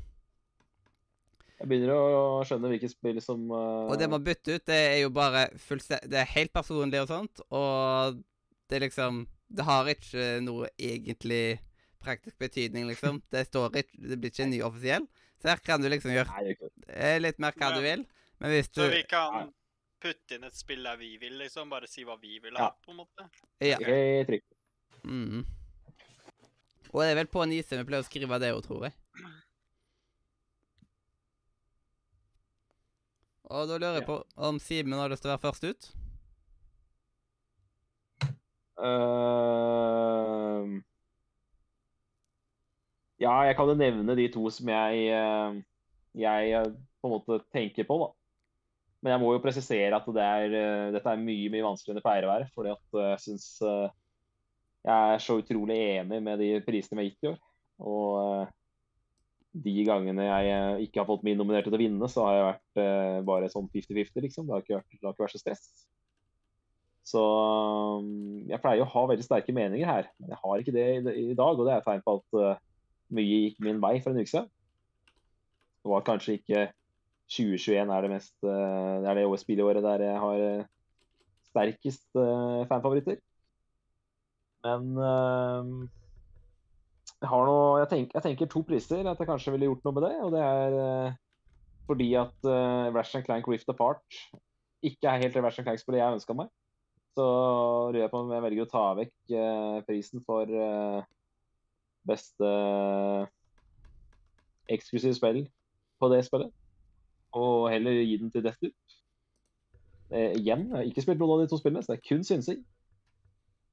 Jeg 1.63 1.69
begynner 1.71 1.95
å 1.95 2.41
skjønne 2.43 2.69
hvilke 2.73 2.89
spill 2.91 3.21
som 3.23 3.45
uh... 3.47 3.87
Og 3.87 3.95
det 3.95 4.09
man 4.11 4.23
bytter 4.23 4.57
ut, 4.57 4.65
det 4.67 4.79
er 4.89 4.97
jo 4.99 5.13
bare 5.15 5.45
fullstendig 5.63 6.11
Det 6.11 6.17
er 6.19 6.31
helt 6.33 6.51
personlig 6.51 6.99
og 6.99 7.07
sånt, 7.07 7.43
og 7.55 8.17
det 8.67 8.75
er 8.75 8.83
liksom 8.89 9.21
Det 9.47 9.67
har 9.69 9.91
ikke 9.93 10.25
noe 10.43 10.67
egentlig 10.75 11.61
praktisk 12.03 12.35
betydning, 12.43 12.89
liksom. 12.91 13.21
Det 13.31 13.45
står 13.47 13.79
ikke 13.79 14.01
Det 14.09 14.19
blir 14.19 14.33
ikke 14.33 14.43
en 14.43 14.51
ny 14.51 14.59
offisiell. 14.67 15.07
Så 15.39 15.53
her 15.53 15.63
kan 15.63 15.79
du 15.79 15.87
liksom 15.87 16.11
gjøre 16.11 16.35
Nei, 16.35 16.55
ikke 16.57 17.13
litt 17.23 17.39
mer 17.39 17.55
hva 17.55 17.71
du 17.77 17.79
vil. 17.85 18.03
Men 18.43 18.51
hvis 18.57 18.67
du 18.73 18.81
Så 18.81 18.89
vi 18.91 19.03
kan 19.07 19.47
putte 20.03 20.35
inn 20.35 20.43
et 20.43 20.59
spill 20.59 20.83
der 20.83 20.99
vi 20.99 21.13
vil, 21.21 21.37
liksom. 21.39 21.71
Bare 21.71 21.87
si 21.87 22.03
hva 22.03 22.17
vi 22.19 22.41
vil 22.43 22.59
Ja. 22.59 22.73
ha, 22.73 22.75
på 22.83 22.91
en 22.91 22.99
måte. 23.05 23.29
Ja. 23.63 23.79
Helt 23.79 24.35
riktig. 24.35 24.57
Mm. 25.07 25.45
Og 26.91 26.99
det 27.01 27.07
er 27.09 27.17
vel 27.23 27.31
på 27.31 27.47
Nise 27.47 27.79
vi 27.79 27.87
pleier 27.87 28.03
å 28.03 28.07
skrive 28.07 28.39
det 28.43 28.51
òg, 28.51 28.61
tror 28.67 28.89
jeg. 28.89 28.97
Og 33.53 33.67
da 33.69 33.77
lurer 33.77 33.99
jeg 33.99 34.07
på 34.07 34.15
om 34.49 34.57
Simen 34.61 34.97
har 34.97 35.11
lyst 35.11 35.21
til 35.21 35.29
å 35.29 35.35
være 35.35 35.43
først 35.43 35.67
ut? 35.69 35.91
Uh, 38.83 40.81
ja, 43.21 43.35
jeg 43.47 43.55
kan 43.59 43.69
jo 43.69 43.77
nevne 43.77 44.15
de 44.17 44.25
to 44.33 44.49
som 44.51 44.71
jeg, 44.73 45.05
eh, 45.13 45.59
jeg 46.19 46.49
eh, 46.57 46.71
på 46.99 47.09
en 47.09 47.13
måte 47.13 47.39
tenker 47.53 47.85
på, 47.87 47.99
da. 48.01 48.09
Men 49.03 49.13
jeg 49.13 49.21
må 49.21 49.33
jo 49.35 49.43
presisere 49.43 49.95
at 49.99 50.09
det 50.15 50.25
er, 50.25 50.57
eh, 50.57 50.89
dette 50.95 51.13
er 51.13 51.21
mye 51.21 51.51
mye 51.53 51.67
vanskeligere 51.67 51.97
enn 51.97 52.01
det 52.01 52.07
pleier 52.07 52.27
å 52.27 52.33
være. 52.33 52.49
fordi 52.55 52.73
at 52.73 52.99
eh, 52.99 53.11
jeg 53.13 53.23
syns 53.27 53.47
jeg 54.83 55.13
er 55.13 55.23
så 55.23 55.37
utrolig 55.39 55.77
enig 55.93 56.19
med 56.25 56.41
de 56.41 56.49
prisene 56.65 56.97
vi 56.97 57.03
har 57.05 57.11
gitt 57.11 57.23
i 57.23 57.31
år. 57.31 57.39
Og 57.87 58.49
de 59.53 59.73
gangene 59.85 60.25
jeg 60.25 60.51
eh, 60.51 60.83
ikke 60.87 61.03
har 61.03 61.07
fått 61.09 61.25
min 61.25 61.37
nominerte 61.37 61.69
til 61.69 61.77
å 61.77 61.81
vinne, 61.81 62.09
så 62.09 62.25
har 62.25 62.35
jeg 62.35 62.45
vært 62.47 62.81
eh, 62.81 63.17
bare 63.27 63.49
sånn 63.53 63.69
50-50, 63.69 64.23
liksom. 64.25 64.47
Det 64.47 64.55
har, 64.55 64.63
vært, 64.63 64.95
det 64.95 65.05
har 65.05 65.13
ikke 65.13 65.25
vært 65.27 65.35
så 65.35 65.41
stress. 65.41 65.65
Så 67.03 67.21
um, 67.99 68.43
jeg 68.47 68.61
pleier 68.63 68.85
å 68.85 68.89
ha 68.89 69.03
veldig 69.11 69.25
sterke 69.25 69.53
meninger 69.55 69.89
her, 69.89 70.07
men 70.17 70.31
jeg 70.31 70.39
har 70.39 70.61
ikke 70.61 70.75
det 70.75 70.85
i, 70.95 71.01
i 71.33 71.37
dag. 71.37 71.59
Og 71.59 71.67
det 71.67 71.73
er 71.73 71.81
et 71.81 71.87
tegn 71.87 72.05
på 72.05 72.15
at 72.17 72.37
uh, 72.39 72.61
mye 73.13 73.41
gikk 73.43 73.59
min 73.65 73.81
vei 73.83 73.97
for 73.99 74.13
en 74.13 74.23
uke 74.23 74.31
siden. 74.31 74.47
Det 75.83 75.91
var 75.91 76.05
kanskje 76.07 76.37
ikke 76.39 76.67
2021 77.33 77.91
er 77.91 78.05
det 78.05 78.11
mest 78.13 78.33
uh, 78.47 79.01
Det 79.03 79.09
er 79.11 79.19
det 79.19 79.27
OS-spillåret 79.27 79.83
der 79.83 80.05
jeg 80.07 80.21
har 80.23 80.45
uh, 80.47 80.69
sterkest 81.51 82.07
fanfavoritter. 82.71 83.19
Men 84.63 85.91
jeg 87.23 87.47
noe 87.49 87.81
jeg, 87.81 87.89
tenk, 87.91 88.15
jeg 88.15 88.25
tenker 88.25 88.49
to 88.51 88.63
priser 88.67 89.07
at 89.07 89.19
jeg 89.19 89.29
kanskje 89.29 89.53
ville 89.55 89.69
gjort 89.69 89.85
noe 89.87 89.97
med 89.97 90.05
det. 90.07 90.15
Og 90.25 90.33
det 90.35 90.41
er 90.43 90.79
uh, 90.79 91.19
fordi 91.87 92.09
at 92.19 92.49
uh, 92.49 92.89
Ratchet 92.95 93.25
Clank 93.27 93.47
Rift 93.47 93.71
Apart 93.71 94.19
ikke 94.83 95.07
er 95.07 95.23
helt 95.23 95.35
det 95.35 95.43
Ratchet 95.43 95.65
Clank-spillet 95.65 96.01
jeg 96.01 96.17
ønska 96.17 96.35
meg. 96.35 96.51
Så 97.13 97.25
lurer 97.93 98.01
jeg 98.01 98.11
på 98.11 98.23
om 98.23 98.31
jeg 98.33 98.43
velger 98.43 98.65
å 98.65 98.71
ta 98.71 98.83
vekk 98.97 99.33
eh, 99.37 99.77
prisen 99.85 100.23
for 100.25 100.49
eh, 100.49 101.03
beste 102.09 102.49
eksklusive 104.73 105.13
spill 105.17 105.43
på 106.01 106.09
det 106.11 106.23
spillet. 106.25 106.49
Og 107.37 107.69
heller 107.69 108.01
gi 108.01 108.17
den 108.17 108.33
til 108.33 108.45
Deathloop. 108.45 108.97
Eh, 110.13 110.33
igjen, 110.39 110.67
jeg 110.71 110.75
har 110.75 110.89
ikke 110.89 111.05
spilt 111.05 111.21
noen 111.21 111.35
av 111.37 111.43
de 111.43 111.51
to 111.51 111.61
spillene, 111.61 111.85
så 111.85 111.93
det 111.93 112.01
er 112.01 112.07
kun 112.09 112.25
synsing. 112.25 112.65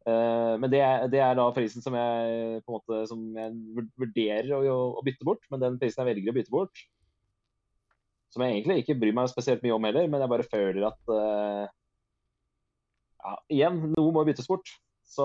Eh, 0.08 0.54
men 0.60 0.72
det 0.72 0.80
er, 0.80 1.04
det 1.12 1.20
er 1.20 1.34
da 1.36 1.44
prisen 1.52 1.84
som 1.84 1.96
jeg 1.98 2.62
måte 2.68 3.02
som 3.10 3.20
jeg 3.36 3.84
vurderer 4.00 4.54
å, 4.56 4.78
å 4.96 5.04
bytte 5.04 5.26
bort. 5.28 5.44
Men 5.52 5.62
den 5.64 5.78
prisen 5.80 6.02
jeg 6.02 6.14
velger 6.14 6.32
å 6.32 6.38
bytte 6.38 6.54
bort, 6.54 6.84
som 8.30 8.44
jeg 8.44 8.56
egentlig 8.56 8.80
ikke 8.82 8.98
bryr 9.00 9.16
meg 9.16 9.30
spesielt 9.32 9.64
mye 9.64 9.74
om 9.76 9.88
heller, 9.88 10.06
men 10.10 10.22
jeg 10.22 10.32
bare 10.32 10.46
føler 10.46 10.86
at 10.86 11.10
uh, 11.10 11.64
ja, 13.20 13.32
igjen, 13.50 13.80
noe 13.96 14.14
må 14.14 14.24
byttes 14.28 14.48
bort. 14.50 14.70
Så 15.10 15.24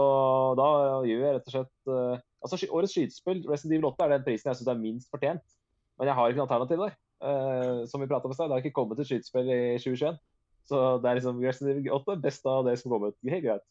da 0.58 0.70
gjør 1.06 1.28
jeg 1.28 1.36
rett 1.36 1.52
og 1.52 1.54
slett 1.54 1.92
uh, 1.94 2.16
altså 2.42 2.58
Årets 2.74 2.96
skytespill, 2.96 3.44
Resident 3.46 3.78
Evil 3.78 3.92
8, 3.92 4.08
er 4.08 4.16
den 4.16 4.26
prisen 4.26 4.50
jeg 4.50 4.60
syns 4.60 4.72
er 4.74 4.82
minst 4.82 5.12
fortjent. 5.14 5.46
Men 6.00 6.10
jeg 6.10 6.18
har 6.18 6.32
ikke 6.32 6.42
noe 6.42 6.48
alternativ 6.50 6.82
der. 6.82 6.98
Uh, 7.26 7.86
som 7.88 8.02
vi 8.02 8.10
pratet 8.10 8.28
om 8.28 8.34
i 8.34 8.38
stad, 8.38 8.50
det 8.50 8.58
har 8.58 8.66
ikke 8.66 8.76
kommet 8.76 9.00
et 9.00 9.08
skytespill 9.08 9.54
i 9.54 9.62
2021. 9.78 10.18
Så 10.66 10.82
det 10.98 11.10
er 11.12 11.20
liksom 11.20 11.40
Resident 11.46 11.76
Evil 11.76 11.94
8 11.94 12.18
best 12.26 12.50
av 12.50 12.66
det 12.66 12.80
som 12.82 12.90
kommer 12.90 13.14
ut. 13.14 13.20
Helt 13.30 13.46
greit. 13.46 13.66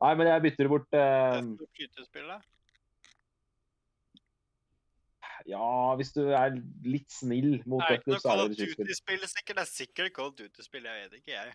Nei, 0.00 0.14
men 0.16 0.30
jeg 0.30 0.42
bytter 0.46 0.70
bort 0.72 0.88
Det 0.94 1.02
eh, 1.02 1.50
Skytespillet? 1.76 2.48
Ja, 5.48 5.94
hvis 5.96 6.12
du 6.12 6.22
er 6.28 6.56
litt 6.84 7.10
snill 7.12 7.60
mot 7.68 7.82
Deathloop, 7.88 8.16
noe 8.16 8.22
så 8.22 8.34
er 8.34 8.50
det 8.52 8.58
skytespill. 8.58 9.22
Sikkert. 9.24 9.56
Det 9.56 9.62
er 9.62 9.70
sikkert 9.70 10.12
Call 10.16 10.28
of 10.30 10.34
Duty-spill, 10.38 10.84
jeg 10.84 11.06
vet 11.06 11.22
ikke, 11.22 11.38
jeg. 11.38 11.54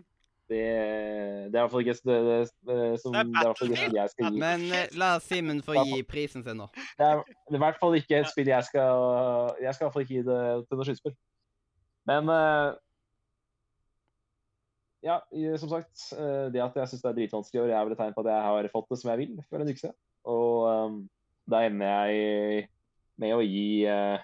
Det, 0.50 0.58
det 0.58 1.54
er 1.54 1.60
i 1.60 1.62
hvert 1.62 1.70
fall 1.70 1.84
ikke 1.84 1.94
det, 1.94 2.14
det, 2.26 2.38
det, 2.66 2.76
som, 2.98 3.12
Det 3.14 3.20
er 3.22 3.52
det 3.60 3.76
er 3.84 3.92
jeg 3.94 4.10
skal 4.10 4.32
gi. 4.32 4.40
Men 4.42 4.64
eh, 4.74 4.96
la 4.98 5.10
Simen 5.22 5.60
få 5.62 5.76
gi 5.86 6.00
prisen 6.02 6.42
sin 6.42 6.58
nå. 6.58 6.66
Det 6.98 7.06
er 7.06 7.20
i 7.54 7.60
hvert 7.62 7.78
fall 7.78 7.94
ikke 7.94 8.18
et 8.18 8.26
spill 8.32 8.50
jeg 8.50 8.66
skal 8.66 9.54
Jeg 9.62 9.76
skal 9.76 9.84
i 9.84 9.86
hvert 9.86 9.94
fall 9.94 10.06
ikke 10.08 10.16
gi 10.16 10.24
det 10.26 10.40
til 10.66 10.80
noe 10.80 10.88
skytespill. 10.88 11.14
Men 12.10 12.32
eh, 12.34 12.66
Ja, 15.02 15.20
som 15.56 15.68
sagt. 15.68 16.12
eh, 16.12 16.52
det 16.52 16.60
at 16.60 16.76
jeg 16.76 16.88
syns 16.88 17.02
det 17.02 17.08
er 17.10 17.16
dritvanskelig 17.16 17.60
i 17.60 17.62
år, 17.62 17.70
er 17.72 17.84
vel 17.84 17.92
et 17.92 17.98
tegn 17.98 18.14
på 18.14 18.20
at 18.20 18.32
jeg 18.32 18.48
har 18.48 18.68
fått 18.72 18.90
det 18.90 18.98
som 19.00 19.10
jeg 19.10 19.18
vil 19.18 19.38
for 19.48 19.62
en 19.62 19.70
uke 19.70 19.80
siden. 19.80 19.96
Og 20.28 20.66
um, 20.68 20.98
da 21.48 21.62
ender 21.64 21.86
jeg 22.10 22.66
med 23.20 23.32
å 23.32 23.40
gi 23.40 23.86
uh, 23.88 24.20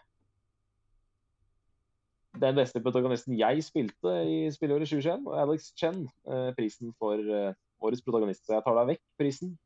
den 2.37 2.59
beste 2.59 2.83
protagonisten 2.85 3.39
jeg 3.41 3.65
spilte 3.65 4.13
i 4.29 4.51
spilleåret 4.53 4.93
2021, 4.93 5.25
Alex 5.41 5.71
Chen, 5.81 6.05
uh, 6.29 6.53
prisen 6.59 6.93
for 7.01 7.17
uh, 7.25 7.57
årets 7.81 8.05
protagonist. 8.05 8.45
Så 8.45 8.59
jeg 8.59 8.67
tar 8.67 8.77
da 8.77 8.85
vekk 8.93 9.05
prisen 9.21 9.57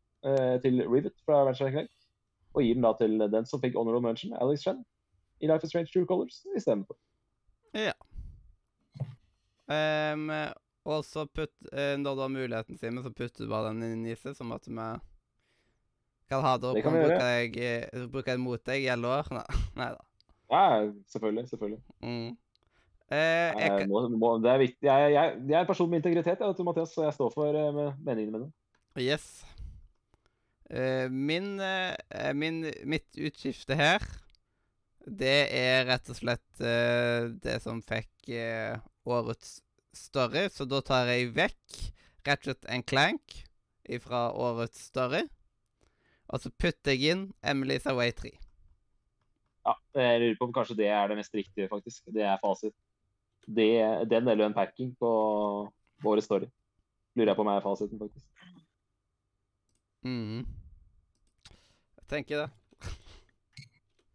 til 0.60 0.82
Rivet 0.84 1.14
fra 1.24 1.38
Ratchet 1.46 1.70
Clank 1.72 1.88
og 2.52 2.60
gir 2.60 2.74
den 2.76 2.84
da 2.84 2.90
til 2.98 3.14
den 3.32 3.46
som 3.48 3.60
fikk 3.62 3.78
honorable 3.78 4.04
mention, 4.04 4.34
Alex 4.36 4.66
Chen, 4.66 4.82
i 5.40 5.48
Life 5.48 5.64
is 5.64 5.72
Strange 5.72 5.88
True 5.88 6.04
Colors 6.04 6.42
istedenfor. 6.52 6.98
Um, 9.70 10.28
og 10.90 11.06
så 11.06 11.26
putt, 11.26 11.54
eh, 11.72 11.94
når 12.00 12.18
du 12.18 12.24
har 12.24 12.34
muligheten, 12.34 12.78
Simen, 12.80 13.04
så 13.04 13.12
putter 13.14 13.46
du 13.46 13.50
bare 13.50 13.70
den 13.70 13.86
inn 13.86 14.04
i 14.10 14.18
seg, 14.18 14.34
som 14.38 14.52
at 14.56 14.66
vi 14.68 14.74
kan 16.30 16.44
ha 16.44 16.54
det 16.58 16.68
opp 16.68 16.78
Det 16.78 16.84
kan 16.86 16.94
og 16.98 17.08
bruke, 17.08 17.64
eh, 17.64 18.06
bruke 18.10 18.36
det 18.36 18.42
mot 18.42 18.62
deg 18.66 18.84
i 18.84 18.92
alle 18.92 19.10
år. 19.18 19.32
Nei, 19.80 19.90
da. 19.96 20.06
Ja, 20.50 20.62
selvfølgelig. 21.10 21.48
selvfølgelig. 21.50 21.82
Mm. 22.02 22.30
Eh, 23.10 23.50
jeg, 23.58 23.88
må, 23.90 24.04
må, 24.14 24.36
det 24.38 24.50
er 24.52 24.60
viktig. 24.62 24.86
Jeg, 24.86 25.12
jeg, 25.16 25.38
jeg 25.50 25.56
er 25.58 25.64
en 25.64 25.70
person 25.70 25.88
med 25.90 25.98
integritet, 25.98 26.42
jeg, 26.42 26.66
Mathias, 26.66 26.92
så 26.94 27.08
jeg 27.08 27.16
står 27.16 27.32
for 27.34 27.58
eh, 27.58 27.70
med 27.74 28.04
meningene 28.06 28.38
mine. 28.38 28.52
Yes. 29.02 29.26
Eh, 30.70 31.10
min, 31.10 31.56
eh, 31.58 32.30
min 32.38 32.62
Mitt 32.86 33.18
utskifte 33.18 33.74
her, 33.78 34.04
det 35.06 35.48
er 35.56 35.88
rett 35.88 36.12
og 36.12 36.18
slett 36.18 36.60
det 37.42 37.56
som 37.64 37.80
fikk 37.82 38.28
årets 39.08 39.56
story, 39.96 40.48
så 40.52 40.66
da 40.68 40.80
tar 40.84 41.10
jeg 41.10 41.32
vekk 41.36 41.80
Ratchet 42.26 42.66
and 42.68 42.86
Clank 42.86 43.40
fra 44.04 44.28
årets 44.36 44.86
story. 44.90 45.24
Og 46.30 46.42
så 46.42 46.52
putter 46.62 46.94
jeg 46.94 47.10
inn 47.10 47.24
Emily's 47.42 47.88
Away 47.90 48.12
3. 48.14 48.30
Ja, 49.66 49.74
jeg 49.98 50.20
lurer 50.22 50.38
på 50.38 50.46
om 50.46 50.54
kanskje 50.54 50.78
det 50.78 50.88
er 50.94 51.10
det 51.10 51.18
mest 51.18 51.34
riktige, 51.34 51.68
faktisk. 51.68 52.04
Det 52.14 52.22
er 52.22 52.38
fasit. 52.42 52.74
Det, 53.50 53.68
den 54.10 54.28
eller 54.28 54.46
en 54.46 54.54
packing 54.54 54.94
på 55.00 55.10
årets 56.06 56.28
story. 56.30 56.46
Lurer 57.18 57.32
jeg 57.32 57.40
på 57.40 57.44
om 57.44 57.52
er 57.52 57.64
fasiten, 57.64 57.98
faktisk. 57.98 58.26
Mhm. 60.06 60.46
Jeg 61.98 62.06
tenker 62.08 62.44
det. 62.44 62.50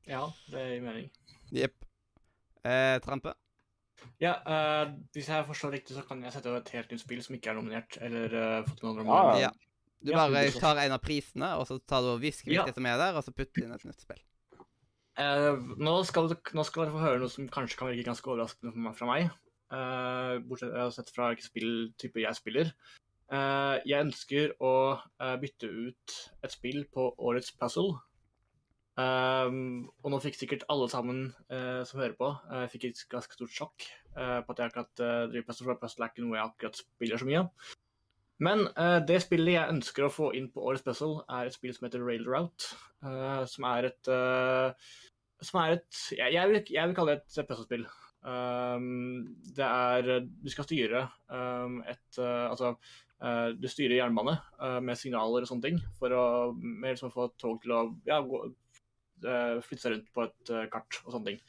Ja, 0.07 0.25
det 0.51 0.63
gir 0.69 0.81
mening. 0.85 1.09
Jepp. 1.51 1.85
Eh, 2.65 2.99
Trampe? 3.01 3.33
Ja, 4.21 4.35
uh, 4.47 4.93
hvis 5.15 5.29
jeg 5.31 5.45
forstår 5.47 5.75
riktig, 5.77 5.95
så 5.97 6.03
kan 6.07 6.21
jeg 6.23 6.33
sette 6.35 6.51
over 6.51 6.61
et 6.61 6.71
helt 6.75 6.91
nytt 6.93 7.03
spill 7.03 7.23
som 7.25 7.37
ikke 7.37 7.51
er 7.51 7.57
nominert, 7.59 7.97
eller 8.03 8.35
uh, 8.35 8.67
fått 8.67 8.83
noen 8.85 9.05
Ja. 9.07 9.47
Ja. 9.47 9.51
Du 10.05 10.11
Ja, 10.11 10.27
bare 10.29 10.51
tar 10.53 10.77
en 10.83 10.93
av 10.93 11.01
prisene, 11.01 11.55
og 11.57 11.65
så 11.65 11.79
tar 11.81 12.03
du 12.05 12.11
og 12.13 12.21
visker 12.21 12.53
Ja. 12.53 12.65
det 12.67 12.75
som 12.75 12.85
er 12.85 12.97
der, 13.01 13.15
og 13.17 13.23
så 13.25 13.33
putter 13.33 13.61
du 13.61 13.65
inn 13.65 13.73
et 13.73 13.85
nytt 13.87 14.03
spill. 14.03 14.21
Uh, 15.15 15.55
nå, 15.79 15.95
skal, 16.05 16.29
nå 16.29 16.65
skal 16.67 16.83
dere 16.83 16.93
få 16.93 17.01
høre 17.01 17.21
noe 17.23 17.31
som 17.31 17.47
kanskje 17.49 17.79
kan 17.79 17.89
virke 17.89 18.09
ganske 18.09 18.29
overraskende 18.29 18.93
fra 18.97 19.09
meg. 19.09 19.31
Uh, 19.73 20.37
bortsett 20.45 20.75
sett 20.93 21.09
fra 21.15 21.31
hvilken 21.31 21.47
spilltype 21.47 22.21
jeg 22.21 22.37
spiller. 22.37 22.71
Eh, 23.33 23.75
jeg 23.89 24.05
ønsker 24.05 24.51
å 24.61 25.01
bytte 25.41 25.65
ut 25.65 26.17
et 26.45 26.51
spill 26.53 26.83
på 26.93 27.07
årets 27.17 27.55
puzzle. 27.57 27.95
Um, 28.95 29.89
og 30.05 30.13
nå 30.13 30.21
fikk 30.23 30.37
sikkert 30.39 30.61
alle 30.71 30.87
sammen 30.87 31.25
uh, 31.51 31.81
som 31.83 31.99
hører 31.99 32.15
på, 32.15 32.29
uh, 32.51 32.63
fikk 32.71 32.85
et 32.87 33.01
ganske 33.11 33.35
stort 33.35 33.51
sjokk 33.51 33.87
uh, 34.15 34.39
på 34.39 34.53
at 34.53 34.61
jeg 34.61 34.71
akkurat 34.71 35.01
uh, 35.03 35.25
driver 35.27 35.49
puzzle, 35.49 35.67
for 35.67 35.81
puzzle 35.81 36.05
er 36.05 36.13
ikke 36.13 36.23
noe 36.23 36.37
jeg 36.37 36.47
akkurat 36.47 36.79
spiller 36.79 37.19
så 37.19 37.27
mye. 37.27 37.43
Men 38.43 38.65
eh, 38.75 38.97
det 39.07 39.21
spillet 39.23 39.55
jeg 39.55 39.71
ønsker 39.71 40.05
å 40.05 40.11
få 40.11 40.31
inn 40.35 40.49
på 40.51 40.63
årets 40.67 40.83
puzzle, 40.83 41.23
er 41.31 41.47
et 41.47 41.55
spill 41.55 41.71
som 41.75 41.87
heter 41.87 42.03
Railroute. 42.03 42.73
eh, 43.05 43.43
som 43.47 43.67
er 43.69 43.91
et 43.91 44.09
Som 45.41 45.61
er 45.61 45.77
et 45.77 46.01
Jeg, 46.17 46.33
jeg, 46.33 46.49
vil, 46.49 46.73
jeg 46.75 46.87
vil 46.89 46.95
kalle 46.97 47.15
det 47.15 47.23
et 47.23 47.47
puzzlespill. 47.47 47.85
Um, 48.25 49.37
det 49.55 49.65
er 49.65 50.25
Du 50.25 50.49
skal 50.49 50.65
styre 50.65 51.03
um, 51.29 51.81
et 51.87 52.19
Altså 52.19 52.75
du 53.55 53.63
styrer 53.71 53.95
jernbane 53.95 54.33
med 54.83 54.97
signaler 54.99 55.45
og 55.45 55.47
sånne 55.47 55.63
ting 55.63 55.77
for 55.97 56.11
å 56.11 56.23
liksom 56.83 57.13
få 57.13 57.29
tog 57.39 57.61
til 57.63 57.71
å 57.71 57.79
ja, 58.05 58.17
gå, 58.21 58.41
flytte 59.65 59.83
seg 59.83 59.95
rundt 59.95 60.13
på 60.15 60.27
et 60.27 60.53
eh, 60.53 60.69
kart 60.73 61.01
og 61.03 61.15
sånne 61.15 61.31
ting. 61.31 61.41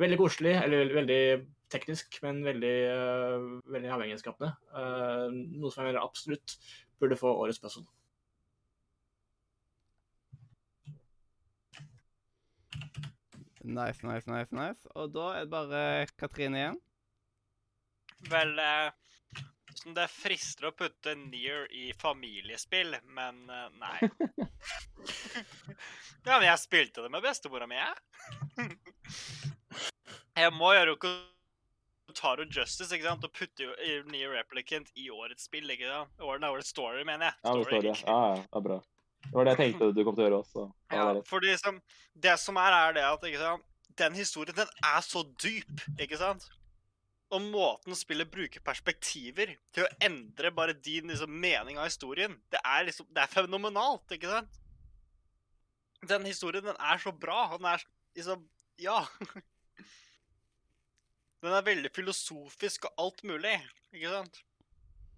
Veldig 0.00 0.18
koselig, 0.20 0.54
eller 0.62 0.94
veldig 0.96 1.22
teknisk, 1.72 2.18
men 2.24 2.42
veldig, 2.44 2.76
eh, 2.92 3.48
veldig 3.74 3.90
avhengighetsskapende. 3.96 4.52
Eh, 4.76 5.26
noe 5.32 5.72
som 5.72 5.82
jeg 5.82 5.92
mener 5.92 6.04
absolutt 6.04 6.56
burde 7.00 7.18
få 7.18 7.32
årets 7.42 7.60
puzzle. 7.60 7.84
Nice, 13.62 14.02
nice, 14.02 14.26
nice. 14.26 14.50
nice. 14.50 14.88
Og 14.98 15.12
da 15.14 15.28
er 15.36 15.44
det 15.44 15.50
bare 15.52 16.06
Katrine 16.18 16.58
igjen. 16.58 16.80
Vel 18.30 18.58
eh, 18.58 18.90
sånn 19.82 19.96
Det 19.96 20.06
frister 20.10 20.68
å 20.68 20.74
putte 20.76 21.14
Near 21.18 21.66
i 21.74 21.90
familiespill, 21.98 22.96
men 23.16 23.42
uh, 23.50 23.68
nei. 23.80 23.98
ja, 26.26 26.38
men 26.38 26.48
jeg 26.48 26.62
spilte 26.62 27.04
det 27.04 27.12
med 27.12 27.24
bestemora 27.24 27.68
mi, 27.70 27.78
jeg. 27.80 28.70
jeg 30.42 30.54
må 30.56 30.72
gjøre 30.76 30.96
Taro 32.12 32.44
Justice 32.44 32.92
ikke 32.92 33.08
sant? 33.08 33.24
og 33.26 33.34
putte 33.34 33.66
jo 33.66 33.74
Near 34.12 34.36
Replicant 34.36 34.90
i 35.00 35.08
årets 35.10 35.48
spill. 35.48 35.70
ikke 35.72 35.88
sant? 35.88 36.14
Årets, 36.20 36.48
årets 36.52 36.72
story, 36.74 37.04
mener 37.08 37.30
jeg. 37.30 37.38
Ja, 37.42 37.56
det 37.56 37.68
står. 37.68 37.90
Ja, 37.90 38.20
ja, 38.36 38.46
er 38.58 38.66
bra. 38.68 38.80
Det 39.22 39.34
var 39.36 39.46
det 39.46 39.52
jeg 39.54 39.60
tenkte 39.64 39.92
du 39.96 40.02
kom 40.06 40.16
til 40.16 40.24
å 40.24 40.30
gjøre 40.30 40.40
også. 40.44 40.64
Ja, 40.90 40.96
Ja, 40.96 41.04
er 41.08 41.14
rett. 41.18 41.28
for 41.30 41.44
det 41.44 41.58
som, 41.62 41.78
det 42.14 42.38
som 42.42 42.58
er, 42.60 42.78
er 42.78 42.98
det 42.98 43.06
at 43.08 43.28
ikke 43.28 43.42
sant? 43.42 43.68
den 43.98 44.14
historien 44.16 44.56
den 44.56 44.70
er 44.88 45.00
så 45.04 45.20
dyp, 45.42 45.82
ikke 46.00 46.16
sant? 46.16 46.46
Og 47.32 47.40
måten 47.46 47.96
spillet 47.96 48.28
bruker 48.30 48.60
perspektiver 48.64 49.54
til 49.72 49.86
å 49.86 49.92
endre 50.04 50.50
bare 50.52 50.74
din 50.76 51.08
liksom, 51.08 51.32
mening 51.32 51.78
av 51.80 51.88
historien, 51.88 52.34
det 52.52 52.60
er 52.60 52.84
liksom, 52.88 53.08
det 53.08 53.22
er 53.22 53.32
fenomenalt, 53.32 54.12
ikke 54.12 54.28
sant? 54.28 54.58
Den 56.08 56.26
historien 56.28 56.66
den 56.66 56.76
er 56.76 57.00
så 57.00 57.12
bra. 57.14 57.46
Den 57.56 57.68
er 57.72 57.84
liksom 58.16 58.48
Ja. 58.80 59.04
Den 61.42 61.50
er 61.50 61.64
veldig 61.66 61.90
filosofisk 61.90 62.84
og 62.86 63.00
alt 63.02 63.24
mulig, 63.26 63.56
ikke 63.90 64.10
sant? 64.12 64.36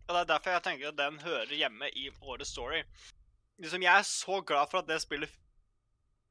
Og 0.06 0.14
Det 0.14 0.20
er 0.22 0.30
derfor 0.30 0.54
jeg 0.54 0.62
tenker 0.64 0.88
at 0.88 0.96
den 0.96 1.18
hører 1.20 1.52
hjemme 1.52 1.90
i 1.92 2.06
årets 2.20 2.52
story 2.52 2.80
liksom, 3.58 3.82
Jeg 3.82 3.98
er 3.98 4.06
så 4.08 4.40
glad 4.40 4.70
for 4.70 4.80
at 4.80 4.88
det 4.88 5.02
spillet 5.02 5.32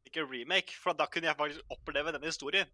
ikke 0.06 0.26
remake, 0.30 0.74
for 0.78 0.98
da 0.98 1.06
kunne 1.10 1.30
jeg 1.30 1.38
faktisk 1.38 1.74
oppleve 1.74 2.12
den 2.12 2.26
historien. 2.26 2.70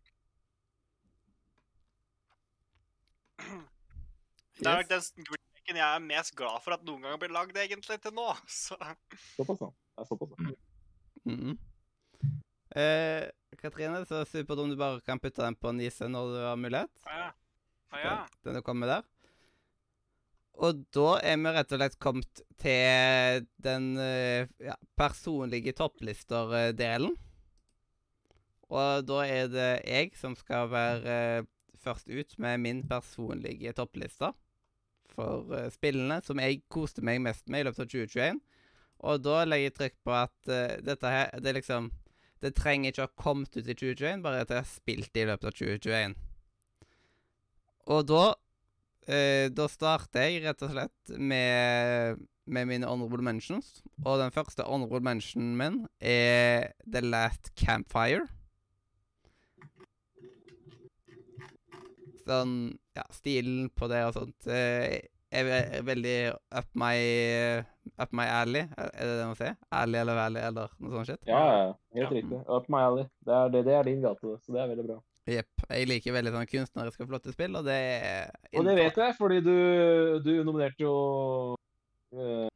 Det 4.59 4.67
er 4.67 4.79
nok 4.81 4.89
den 4.91 5.27
remaken 5.29 5.79
jeg 5.79 5.87
er 5.87 6.03
mest 6.03 6.35
glad 6.35 6.63
for 6.65 6.75
at 6.75 6.83
noen 6.87 7.03
gang 7.05 7.13
har 7.15 7.21
blitt 7.21 7.35
lagd, 7.35 7.57
egentlig, 7.57 7.99
til 8.03 8.15
nå. 8.17 8.27
Så 8.61 8.77
Såpass, 9.37 9.61
ja. 9.63 9.69
Det 9.69 10.03
er 10.03 10.09
såpass, 10.09 10.33
ja. 10.39 10.55
Mhm. 11.29 11.57
eh, 12.79 13.29
Katrine, 13.59 14.05
så 14.07 14.21
supert 14.29 14.59
om 14.61 14.69
du 14.71 14.77
bare 14.79 15.01
kan 15.03 15.19
putte 15.19 15.43
den 15.43 15.55
på 15.59 15.71
Nise 15.75 16.07
når 16.07 16.27
du 16.31 16.41
har 16.45 16.59
mulighet. 16.59 16.91
ja. 17.05 17.31
Ah, 17.91 17.99
ja. 18.03 18.11
Den, 18.45 18.53
den 18.53 18.63
kommer 18.63 18.87
der. 18.87 19.07
Og 20.59 20.83
da 20.93 21.15
er 21.23 21.37
vi 21.39 21.51
rett 21.55 21.71
og 21.73 21.79
slett 21.79 21.95
kommet 22.03 22.41
til 22.61 23.45
den 23.63 23.87
eh, 23.97 24.45
ja, 24.61 24.75
personlige 24.99 25.73
topplister-delen. 25.77 27.15
Og 28.69 29.07
da 29.09 29.21
er 29.25 29.47
det 29.49 29.69
jeg 29.87 30.11
som 30.19 30.35
skal 30.37 30.69
være 30.69 31.15
eh, 31.39 31.47
først 31.83 32.09
ut 32.11 32.37
med 32.41 32.61
min 32.63 32.83
personlige 32.87 33.73
toppliste 33.77 34.33
for 35.15 35.49
uh, 35.53 35.67
spillene 35.73 36.19
som 36.25 36.39
jeg 36.41 36.63
koste 36.71 37.03
meg 37.05 37.21
mest 37.23 37.47
med 37.49 37.63
i 37.63 37.67
løpet 37.67 37.85
av 37.85 37.91
2021. 37.91 38.41
Og 39.09 39.21
da 39.23 39.43
legger 39.47 39.69
jeg 39.69 39.77
trykk 39.77 39.97
på 40.07 40.15
at 40.15 40.51
uh, 40.51 40.77
dette 40.83 41.13
her 41.13 41.29
Det 41.39 41.53
liksom 41.55 41.91
Det 42.43 42.53
trenger 42.55 42.91
ikke 42.91 43.05
å 43.05 43.07
ha 43.07 43.21
kommet 43.23 43.55
ut 43.55 43.67
i 43.67 43.75
2021, 43.75 44.23
bare 44.23 44.43
at 44.43 44.51
jeg 44.51 44.61
har 44.61 44.67
spilt 44.67 45.19
i 45.19 45.25
løpet 45.27 45.49
av 45.49 45.55
2021. 45.59 46.17
Og 47.95 48.03
da 48.07 48.25
uh, 48.33 49.45
Da 49.55 49.69
starter 49.71 50.27
jeg 50.27 50.43
rett 50.45 50.65
og 50.67 50.75
slett 50.75 51.15
med, 51.17 52.25
med 52.45 52.69
mine 52.71 52.89
honorable 52.89 53.25
mentions. 53.25 53.79
Og 54.05 54.19
den 54.21 54.35
første 54.35 54.67
honorable 54.67 55.03
mentionen 55.03 55.55
min 55.59 55.79
er 55.99 56.71
The 56.85 57.03
Last 57.05 57.53
Campfire. 57.59 58.27
Sånn 62.29 62.53
Ja, 62.97 63.03
stilen 63.15 63.69
på 63.73 63.89
det 63.91 64.03
og 64.07 64.13
sånt 64.17 64.47
eh, 64.51 64.99
er 65.29 65.83
veldig 65.85 66.15
up 66.57 66.69
my 66.77 66.95
Up 67.99 68.11
my 68.15 68.25
alley, 68.29 68.63
er 68.77 68.89
det 69.05 69.15
det 69.17 69.25
man 69.27 69.37
sier? 69.37 69.55
Alley 69.73 69.99
eller 69.99 70.17
valley 70.17 70.41
eller 70.45 70.73
noe 70.79 70.91
sånt 70.93 71.09
shit? 71.09 71.21
Ja. 71.27 71.39
Helt 71.97 72.05
Ja. 72.05 72.09
riktig. 72.13 72.39
Up 72.45 72.67
my 72.69 72.83
alley. 72.85 73.05
Det 73.25 73.33
er, 73.33 73.49
det, 73.53 73.63
det 73.65 73.73
er 73.75 73.87
din 73.89 74.03
gate, 74.05 74.35
så 74.45 74.53
det 74.53 74.61
er 74.61 74.69
veldig 74.71 74.85
bra. 74.87 74.97
Jepp. 75.29 75.63
Jeg 75.69 75.87
liker 75.89 76.13
veldig 76.15 76.31
sånn 76.35 76.47
kunstneriske 76.49 77.03
og 77.05 77.09
flotte 77.11 77.33
spill, 77.33 77.57
og 77.59 77.65
det 77.67 77.75
er 77.77 78.29
Og 78.57 78.65
det 78.65 78.75
vet 78.77 79.01
jeg, 79.01 79.15
fordi 79.17 79.41
du, 79.45 79.55
du 80.25 80.31
nominerte 80.47 80.85
jo 80.85 80.93
uh, 82.17 82.47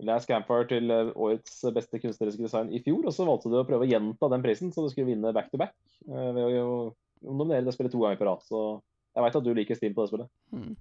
Last 0.00 0.28
Campfire 0.28 0.64
til 0.70 0.90
eh, 0.92 1.12
årets 1.12 1.58
beste 1.76 2.00
kunstneriske 2.00 2.44
design 2.46 2.72
i 2.72 2.80
fjor, 2.84 3.04
og 3.04 3.12
så 3.12 3.26
valgte 3.28 3.52
du 3.52 3.58
å 3.60 3.66
prøve 3.68 3.84
å 3.84 3.90
gjenta 3.90 4.30
den 4.32 4.44
prisen, 4.44 4.72
så 4.72 4.84
du 4.86 4.88
skulle 4.92 5.10
vinne 5.12 5.32
back 5.36 5.50
to 5.52 5.60
back 5.60 5.76
uh, 6.08 6.30
ved 6.36 6.56
å 6.60 6.94
nominere 7.24 7.64
det 7.66 7.74
spillet 7.76 7.92
to 7.92 8.00
ganger 8.02 8.20
på 8.20 8.28
rad. 8.28 8.44
Så 8.46 8.62
jeg 9.14 9.24
veit 9.24 9.38
at 9.40 9.46
du 9.46 9.52
liker 9.56 9.78
stil 9.78 9.94
på 9.96 10.04
det 10.04 10.12
spillet. 10.12 10.30
Mm. 10.54 10.74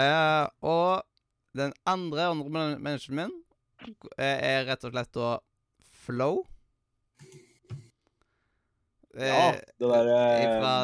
Eh, 0.00 0.46
og 0.62 1.02
den 1.58 1.72
andre 1.90 2.28
honorable 2.30 2.78
min 3.10 3.32
eh, 4.16 4.38
er 4.38 4.66
rett 4.68 4.84
og 4.86 4.94
slett 4.94 5.12
da 5.16 5.30
Flow. 6.00 6.44
Eh, 9.18 9.26
Ja, 9.26 9.52
det 9.80 9.88
der 9.90 10.10
eh, 10.14 10.60
Fra 10.60 10.74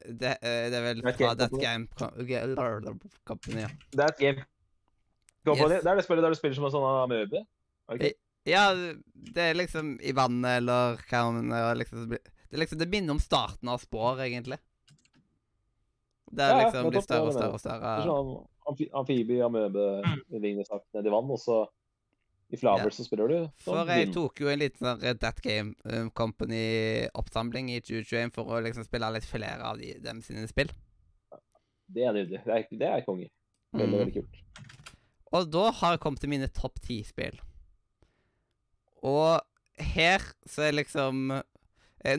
det, 0.00 0.32
eh, 0.42 0.64
det 0.72 0.78
er 0.78 0.82
vel 0.82 1.02
fra 1.04 1.34
That 1.38 1.52
Game 1.52 1.86
Company. 1.94 2.24
Et 2.32 4.18
game 4.18 4.44
company. 5.46 5.70
Yes. 5.70 5.82
Det 5.84 5.90
er 5.90 5.94
det 5.96 6.04
spillet 6.04 6.24
der 6.24 6.34
du 6.34 6.38
spiller 6.38 6.58
som 6.58 6.66
en 6.66 6.74
sånn 6.74 6.86
amøbe. 6.88 7.44
Okay. 7.90 8.12
ja, 8.46 8.70
det 9.34 9.42
er 9.42 9.56
liksom 9.58 9.96
i 10.02 10.12
vannet, 10.14 10.60
eller 10.60 11.00
hva 11.10 11.22
man 11.34 11.50
eh, 11.52 11.70
liksom 11.80 12.12
Det 12.50 12.58
liksom 12.58 12.78
Det 12.78 12.88
minner 12.90 13.14
om 13.14 13.20
starten 13.22 13.68
av 13.68 13.78
Spår, 13.78 14.20
egentlig. 14.26 14.58
Det 16.30 16.42
er 16.44 16.50
Ja, 16.50 16.58
ja, 16.60 16.64
liksom 16.66 16.90
blir 16.90 17.02
større 17.02 17.26
og 17.28 17.34
større 17.34 17.52
og 17.54 17.60
større. 17.60 17.92
sånn 18.06 18.46
amfi 18.70 18.86
amfibie, 18.94 19.42
amøbe, 19.42 19.84
lignende 20.30 20.66
sak 20.66 20.84
nedi 20.94 21.10
vann, 21.10 21.30
og 21.30 21.38
så 21.42 21.66
i 22.52 22.56
Flavors 22.58 22.96
så 22.98 23.04
spiller 23.06 23.28
du 23.30 23.36
For 23.64 23.78
sånn 23.80 23.88
jeg 23.94 24.12
tok 24.14 24.40
jo 24.42 24.48
en 24.50 24.58
liten 24.58 24.82
sånn 24.86 25.00
Red 25.02 25.20
That 25.22 25.40
Game 25.42 25.74
um, 25.84 26.10
Company-oppsamling 26.10 27.70
i 27.70 27.80
2021 27.80 28.32
for 28.34 28.44
å 28.50 28.60
liksom 28.62 28.84
spille 28.86 29.10
litt 29.14 29.26
flere 29.26 29.62
av 29.70 29.78
de, 29.78 29.92
dem 30.02 30.22
sine 30.22 30.46
spill. 30.50 30.70
Det 31.90 32.04
er 32.06 32.14
nydelig. 32.14 32.42
Det 32.46 32.54
er, 32.54 32.66
det 32.78 32.88
er 32.88 33.04
konge. 33.06 33.28
Veldig, 33.74 33.86
Mm. 33.94 33.98
veldig 33.98 34.14
kult. 34.14 34.36
Og 35.32 35.50
da 35.50 35.70
har 35.70 35.92
jeg 35.94 36.00
kommet 36.02 36.20
til 36.20 36.30
mine 36.30 36.48
topp 36.50 36.80
ti 36.82 37.02
spill. 37.06 37.38
Og 39.02 39.40
her 39.78 40.20
så 40.46 40.66
er 40.68 40.72
liksom 40.78 41.30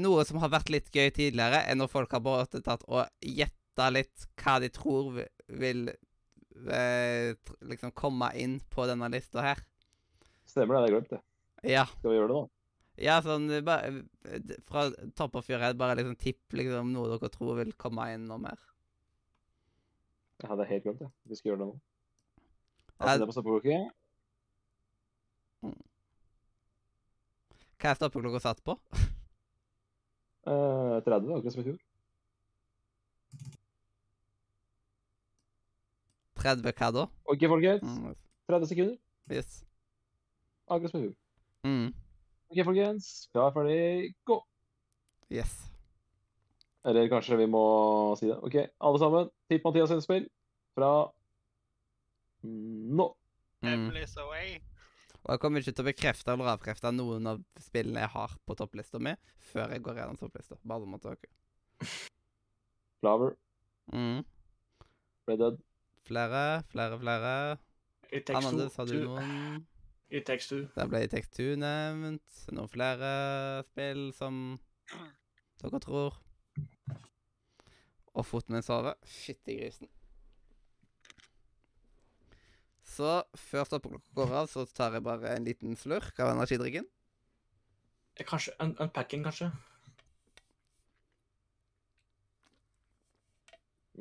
Noe 0.02 0.24
som 0.30 0.38
har 0.44 0.52
vært 0.54 0.70
litt 0.70 0.92
gøy 0.94 1.10
tidligere, 1.10 1.64
er 1.66 1.78
når 1.78 1.90
folk 1.90 2.12
har 2.14 2.22
bare 2.22 2.46
tatt 2.62 2.84
og 2.86 3.08
gjetta 3.26 3.88
litt 3.90 4.28
hva 4.38 4.60
de 4.62 4.70
tror 4.74 5.24
vil 5.62 5.88
eh, 6.70 7.34
liksom 7.66 7.94
komme 7.98 8.30
inn 8.38 8.60
på 8.70 8.86
denne 8.90 9.10
lista 9.10 9.42
her. 9.46 9.62
Stemmer 10.46 10.76
det, 10.76 10.82
jeg 10.82 10.86
har 10.86 10.96
glemt. 10.98 11.10
det. 11.10 11.22
Ja. 11.72 11.86
Skal 11.98 12.12
vi 12.12 12.18
gjøre 12.18 12.32
det 12.32 12.38
nå? 12.38 12.44
Ja, 13.02 13.16
sånn 13.26 13.48
eh, 13.50 13.64
bare, 13.66 14.04
eh, 14.28 14.58
Fra 14.68 14.90
topp 15.18 15.40
og 15.40 15.50
your 15.50 15.64
bare 15.80 15.96
liksom 15.98 16.18
tipp 16.20 16.54
liksom 16.58 16.92
noe 16.94 17.16
dere 17.16 17.32
tror 17.34 17.58
vil 17.62 17.74
komme 17.74 18.10
inn 18.14 18.28
noe 18.30 18.42
mer. 18.42 18.60
Jeg 20.42 20.50
hadde 20.50 20.68
helt 20.70 20.86
glemt 20.86 21.02
det. 21.02 21.10
Vi 21.30 21.38
skal 21.38 21.54
gjøre 21.54 21.64
det 21.64 21.72
nå. 21.72 21.80
Altså, 22.98 23.14
jeg... 23.14 23.20
det 23.22 23.30
på 23.30 23.38
stoppeklokka. 23.38 23.80
Hva 27.82 27.90
er 27.90 27.98
stoppeklokka 27.98 28.44
satt 28.44 28.62
på? 28.66 28.78
Eh, 31.02 31.06
30, 31.06 31.34
akkurat 31.38 31.54
som 31.54 31.62
i 31.62 31.66
fjor. 31.66 31.80
30 36.41 36.74
hva 36.78 36.91
da? 36.93 37.08
OK, 37.30 37.47
folkens. 37.49 37.82
Mm, 37.86 38.16
30 38.49 38.70
sekunder. 38.70 38.97
yes. 39.30 39.64
Akkurat 40.68 40.91
som 40.91 41.02
i 41.02 41.04
fjor. 41.08 41.16
Mm, 41.66 41.93
OK, 42.52 42.64
folkens. 42.66 43.30
Klar, 43.32 43.52
ferdig, 43.54 44.16
gå! 44.26 44.41
yes. 45.32 45.58
Eller 46.86 47.10
kanskje 47.10 47.38
vi 47.38 47.45
må 47.45 48.16
si 48.18 48.28
det. 48.28 48.38
OK, 48.41 48.56
alle 48.82 48.99
sammen. 48.99 49.30
Tipp 49.49 49.64
Mathias 49.66 49.91
innspill 49.93 50.26
fra 50.76 51.12
nå. 52.41 53.08
Mm. 53.62 53.74
Emily's 53.74 54.18
away. 54.18 54.58
Og 55.22 55.36
jeg 55.36 55.42
kommer 55.44 55.62
ikke 55.62 55.74
til 55.78 55.84
å 55.86 55.90
bekrefte 55.92 56.34
eller 56.34 56.50
avkrefte 56.56 56.92
noen 56.96 57.28
av 57.30 57.42
spillene 57.62 58.02
jeg 58.02 58.12
har 58.16 58.32
på 58.48 58.56
topplista 58.58 59.00
mi, 59.00 59.14
før 59.52 59.76
jeg 59.76 59.84
går 59.86 60.00
gjennom 60.02 60.18
topplista. 60.18 60.58
Bare 60.66 60.88
mot 60.90 61.04
dere. 61.04 61.32
Flower, 63.02 63.36
Mm. 63.92 64.22
Red 65.28 65.40
Dead. 65.42 65.58
Flere, 66.08 66.64
flere, 66.72 66.98
flere. 67.02 67.32
Anandes, 68.36 68.76
har 68.78 68.86
du 68.88 68.94
noen? 69.06 69.66
i 70.12 70.20
text 70.28 70.52
2 70.52 70.58
Der 70.76 70.88
ble 70.92 71.02
Take 71.08 71.30
Two 71.32 71.56
nevnt. 71.60 72.42
Noen 72.52 72.70
flere 72.72 73.12
spill 73.70 74.10
som 74.16 74.60
dere 75.62 75.80
tror. 75.84 76.18
Og 78.14 78.26
foten 78.28 78.56
min 78.58 78.66
sover. 78.66 78.96
Fytti 79.08 79.58
grisen. 79.60 79.90
Så 82.92 83.12
før 83.39 83.68
stoppeklokka 83.68 84.16
går 84.18 84.34
av, 84.42 84.50
så 84.52 84.66
tar 84.68 84.98
jeg 84.98 85.06
bare 85.06 85.36
en 85.36 85.46
liten 85.48 85.78
slurk 85.80 86.18
av 86.20 86.34
energidrikken. 86.34 86.88
Eh, 88.18 88.26
Kanskje 88.28 88.56
un 88.60 88.76
Unpacking, 88.84 89.24
kanskje? 89.24 89.52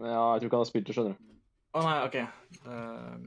Ja, 0.00 0.32
jeg 0.32 0.40
tror 0.40 0.48
ikke 0.48 0.58
han 0.58 0.64
har 0.64 0.70
spilt 0.70 0.88
det, 0.88 0.96
skjønner 0.96 1.16
du. 1.16 1.32
Å 1.76 1.86
nei, 1.86 1.96
OK. 2.08 2.20
Um... 2.66 3.24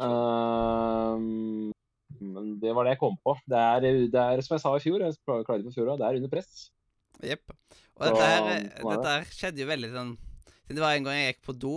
Um, 0.00 1.24
men 2.20 2.54
det 2.60 2.72
var 2.72 2.86
det 2.86 2.94
jeg 2.94 3.00
kom 3.02 3.18
på. 3.20 3.34
Det 3.48 3.58
er, 3.60 3.84
det 4.12 4.22
er 4.22 4.40
som 4.44 4.56
jeg 4.56 4.62
sa 4.62 4.72
i 4.76 4.82
fjor, 4.82 5.04
jeg 5.04 5.18
klagde 5.26 5.66
på 5.66 5.74
fjor, 5.74 5.92
det 6.00 6.06
er 6.08 6.20
under 6.20 6.32
press. 6.32 6.68
Jepp. 7.20 7.52
Og 8.00 8.06
dette 8.06 8.28
her, 8.28 8.68
dette 8.80 9.14
her 9.14 9.32
skjedde 9.36 9.60
jo 9.60 9.68
veldig 9.68 9.90
sånn 9.92 10.12
det 10.76 10.82
var 10.84 10.94
en 10.94 11.06
gang 11.08 11.16
jeg 11.18 11.34
gikk 11.34 11.42
på 11.48 11.54
do 11.58 11.74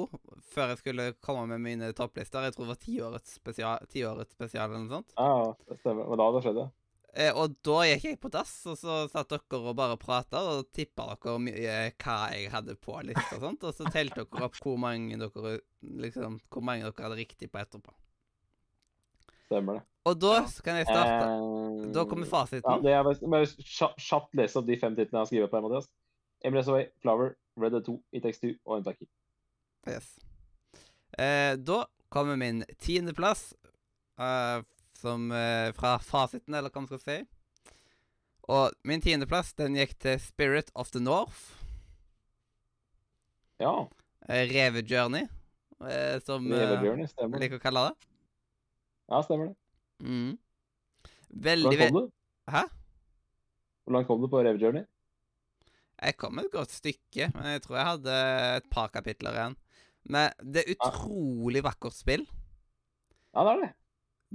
før 0.53 0.73
jeg 0.73 0.79
skulle 0.83 1.05
komme 1.23 1.47
med 1.49 1.63
mine 1.65 1.89
topplister. 1.97 2.45
Jeg 2.45 2.53
tror 2.55 2.67
det 2.67 2.73
var 2.75 2.83
tiårets 2.83 3.35
spesial, 3.39 3.85
tiårets 3.89 4.35
spesial 4.35 4.69
eller 4.69 4.83
noe 4.85 4.97
sånt. 4.99 5.13
Ja, 5.17 5.53
det 5.69 5.79
stemmer. 5.81 6.09
Men 6.11 6.21
da 6.21 6.27
det 6.35 6.43
skjedde. 6.45 6.65
Eh, 7.13 7.29
og 7.37 7.55
da 7.61 7.79
gikk 7.85 8.05
jeg 8.07 8.19
på 8.21 8.29
dass, 8.33 8.51
og 8.69 8.77
så 8.79 9.03
satt 9.11 9.29
dere 9.29 9.59
og 9.61 9.75
bare 9.77 9.97
prata, 10.01 10.39
og 10.49 10.71
tippa 10.73 11.11
dere 11.13 11.35
mye 11.45 11.75
hva 12.01 12.15
jeg 12.33 12.49
hadde 12.53 12.73
på 12.81 12.95
lista 13.05 13.37
og 13.37 13.43
sånt, 13.47 13.65
og 13.69 13.75
så 13.77 13.85
telte 13.93 14.23
dere 14.25 14.47
opp 14.47 14.57
hvor 14.63 14.79
mange 14.81 15.19
dere 15.21 15.59
liksom, 15.81 16.39
hvor 16.49 16.65
mange 16.65 16.87
dere 16.87 17.05
hadde 17.05 17.19
riktig 17.21 17.51
på 17.53 17.61
etterpå. 17.61 17.93
Stemmer 19.45 19.77
det. 19.77 19.83
Og 20.09 20.17
da 20.19 20.33
kan 20.65 20.79
jeg 20.81 20.87
starte. 20.89 21.27
Eh, 21.29 21.91
Da 21.93 22.03
kommer 22.09 22.27
fasiten. 22.27 22.65
Ja, 22.65 22.79
det 22.81 22.91
er 22.97 23.05
bare, 23.05 23.45
kjapt 24.01 24.33
lese 24.35 24.59
opp 24.59 24.67
de 24.67 24.77
fem 24.81 24.95
titlene 24.97 25.21
jeg 25.21 25.23
har 25.23 25.29
skrevet 25.29 25.53
på 25.53 25.61
Mathias. 25.67 25.89
Emily's 26.43 26.67
Away, 26.67 26.89
Flower, 27.01 27.35
Red 27.55 27.71
Dead 27.71 27.85
2, 27.85 27.97
It 28.11 28.23
Takes 28.23 28.39
Two 28.39 28.53
og 28.65 28.77
Unpacking. 28.77 29.09
Yes. 29.87 30.19
Eh, 31.17 31.55
da 31.57 31.85
kommer 32.09 32.35
min 32.39 32.63
tiendeplass, 32.79 33.53
eh, 34.19 34.61
som 34.97 35.31
eh, 35.31 35.71
fra 35.77 35.97
fasiten, 35.99 36.53
eller 36.53 36.69
hva 36.69 36.83
man 36.83 36.89
skal 36.91 37.03
si. 37.03 37.17
Og 38.51 38.73
min 38.83 39.01
tiendeplass, 39.01 39.53
den 39.55 39.77
gikk 39.79 39.95
til 40.03 40.19
Spirit 40.19 40.71
of 40.75 40.91
the 40.91 40.99
North. 41.03 41.51
Ja, 43.61 43.87
Eh, 44.29 44.47
Revejourney, 44.47 45.27
eh, 45.83 46.19
som 46.23 46.45
eh, 46.47 47.07
stemmer 47.11 47.35
jeg 47.35 47.41
liker 47.43 47.59
å 47.59 47.63
kalle 47.63 47.81
det. 47.89 48.07
Ja, 49.11 49.19
stemmer 49.25 49.49
det. 49.49 49.55
Mm. 49.99 50.37
Veldig 51.43 51.73
Hvordan 51.73 51.91
kom 51.91 51.97
du? 51.97 52.13
Hæ? 52.53 52.61
Hvor 53.83 53.95
langt 53.97 54.07
kom 54.07 54.21
du 54.23 54.29
på 54.31 54.39
Reve 54.45 54.61
Journey? 54.61 54.85
Jeg 56.03 56.17
kom 56.19 56.39
et 56.41 56.51
godt 56.51 56.71
stykke, 56.75 57.29
men 57.33 57.45
jeg 57.53 57.61
tror 57.63 57.77
jeg 57.79 57.85
hadde 57.89 58.15
et 58.57 58.65
par 58.73 58.89
kapitler 58.91 59.37
igjen. 59.37 59.55
Men 60.11 60.33
det 60.43 60.63
er 60.65 60.73
utrolig 60.75 61.61
vakkert 61.63 61.95
spill. 61.95 62.25
Ja, 63.33 63.43
det 63.47 63.53
er 63.53 63.61
det. 63.63 63.69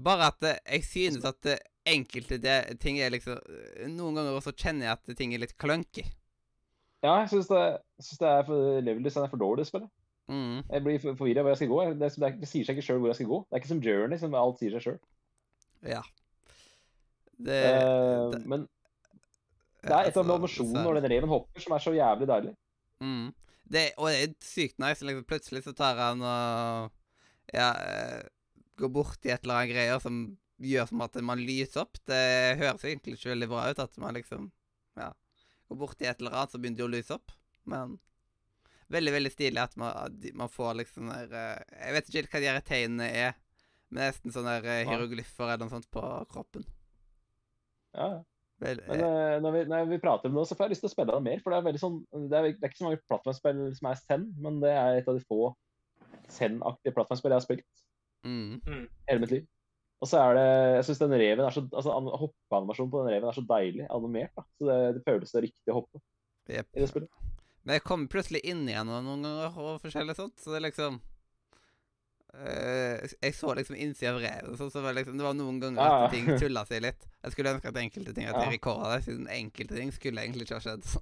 Bare 0.09 0.31
at 0.33 0.47
jeg 0.49 0.85
synes 0.87 1.25
at 1.29 1.41
det, 1.45 1.59
enkelte 1.89 2.37
det, 2.41 2.55
ting 2.83 2.99
er 3.01 3.09
liksom 3.11 3.39
Noen 3.97 4.15
ganger 4.19 4.35
også 4.37 4.53
kjenner 4.53 4.87
jeg 4.91 4.93
at 4.99 5.17
ting 5.17 5.33
er 5.35 5.41
litt 5.43 5.55
clunky. 5.59 6.05
Ja, 7.03 7.15
jeg 7.23 7.31
syns 7.33 7.49
det, 7.49 7.63
synes 8.03 8.19
det 8.21 8.29
er 8.29 8.43
for 8.49 8.81
level 8.85 9.05
design 9.07 9.25
er 9.27 9.31
for 9.33 9.41
dårlig 9.41 9.65
å 9.67 9.71
spille. 9.71 9.89
Mm. 10.29 10.59
Jeg 10.69 10.83
blir 10.85 10.99
for- 11.01 11.17
forvirra 11.17 11.43
hvor 11.45 11.55
jeg 11.55 11.61
skal 11.63 11.71
gå. 11.73 11.79
Det, 12.01 12.11
det, 12.21 12.33
det 12.43 12.49
sier 12.51 12.65
seg 12.69 12.77
ikke 12.77 12.87
sjøl 12.89 12.99
hvor 13.01 13.13
jeg 13.13 13.21
skal 13.21 13.31
gå. 13.31 13.39
Det 13.47 13.55
er 13.57 13.63
ikke 13.63 13.71
som 13.75 13.83
Journey, 13.87 14.19
som 14.21 14.35
alt 14.41 14.59
sier 14.61 14.75
seg 14.77 14.85
sjøl. 14.87 14.99
Ja. 15.89 16.03
Det, 17.39 17.59
Eh, 17.65 18.31
det- 18.35 18.47
men 18.51 18.67
det 19.83 19.95
er 19.95 20.09
et 20.09 20.17
eller 20.17 20.39
annet 20.41 20.59
med 20.59 20.81
når 20.83 20.99
den 20.99 21.13
reven 21.13 21.31
hopper, 21.31 21.63
som 21.63 21.75
er 21.77 21.85
så 21.85 21.93
jævlig 21.95 22.29
deilig. 22.31 22.55
Mm. 23.05 23.29
Det, 23.69 23.85
og 24.01 24.09
det 24.11 24.19
er 24.25 24.35
sykt 24.43 24.81
nice. 24.83 25.05
Liksom, 25.05 25.27
plutselig 25.29 25.63
så 25.67 25.75
tar 25.77 26.01
han 26.01 26.25
og 26.25 26.91
ja, 27.55 27.71
eh, 27.77 28.27
går 28.81 28.93
bort 28.93 29.25
i 29.27 29.33
et 29.33 29.45
eller 29.45 29.61
annet 29.61 29.73
greier 29.75 30.03
som 30.03 30.23
gjør 30.59 30.89
som 30.91 31.05
at 31.05 31.19
man 31.23 31.43
lyser 31.43 31.85
opp. 31.85 32.01
Det 32.09 32.59
høres 32.59 32.85
egentlig 32.85 33.19
ikke 33.19 33.33
veldig 33.35 33.51
bra 33.53 33.69
ut 33.71 33.83
at 33.85 33.99
man 34.03 34.19
liksom 34.19 34.51
ja, 34.99 35.13
går 35.71 35.81
bort 35.85 36.03
i 36.03 36.09
et 36.11 36.21
eller 36.21 36.35
annet, 36.35 36.53
så 36.53 36.61
begynner 36.61 36.81
det 36.81 36.89
å 36.89 36.95
lyse 36.97 37.19
opp. 37.19 37.35
Men 37.69 37.99
veldig, 38.93 39.13
veldig 39.19 39.35
stilig 39.35 39.63
at 39.63 39.77
man, 39.81 40.17
man 40.41 40.51
får 40.53 40.81
liksom 40.81 41.13
der 41.13 41.37
eh, 41.37 41.77
Jeg 41.85 41.95
vet 41.95 42.09
ikke 42.09 42.23
helt 42.23 42.35
hva 42.35 42.43
de 42.43 42.51
her 42.51 42.67
tegnene 42.73 43.13
er. 43.27 43.39
Men 43.89 44.09
nesten 44.09 44.35
sånne 44.35 44.59
der, 44.59 44.73
eh, 44.73 44.89
hieroglyffer 44.89 45.47
eller 45.47 45.65
noe 45.65 45.77
sånt 45.77 45.91
på 45.93 46.03
kroppen. 46.33 46.67
Ja, 47.97 48.09
ja. 48.19 48.25
Vel, 48.59 48.81
Men 48.89 49.03
eh, 49.05 49.19
eh, 49.35 49.37
når, 49.43 49.55
vi, 49.55 49.61
når 49.71 49.91
vi 49.93 50.01
prater 50.03 50.31
om 50.31 50.39
det, 50.39 50.45
så 50.49 50.57
får 50.59 50.67
jeg 50.67 50.75
lyst 50.75 50.83
til 50.83 50.91
å 50.91 50.95
spille 50.95 51.15
det 51.15 51.27
mer. 51.27 51.43
For 51.45 51.55
det 51.55 51.75
er 51.75 51.81
sånn 51.83 52.01
Det 52.11 52.39
er, 52.39 52.49
det 52.51 52.67
er 52.67 52.73
ikke 52.73 52.81
så 52.81 52.89
mange 52.89 53.03
plattformspill 53.07 53.61
som 53.77 53.91
er 53.91 54.01
Zen, 54.01 54.25
men 54.43 54.59
det 54.65 54.73
er 54.75 54.99
et 54.99 55.11
av 55.11 55.19
de 55.19 55.27
få 55.29 55.53
Zen-aktige 56.33 56.97
plattformspill 56.97 57.33
jeg 57.33 57.41
har 57.41 57.47
spilt 57.47 57.85
mm, 58.27 58.89
hele 59.09 59.23
mitt 59.23 59.35
liv. 59.37 59.47
Og 60.03 60.11
så 60.11 60.21
er 60.23 60.37
det 60.39 60.49
Jeg 60.77 60.89
syns 60.89 61.01
den 61.03 61.15
reven 61.19 61.47
er 61.47 61.55
så 61.55 61.65
Altså 61.67 61.95
hoppeanimasjonen 61.95 62.93
på 62.93 63.03
den 63.03 63.15
reven 63.15 63.31
er 63.31 63.39
så 63.39 63.47
deilig 63.47 63.87
animert, 63.95 64.35
da. 64.37 64.47
Så 64.59 64.69
det, 64.69 64.79
det 64.99 65.05
føles 65.07 65.35
så 65.35 65.43
riktig 65.45 65.75
å 65.75 65.79
hoppe 65.81 66.03
yep. 66.51 66.69
i 66.75 66.83
det 66.83 66.91
spillet. 66.91 67.31
Men 67.63 67.79
jeg 67.79 67.85
kommer 67.87 68.11
plutselig 68.11 68.43
inn 68.49 68.67
igjen 68.67 68.89
noen 68.89 69.09
ganger 69.13 69.57
og 69.61 69.81
forskjellig 69.83 70.15
sånt, 70.17 70.39
så 70.41 70.55
det 70.55 70.61
er 70.61 70.69
liksom 70.71 70.99
Jeg 72.39 73.35
så 73.35 73.55
liksom 73.57 73.77
innsida 73.81 74.13
av 74.13 74.21
revet. 74.21 74.59
så, 74.59 74.69
så 74.71 74.83
var 74.85 74.93
det 74.93 75.01
liksom 75.01 75.17
Det 75.19 75.25
var 75.25 75.35
noen 75.35 75.61
ganger 75.63 75.81
ja. 75.81 76.05
at 76.05 76.13
ting 76.13 76.29
tulla 76.39 76.65
seg 76.69 76.85
litt. 76.85 77.07
Jeg 77.25 77.35
skulle 77.35 77.55
ønske 77.57 77.73
at 77.73 77.81
enkelte 77.81 78.15
ting 78.15 78.29
At 78.29 78.37
jeg 78.45 78.61
Ja. 78.61 78.75
det, 78.95 79.05
siden 79.07 79.29
enkelte 79.33 79.75
ting 79.75 79.93
skulle 79.93 80.23
egentlig 80.23 80.47
ikke 80.47 80.61
ha 80.61 80.65
skjedd. 80.67 80.85
Så. 80.85 81.01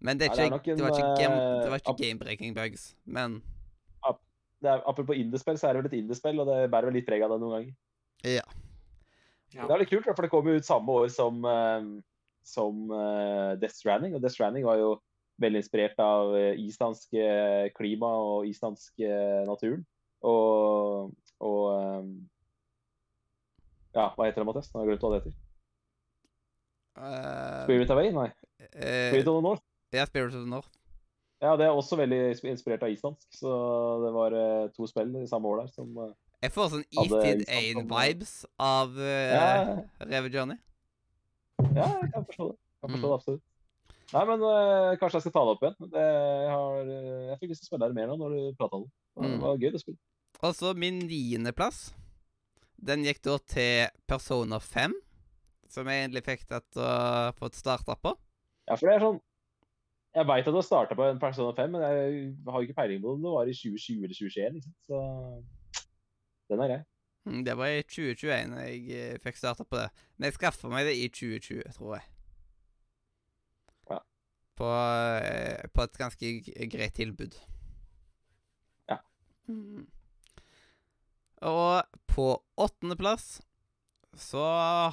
Men 0.00 0.18
det, 0.18 0.30
er 0.32 0.48
Ja, 0.48 0.48
det 0.48 0.68
er 0.68 0.72
en, 0.72 0.78
det 0.78 0.84
var 0.84 0.96
ikke, 0.96 1.14
game, 1.22 1.38
det 1.62 1.70
var 1.70 1.78
eh, 1.78 1.84
ikke 1.84 1.96
game-breaking 2.02 2.54
bugs, 2.56 2.94
men 3.04 3.42
Det 4.64 4.70
er, 4.72 4.80
apropos 4.88 5.16
indiespill, 5.16 5.58
så 5.60 5.68
er 5.68 5.76
det 5.76 5.82
vel 5.82 5.90
et 5.92 5.98
indiespill, 5.98 6.38
og 6.40 6.48
det 6.48 6.70
bærer 6.72 6.88
vel 6.88 6.94
litt 6.96 7.06
preg 7.08 7.20
av 7.20 7.34
det 7.34 7.40
noen 7.42 7.58
ganger. 7.58 7.74
ja. 8.24 8.44
Ja. 9.54 9.68
Det 9.68 9.74
er 9.74 9.82
litt 9.84 9.90
kult, 9.92 10.08
for 10.08 10.26
det 10.26 10.30
kom 10.32 10.48
jo 10.50 10.56
ut 10.58 10.66
samme 10.66 10.94
år 10.98 11.10
som, 11.14 11.44
eh, 11.46 11.84
som 12.42 12.90
eh, 12.90 13.52
Death 13.60 13.76
Stranding. 13.78 14.16
Og 14.16 14.22
Death 14.22 14.34
Stranding 14.34 14.66
var 14.66 14.80
jo 14.80 14.96
veldig 15.42 15.60
inspirert 15.62 16.00
av 16.02 16.34
eh, 16.38 16.58
islandsk 16.64 17.14
eh, 17.18 17.68
klima 17.76 18.10
og 18.22 18.48
islandsk 18.50 19.04
eh, 19.06 19.42
naturen. 19.46 19.84
Og, 20.24 21.10
og 21.44 21.60
eh, 21.74 22.06
Ja, 23.94 24.08
hva 24.16 24.26
heter 24.26 24.40
det, 24.42 24.46
Mathias? 24.48 24.70
Nå 24.72 24.80
har 24.80 24.86
jeg 24.88 24.94
glemt 24.94 25.04
hva 25.04 25.10
det 25.14 25.20
heter. 25.22 25.34
Uh, 26.94 27.64
Spirit 27.66 27.90
Away? 27.90 28.10
Nei. 28.14 28.28
eh, 28.72 29.10
Spirit 29.10 29.28
of 29.28 29.36
the 29.38 29.42
North. 29.42 29.62
ja, 29.94 30.04
Spirit 30.06 30.34
of 30.34 30.40
the 30.44 30.50
North. 30.50 30.68
Ja, 31.42 31.56
det 31.60 31.66
er 31.66 31.74
også 31.76 31.96
veldig 31.98 32.20
inspirert 32.48 32.82
av 32.86 32.90
islandsk. 32.94 33.26
Så 33.34 33.50
det 34.04 34.12
var 34.14 34.32
uh, 34.38 34.68
to 34.76 34.86
spill 34.88 35.10
i 35.20 35.26
samme 35.28 35.50
år 35.50 35.64
der 35.64 35.72
som 35.74 35.90
uh, 35.98 36.12
Jeg 36.44 36.52
får 36.54 36.70
sånn 36.72 36.84
Eastid 37.02 37.42
1-vibes 37.50 38.32
av 38.62 38.94
uh, 38.96 39.08
ja, 39.34 39.48
Reve 40.06 40.30
Journey. 40.32 40.56
Ja, 41.74 41.90
jeg 42.00 42.12
kan 42.14 42.24
forstå 42.30 42.48
det. 42.52 42.56
Jeg 42.56 42.86
kan 42.86 42.94
forstå 42.94 43.04
Mm. 43.04 43.10
det 43.10 43.18
absolutt. 43.18 43.44
Nei, 44.14 44.22
men 44.28 44.42
kanskje 45.00 45.16
jeg 45.18 45.22
skal 45.24 45.32
ta 45.34 45.42
det 45.48 45.52
opp 45.56 45.62
igjen. 45.64 45.76
Det, 45.90 46.02
jeg, 46.04 46.50
har, 46.54 46.90
jeg 47.30 47.38
fikk 47.40 47.50
lyst 47.54 47.62
til 47.64 47.66
å 47.66 47.70
spille 47.72 47.86
det 47.90 47.96
mer 47.96 48.10
nå 48.10 48.16
når 48.20 48.34
du 48.34 48.40
prata 48.58 48.76
om 48.78 48.84
det. 48.84 48.90
Det 49.14 49.30
Mm. 49.30 49.38
var 49.42 49.56
gøy 49.62 49.70
å 49.74 49.80
spille. 49.80 49.98
Og 50.44 50.52
så 50.52 50.74
min 50.76 50.98
niendeplass. 51.08 51.94
Den 52.84 53.04
gikk 53.06 53.22
da 53.24 53.38
til 53.48 53.92
Persona 54.10 54.58
5, 54.60 54.92
som 55.72 55.88
jeg 55.88 56.02
egentlig 56.02 56.24
fikk 56.26 56.42
dette 56.50 56.80
uh, 56.84 57.32
fått 57.38 57.56
starta 57.56 57.96
på. 57.96 58.12
Ja, 58.68 58.76
for 58.76 58.88
det 58.88 58.96
er 58.96 59.04
sånn 59.04 59.20
Jeg 60.14 60.28
veit 60.28 60.46
at 60.46 60.52
du 60.54 60.58
har 60.60 60.66
starta 60.66 60.96
på 60.96 61.06
en 61.08 61.20
Persona 61.20 61.54
5, 61.56 61.72
men 61.72 61.84
jeg 61.84 62.26
har 62.46 62.60
jo 62.60 62.68
ikke 62.68 62.76
peiling 62.76 63.00
på 63.02 63.14
om 63.16 63.24
det 63.24 63.32
var 63.34 63.48
i 63.48 63.56
2020 63.56 64.04
eller 64.04 64.18
2021. 64.18 64.58
Liksom. 64.58 64.74
Så 64.84 65.00
den 66.52 66.62
er 66.62 66.70
grei. 66.70 66.82
Mm, 67.24 67.40
Det 67.48 67.56
var 67.56 67.72
i 67.72 67.82
2021 67.82 68.54
jeg 68.60 68.84
eh, 69.00 69.16
fikk 69.24 69.40
starta 69.40 69.64
på 69.64 69.80
det. 69.80 69.88
Men 70.16 70.28
jeg 70.28 70.36
skaffa 70.36 70.70
meg 70.70 70.86
det 70.86 70.94
i 71.00 71.08
2020, 71.08 71.72
tror 71.78 71.96
jeg. 71.96 72.06
Ja. 73.90 73.98
På, 74.60 74.70
eh, 75.24 75.66
på 75.72 75.88
et 75.88 75.98
ganske 75.98 76.32
greit 76.76 76.94
tilbud. 77.00 77.40
Ja. 78.92 79.00
Mm. 79.48 79.88
Og 81.44 81.82
på 82.08 82.28
åttendeplass 82.60 83.40
så 84.16 84.42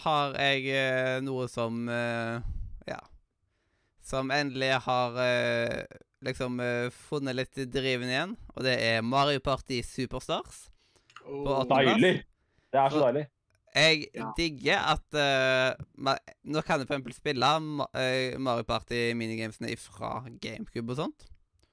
har 0.02 0.34
jeg 0.41 0.72
eh, 0.74 1.20
noe 1.24 1.45
som 1.52 1.84
eh, 1.91 2.41
Ja. 2.89 2.99
Som 4.02 4.32
endelig 4.34 4.72
har 4.88 5.20
eh, 5.22 5.84
liksom 6.26 6.58
eh, 6.60 6.88
funnet 6.89 7.38
litt 7.38 7.62
driven 7.72 8.10
igjen. 8.10 8.34
Og 8.56 8.66
det 8.66 8.74
er 8.82 9.06
Mario 9.06 9.39
Party 9.45 9.84
Superstars. 9.86 10.66
På. 11.22 11.60
Deilig! 11.70 12.24
Det 12.74 12.80
er 12.82 12.89
så 12.95 13.04
deilig. 13.06 13.28
Jeg 13.72 14.08
Ja. 14.18 14.32
digger 14.36 14.82
at 14.97 15.16
uh, 15.16 16.18
Nå 16.43 16.60
kan 16.68 16.82
jeg 16.82 16.89
for 16.89 16.97
eksempel 16.97 17.14
spille 17.16 17.52
ma 17.64 17.86
Mario 18.36 18.66
Party 18.68 19.14
minigamesene 19.16 19.72
fra 19.80 20.26
GameCube 20.43 20.91
og 20.91 20.97
sånt. 20.99 21.24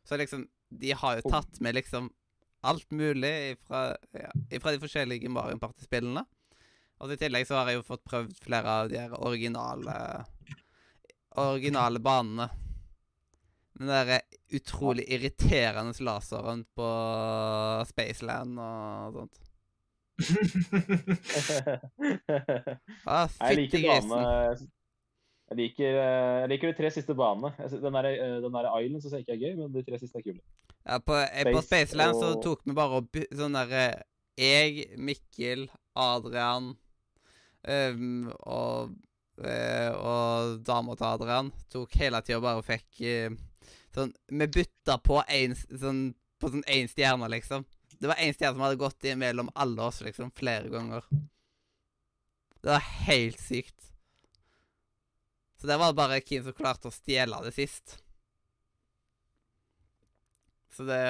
Så 0.07 0.15
liksom 0.21 0.45
De 0.71 0.93
har 0.95 1.19
jo 1.19 1.31
tatt 1.33 1.59
med 1.65 1.75
liksom 1.75 2.07
alt 2.61 2.91
mulig 2.91 3.57
fra, 3.67 3.97
ja, 4.13 4.31
de 4.51 4.61
forskjellige 4.83 5.31
Mario 5.31 5.59
Party-spillene. 5.63 6.25
Og 6.99 7.13
i 7.15 7.19
tillegg 7.21 7.47
så 7.47 7.61
har 7.61 7.71
jeg 7.71 7.79
jo 7.79 7.87
fått 7.87 8.07
prøvd 8.09 8.41
flere 8.43 8.79
av 8.83 8.89
de 8.91 8.99
her 8.99 9.15
originale 9.15 10.25
Originale 11.39 12.01
banene. 12.03 12.49
Den 13.79 13.91
derre 13.93 14.17
utrolig 14.59 15.05
irriterende 15.07 15.95
laseren 16.03 16.65
på 16.75 16.89
Spaceland 17.87 18.59
og 18.59 19.21
sånt. 19.21 19.39
Ah, 23.07 23.31
jeg 23.31 23.55
liker 23.55 23.79
fytti 23.79 23.83
grisen. 23.85 24.65
jeg 25.49 25.57
liker, 25.61 25.93
eh, 26.03 26.39
jeg 26.43 26.49
liker 26.51 26.73
de 26.73 26.79
tre 26.81 26.91
siste 26.91 27.15
banene. 27.15 27.53
Den 27.71 27.95
der, 28.01 28.09
eh, 28.11 28.41
den 28.43 28.57
der 28.59 28.67
Island 28.81 29.03
syns 29.05 29.15
jeg 29.15 29.21
ikke 29.27 29.37
er 29.37 29.45
gøy, 29.45 29.55
men 29.61 29.73
de 29.77 29.85
tre 29.87 30.01
siste 30.03 30.19
er 30.19 30.27
kule. 30.27 30.43
Ja, 30.89 31.01
på, 31.01 31.13
Space 31.13 31.53
på 31.53 31.63
Spaceland 31.63 32.17
Spaceland 32.17 32.21
så 32.21 32.43
tok 32.43 32.63
vi 32.65 32.75
bare 32.77 33.01
opp 33.03 33.19
sånn 33.37 33.57
derre 33.59 33.83
Jeg, 34.39 34.87
Mikkel, 34.97 35.67
Adrian 35.99 36.71
um, 37.69 38.31
og 38.39 38.95
uh, 39.43 39.93
og 39.99 40.63
dama 40.65 40.97
til 40.97 41.09
Adrian 41.11 41.53
tok 41.69 41.99
hele 42.01 42.23
tida 42.25 42.41
bare 42.41 42.63
og 42.63 42.67
fikk 42.67 43.03
uh, 43.05 43.37
sånn 43.95 44.15
Vi 44.33 44.49
bytta 44.57 44.97
på 45.05 45.21
én 45.29 45.57
sånn, 45.59 46.15
på 46.41 46.53
sånn 46.55 46.65
én 46.71 46.89
stjerne, 46.89 47.29
liksom. 47.33 47.67
Det 47.99 48.09
var 48.09 48.21
én 48.23 48.33
stjerne 48.33 48.55
som 48.55 48.65
hadde 48.65 48.81
gått 48.81 49.09
imellom 49.11 49.51
alle 49.59 49.89
oss, 49.91 50.01
liksom, 50.07 50.31
flere 50.39 50.71
ganger. 50.71 51.05
Det 52.63 52.71
var 52.71 52.85
helt 53.09 53.41
sykt. 53.43 53.91
Så 55.59 55.67
det 55.67 55.79
var 55.81 55.97
bare 55.99 56.21
Kim 56.23 56.45
som 56.47 56.55
klarte 56.55 56.89
å 56.89 56.95
stjele 56.95 57.41
det 57.43 57.57
sist. 57.57 57.99
Så 60.79 60.87
det, 60.87 61.01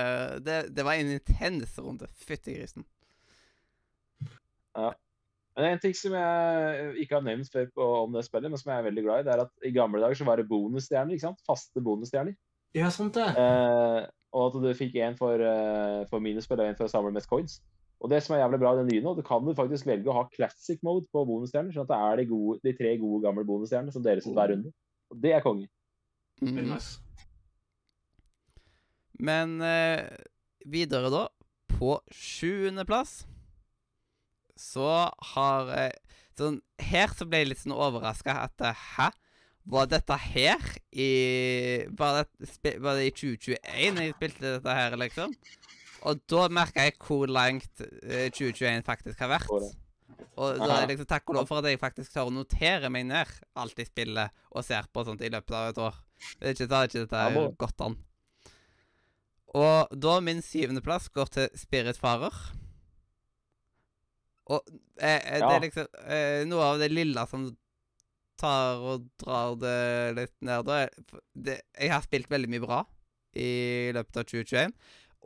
det, 0.46 0.62
det 0.72 0.84
var 0.86 0.96
en 0.96 1.12
intens 1.12 1.76
runde. 1.84 2.08
Fytti 2.24 2.56
grisen. 2.56 2.86
Men 5.58 5.66
en 5.66 5.80
ting 5.82 5.96
som 5.98 6.14
jeg 6.14 6.92
ikke 7.02 7.18
har 7.18 7.24
nevnt 7.26 7.50
før 7.52 7.66
på, 7.74 7.86
om 8.04 8.14
det 8.14 8.22
spillet, 8.24 8.48
men 8.48 8.60
som 8.60 8.70
jeg 8.72 8.80
er 8.80 8.86
veldig 8.86 9.02
glad 9.04 9.20
i, 9.20 9.26
det 9.26 9.32
er 9.34 9.42
at 9.42 9.66
i 9.66 9.72
gamle 9.74 10.00
dager 10.00 10.20
så 10.20 10.26
var 10.28 10.40
det 10.40 10.46
bonusstjerner. 10.48 11.16
ikke 11.16 11.26
sant? 11.26 11.42
Faste 11.44 11.82
bonusstjerner. 11.84 12.36
Ja, 12.78 12.88
sant 12.94 13.18
det. 13.18 13.26
Eh, 13.42 14.04
og 14.38 14.46
at 14.46 14.60
du 14.62 14.68
fikk 14.78 14.96
en 15.02 15.16
for, 15.18 15.40
uh, 15.40 16.04
for 16.10 16.22
minispill 16.22 16.60
og 16.60 16.68
en 16.68 16.78
for 16.78 16.86
å 16.86 16.92
samle 16.92 17.12
mest 17.16 17.28
coins. 17.30 17.58
Og 17.98 18.12
det 18.12 18.20
som 18.22 18.36
er 18.36 18.44
jævlig 18.44 18.60
bra 18.62 18.72
i 18.76 18.80
den 18.82 18.90
nye 18.92 19.02
nå, 19.02 19.16
du 19.18 19.24
kan 19.26 19.42
du 19.42 19.50
faktisk 19.58 19.88
velge 19.88 20.12
å 20.12 20.16
ha 20.20 20.28
classic 20.30 20.80
mode 20.86 21.08
på 21.12 21.24
bonusstjerner, 21.26 21.74
sånn 21.74 21.88
at 21.88 21.90
det 21.90 22.00
er 22.06 22.22
de, 22.22 22.28
gode, 22.30 22.60
de 22.62 22.76
tre 22.78 22.94
gode 23.00 23.24
gamle 23.26 23.44
bonusstjernene 23.48 23.94
som 23.94 24.04
deles 24.04 24.28
ut 24.28 24.36
hver 24.36 24.52
runde. 24.54 24.72
Og 25.10 25.20
det 25.24 25.34
er 25.34 25.42
konge. 25.42 25.66
Nice. 26.44 27.00
Men 29.18 29.58
eh, 29.64 30.06
videre, 30.66 31.10
da. 31.12 31.26
På 31.78 31.98
sjuendeplass 32.10 33.22
så 34.58 34.90
har 35.34 35.68
jeg 35.70 35.98
Sånn 36.38 36.60
Her 36.82 37.12
så 37.14 37.26
ble 37.28 37.42
jeg 37.42 37.50
litt 37.52 37.60
sånn 37.60 37.74
overraska 37.76 38.34
at 38.46 38.64
eh, 38.66 38.84
Hæ? 38.96 39.08
Var 39.68 39.90
dette 39.90 40.16
her 40.32 40.62
i 40.90 41.08
Var 41.98 42.22
det, 42.22 42.72
var 42.80 42.98
det 42.98 43.10
i 43.10 43.12
2021 43.14 44.00
jeg 44.02 44.14
spilte 44.16 44.54
dette 44.56 44.76
her, 44.80 44.96
liksom? 44.98 45.34
Og 46.08 46.22
da 46.30 46.46
merka 46.54 46.86
jeg 46.86 46.96
hvor 47.02 47.28
langt 47.30 47.82
eh, 47.82 48.30
2021 48.30 48.86
faktisk 48.86 49.22
har 49.24 49.32
vært. 49.34 49.50
Og 50.38 50.60
da 50.62 50.76
er 50.78 50.90
liksom 50.92 51.08
takk 51.10 51.26
og 51.26 51.40
lov 51.40 51.48
for 51.50 51.58
at 51.58 51.66
jeg 51.66 51.80
faktisk 51.82 52.14
tør 52.14 52.30
å 52.30 52.34
notere 52.34 52.90
meg 52.94 53.08
ned 53.10 53.32
alt 53.58 53.82
jeg 53.82 53.90
spiller 53.90 54.30
og 54.54 54.62
ser 54.66 54.86
på 54.94 55.02
sånt 55.06 55.24
i 55.26 55.30
løpet 55.34 55.56
av 55.58 55.72
et 55.72 55.80
år. 55.82 55.98
Det 56.38 56.46
er 56.46 56.54
ikke, 56.54 56.68
det 56.70 56.78
er 56.78 56.88
ikke 56.88 57.02
dette 57.02 57.48
godt 57.58 57.84
an. 57.88 57.98
Og 59.56 59.94
da 59.96 60.18
min 60.20 60.42
syvendeplass 60.44 61.08
går 61.14 61.30
til 61.32 61.48
Spiritfarer. 61.56 62.34
Og 64.48 64.64
eh, 65.00 65.20
eh, 65.20 65.40
det 65.40 65.54
er 65.54 65.64
liksom 65.64 65.88
eh, 66.08 66.42
noe 66.48 66.66
av 66.72 66.78
det 66.80 66.88
lille 66.92 67.24
som 67.28 67.48
tar 68.40 68.80
og 68.80 69.08
drar 69.20 69.56
det 69.60 69.78
litt 70.16 70.34
ned. 70.46 70.68
Da. 70.68 71.20
Det, 71.34 71.58
jeg 71.76 71.92
har 71.92 72.04
spilt 72.04 72.30
veldig 72.32 72.50
mye 72.52 72.64
bra 72.64 72.82
i 73.36 73.48
løpet 73.96 74.20
av 74.22 74.28
2021. 74.30 74.76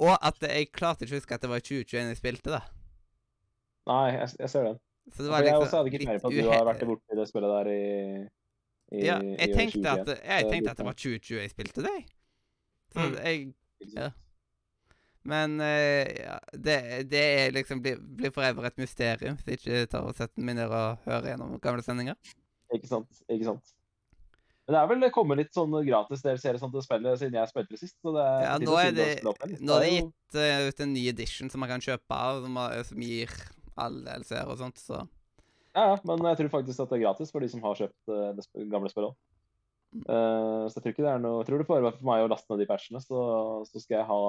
Og 0.02 0.14
at 0.16 0.46
jeg 0.48 0.70
klarte 0.74 1.04
ikke 1.04 1.18
å 1.18 1.20
huske 1.20 1.36
at 1.36 1.44
det 1.44 1.50
var 1.52 1.60
i 1.62 1.66
2021 1.66 2.12
jeg 2.14 2.18
spilte 2.18 2.54
det. 2.56 2.62
Nei, 3.90 4.02
jeg, 4.16 4.30
jeg 4.40 4.50
ser 4.50 4.66
den. 4.70 4.80
Så 5.12 5.18
det 5.18 5.26
For 5.26 5.34
var 5.34 5.42
jeg 5.42 5.50
liksom 5.50 5.66
også 5.66 5.78
hadde 5.80 5.90
ikke 5.92 6.06
mer 6.08 6.20
på 6.22 6.30
at 6.30 6.36
du 6.38 6.48
har 6.52 6.66
vært 6.70 6.84
borti 6.86 7.16
det 7.18 7.24
spillet 7.28 7.52
der 7.52 7.70
i, 7.72 7.80
i 8.94 9.00
Ja, 9.06 9.16
jeg 9.18 9.50
i 9.50 9.56
tenkte, 9.58 9.82
2021. 9.82 10.02
at, 10.02 10.28
jeg 10.30 10.50
tenkte 10.52 10.70
at 10.74 10.78
det 10.82 10.86
var 10.86 10.98
2020 10.98 11.40
jeg 11.42 11.52
spilte 11.54 11.84
det. 11.88 11.96
Så 12.92 13.02
Mm. 13.02 13.14
jeg 13.24 13.46
ja. 13.96 14.10
Men 15.22 15.60
uh, 15.62 16.08
ja, 16.18 16.38
det, 16.52 16.76
det 17.10 17.20
er 17.44 17.52
liksom 17.54 17.78
blir, 17.82 18.00
blir 18.02 18.32
forever 18.34 18.66
et 18.66 18.80
mysterium 18.82 19.36
hvis 19.38 19.46
jeg 19.52 19.60
ikke 19.60 19.90
tar 19.92 20.08
og 20.08 20.16
setter 20.18 20.42
meg 20.42 20.56
ned 20.58 20.72
og 20.74 21.04
hører 21.06 21.28
gjennom 21.30 21.52
gamle 21.62 21.84
sendinger. 21.86 22.18
Ikke 22.74 22.90
sant. 22.90 23.20
Ikke 23.30 23.46
sant. 23.52 23.70
Men 24.66 24.74
det 24.74 24.80
er 24.80 24.90
vel 24.90 25.06
kommet 25.14 25.38
litt 25.38 25.54
sånn 25.54 25.72
gratis 25.86 26.22
DLC 26.24 26.52
sånn 26.58 26.72
til 26.74 26.82
spillet 26.84 27.18
siden 27.20 27.38
jeg 27.38 27.50
spilte 27.50 27.74
det 27.74 27.80
sist. 27.82 27.96
Så 28.02 28.12
det 28.14 28.22
er 28.26 28.44
Ja, 28.46 28.52
nå 28.62 28.76
er 28.78 28.92
det, 28.96 29.08
opp 29.26 29.42
nå 29.58 29.78
er 29.78 29.86
det 29.86 29.94
gitt 29.96 30.38
uh, 30.38 30.68
ut 30.70 30.82
en 30.86 30.92
ny 30.94 31.02
edition 31.10 31.50
som 31.50 31.62
man 31.62 31.70
kan 31.70 31.82
kjøpe 31.82 32.18
av, 32.18 32.42
som, 32.46 32.58
har- 32.62 32.84
som 32.90 33.02
gir 33.02 33.34
alle 33.78 34.02
DLC-er 34.22 34.50
og 34.50 34.58
sånt, 34.62 34.78
så 34.82 35.00
Ja, 35.72 35.86
ja, 35.92 35.96
men 36.04 36.20
jeg 36.28 36.38
tror 36.42 36.50
faktisk 36.58 36.82
at 36.84 36.90
det 36.92 36.98
er 36.98 37.04
gratis 37.06 37.30
for 37.32 37.40
de 37.42 37.48
som 37.48 37.62
har 37.64 37.78
kjøpt 37.78 38.10
uh, 38.12 38.30
det 38.38 38.66
gamle 38.70 38.90
spillet 38.92 39.10
òg. 39.14 39.18
Mm. 39.92 40.04
så 40.08 40.78
jeg 40.78 40.82
tror 40.86 40.92
ikke 40.94 41.02
det 41.04 41.10
er 41.12 41.18
noe 41.20 41.40
Jeg 41.42 41.46
tror 41.50 41.58
det 41.60 41.66
får 41.68 41.82
være 41.84 41.98
for 41.98 42.06
meg 42.08 42.22
å 42.24 42.28
laste 42.32 42.48
ned 42.48 42.62
de 42.62 42.66
patchene, 42.70 43.00
så, 43.04 43.18
så 43.68 43.80
skal 43.82 43.98
jeg 43.98 44.06
ha 44.08 44.20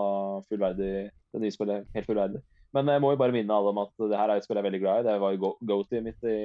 fullverdig 0.49 0.89
det 1.07 1.39
nye 1.39 1.53
spillet 1.55 1.85
helt 1.95 2.09
fullverdig. 2.09 2.41
Men 2.75 2.89
jeg 2.91 2.99
må 3.05 3.13
jo 3.13 3.19
bare 3.21 3.31
minne 3.35 3.55
alle 3.55 3.71
om 3.71 3.79
at 3.85 3.93
det 4.11 4.17
her 4.19 4.33
er 4.33 4.41
et 4.41 4.43
spill 4.47 4.57
jeg 4.59 4.63
er 4.65 4.67
veldig 4.67 4.81
glad 4.83 4.99
i. 4.99 5.07
Det 5.07 5.15
var 5.23 5.31
jo 5.37 5.41
go- 5.45 5.57
go-to 5.69 6.01
mitt 6.03 6.19
i 6.27 6.35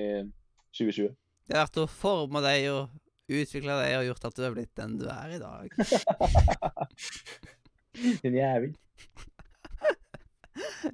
2020. 0.77 1.11
det 1.49 1.57
har 1.59 1.67
vært 1.67 1.81
å 1.83 1.87
forme 1.91 2.43
deg 2.45 2.69
og 2.71 2.95
utvikle 3.29 3.75
deg 3.83 3.97
og 3.99 4.07
gjort 4.13 4.27
at 4.31 4.37
du 4.39 4.43
er 4.47 4.55
blitt 4.55 4.75
den 4.79 4.95
du 5.01 5.07
er 5.11 5.35
i 5.35 5.41
dag. 5.43 5.67
Din 8.23 8.39
jævel. 8.39 8.71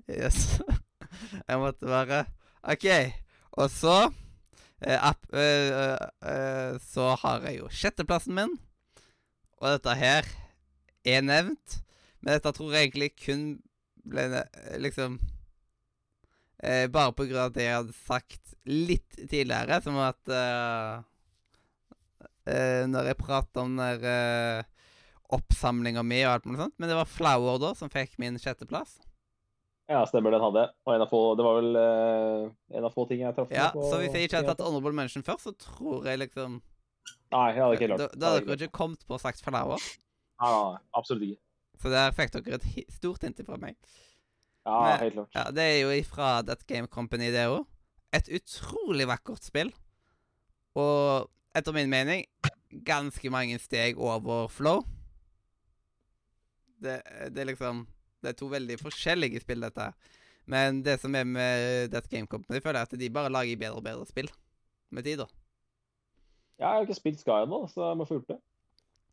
Yes. 0.08 0.60
Jeg 1.48 1.58
måtte 1.60 1.86
bare 1.88 2.24
OK. 2.68 2.86
Og 3.60 3.70
så 3.72 3.94
app, 4.84 5.24
eh, 5.32 5.96
eh, 6.28 6.76
Så 6.82 7.14
har 7.22 7.44
jeg 7.48 7.60
jo 7.62 7.70
sjetteplassen 7.72 8.36
min. 8.36 8.56
Og 9.60 9.68
dette 9.76 9.94
her 9.96 10.28
er 11.04 11.24
nevnt. 11.24 11.80
Men 12.20 12.36
dette 12.36 12.52
tror 12.56 12.74
jeg 12.74 12.90
egentlig 12.90 13.14
kun 13.20 13.46
ble 14.04 14.26
eh, 14.42 14.76
liksom 14.80 15.18
eh, 16.62 16.86
Bare 16.92 17.14
på 17.16 17.26
grunn 17.28 17.46
av 17.46 17.54
det 17.56 17.66
jeg 17.68 17.78
hadde 17.78 17.96
sagt 18.04 18.54
litt 18.64 19.18
tidligere, 19.18 19.80
som 19.84 19.98
at 20.00 20.32
eh, 20.32 21.02
eh, 22.48 22.84
Når 22.88 23.12
jeg 23.12 23.20
prater 23.20 23.64
om 23.64 23.76
den 23.76 23.84
der 23.84 24.08
eh, 24.60 24.70
oppsamlinga 25.34 26.04
mi 26.04 26.20
og 26.24 26.34
alt 26.34 26.48
mulig 26.48 26.60
sånt. 26.60 26.78
Men 26.78 26.90
det 26.90 26.98
var 26.98 27.10
Flower 27.10 27.60
da 27.62 27.72
som 27.78 27.92
fikk 27.92 28.18
min 28.22 28.38
sjetteplass. 28.40 28.98
Ja, 29.90 30.00
stemmer, 30.08 30.32
den 30.32 30.40
hadde 30.40 30.62
jeg. 30.62 30.70
Og 30.88 31.08
få, 31.10 31.18
det 31.36 31.44
var 31.44 31.58
vel 31.60 31.76
uh, 31.76 32.76
en 32.78 32.86
av 32.88 32.94
få 32.94 33.04
ting 33.10 33.20
jeg 33.20 33.34
traff 33.36 33.50
Ja, 33.52 33.66
på. 33.74 33.82
så 33.90 33.98
hvis 34.00 34.14
jeg 34.16 34.28
ikke 34.30 34.38
hadde 34.40 34.54
tatt 34.54 34.64
honorable 34.64 34.94
mention 34.96 35.24
først, 35.26 35.44
så 35.50 35.52
tror 35.60 36.06
jeg 36.08 36.22
liksom 36.24 36.62
Nei, 37.34 37.48
jeg 37.52 37.60
hadde 37.60 37.76
ikke 37.76 37.88
Da, 37.90 37.96
klart 37.98 38.16
da 38.22 38.30
hadde 38.32 38.46
dere 38.48 38.68
ikke 38.68 38.78
kommet 38.78 39.02
på 39.04 39.18
sagt 39.20 39.42
flower. 39.44 39.76
Nei, 40.40 40.48
nei, 40.48 40.62
nei, 40.72 40.80
absolutt 40.96 41.26
ikke. 41.26 41.40
Så 41.82 41.92
der 41.92 42.14
fikk 42.16 42.32
dere 42.38 42.56
et 42.60 42.94
stort 42.94 43.26
hint 43.26 43.42
fra 43.44 43.58
meg. 43.60 43.76
Ja, 44.64 44.78
Men- 44.80 45.00
helt 45.02 45.14
klart. 45.18 45.34
Ja, 45.36 45.44
Det 45.52 45.64
er 45.68 45.78
jo 45.82 45.90
ifra 45.98 46.30
That 46.46 46.66
Game 46.66 46.86
Company, 46.88 47.28
det 47.34 47.44
òg. 47.50 47.66
Et 48.14 48.28
utrolig 48.38 49.06
vakkert 49.10 49.42
spill. 49.44 49.72
Og 50.78 51.28
etter 51.54 51.74
min 51.76 51.90
mening 51.90 52.24
ganske 52.86 53.30
mange 53.30 53.58
steg 53.60 53.98
over 53.98 54.48
Flow. 54.48 54.84
Det, 56.80 57.02
det 57.34 57.42
er 57.44 57.50
liksom 57.52 57.84
Det 58.24 58.32
er 58.32 58.38
to 58.40 58.48
veldig 58.52 58.78
forskjellige 58.80 59.42
spill, 59.44 59.62
dette 59.66 59.88
her. 59.90 60.12
Men 60.50 60.82
det 60.84 60.98
som 61.00 61.14
er 61.16 61.24
med 61.28 61.90
Death 61.92 62.08
Game 62.12 62.28
Company, 62.28 62.60
føler 62.64 62.82
jeg 62.82 62.88
at 62.90 62.98
de 63.00 63.10
bare 63.12 63.30
lager 63.32 63.60
bedre 63.60 63.78
og 63.80 63.84
bedre 63.86 64.08
spill 64.08 64.28
med 64.92 65.06
tid, 65.06 65.20
da. 65.22 65.28
Ja, 66.58 66.66
jeg 66.68 66.74
har 66.76 66.84
ikke 66.88 66.96
spilt 66.98 67.20
Sky 67.22 67.38
ennå, 67.44 67.62
så 67.72 67.88
jeg 67.88 67.96
må 67.98 68.04
få 68.08 68.18
gjort 68.18 68.28
det. 68.34 68.40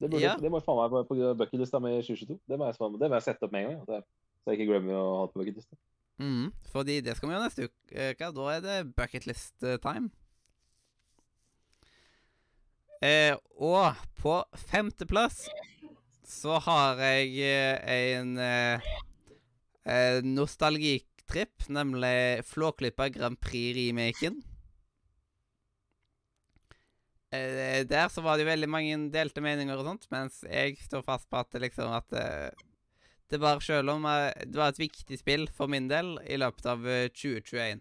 Det, 0.02 0.10
burde, 0.10 0.24
Ja. 0.24 0.34
det 0.42 0.50
må 0.52 0.60
faen 0.66 0.78
meg 0.82 0.92
på, 0.94 1.04
på 1.12 1.32
bucketlista 1.40 1.80
mi 1.82 1.92
i 1.96 2.02
2022. 2.04 2.40
Det 2.50 2.58
må 2.60 2.68
jeg, 2.70 2.76
det 3.02 3.10
må 3.10 3.18
jeg 3.20 3.26
sette 3.28 3.46
opp 3.48 3.52
med 3.56 3.66
en 3.68 3.72
gang. 3.72 4.02
ja. 4.02 4.02
Så 4.42 4.50
jeg 4.52 4.60
ikke 4.60 4.72
glemmer 4.72 4.98
å 4.98 5.06
ha 5.20 5.26
det 5.28 5.34
på 5.36 5.42
bucketlista. 5.44 5.78
Mm, 6.22 6.48
fordi 6.74 6.96
det 7.06 7.16
skal 7.18 7.30
vi 7.30 7.34
gjøre 7.36 7.46
neste 7.48 7.68
uke. 7.70 8.30
Da 8.38 8.48
er 8.56 8.64
det 8.66 8.78
bucketlist 8.98 9.66
eh, 9.70 9.78
time. 9.82 10.10
Eh, 13.02 13.34
og 13.58 13.98
på 14.22 14.36
femteplass 14.70 15.48
så 16.32 16.56
har 16.64 17.02
jeg 17.04 17.34
eh, 17.44 18.14
en 18.16 18.38
eh, 18.40 18.94
eh, 19.84 20.22
nostalgitripp, 20.24 21.68
nemlig 21.68 22.46
Flåklypa 22.48 23.10
Grand 23.12 23.40
Prix-remaken. 23.42 24.40
Eh, 27.32 27.84
der 27.88 28.08
så 28.12 28.24
var 28.24 28.36
det 28.36 28.46
jo 28.46 28.52
veldig 28.52 28.72
mange 28.72 28.98
delte 29.12 29.44
meninger 29.44 29.80
og 29.80 29.88
sånt, 29.92 30.10
mens 30.12 30.42
jeg 30.48 30.80
står 30.88 31.04
fast 31.08 31.30
på 31.32 31.40
at 31.40 31.52
det 31.54 31.66
liksom 31.68 31.94
at 32.00 32.20
det 33.32 33.40
var 33.40 33.60
selv 33.64 33.94
om 33.94 34.04
det 34.04 34.58
var 34.58 34.74
et 34.74 34.82
viktig 34.82 35.18
spill 35.20 35.46
for 35.56 35.72
min 35.72 35.88
del 35.88 36.18
i 36.28 36.36
løpet 36.40 36.66
av 36.68 36.84
eh, 36.88 37.08
2021. 37.16 37.80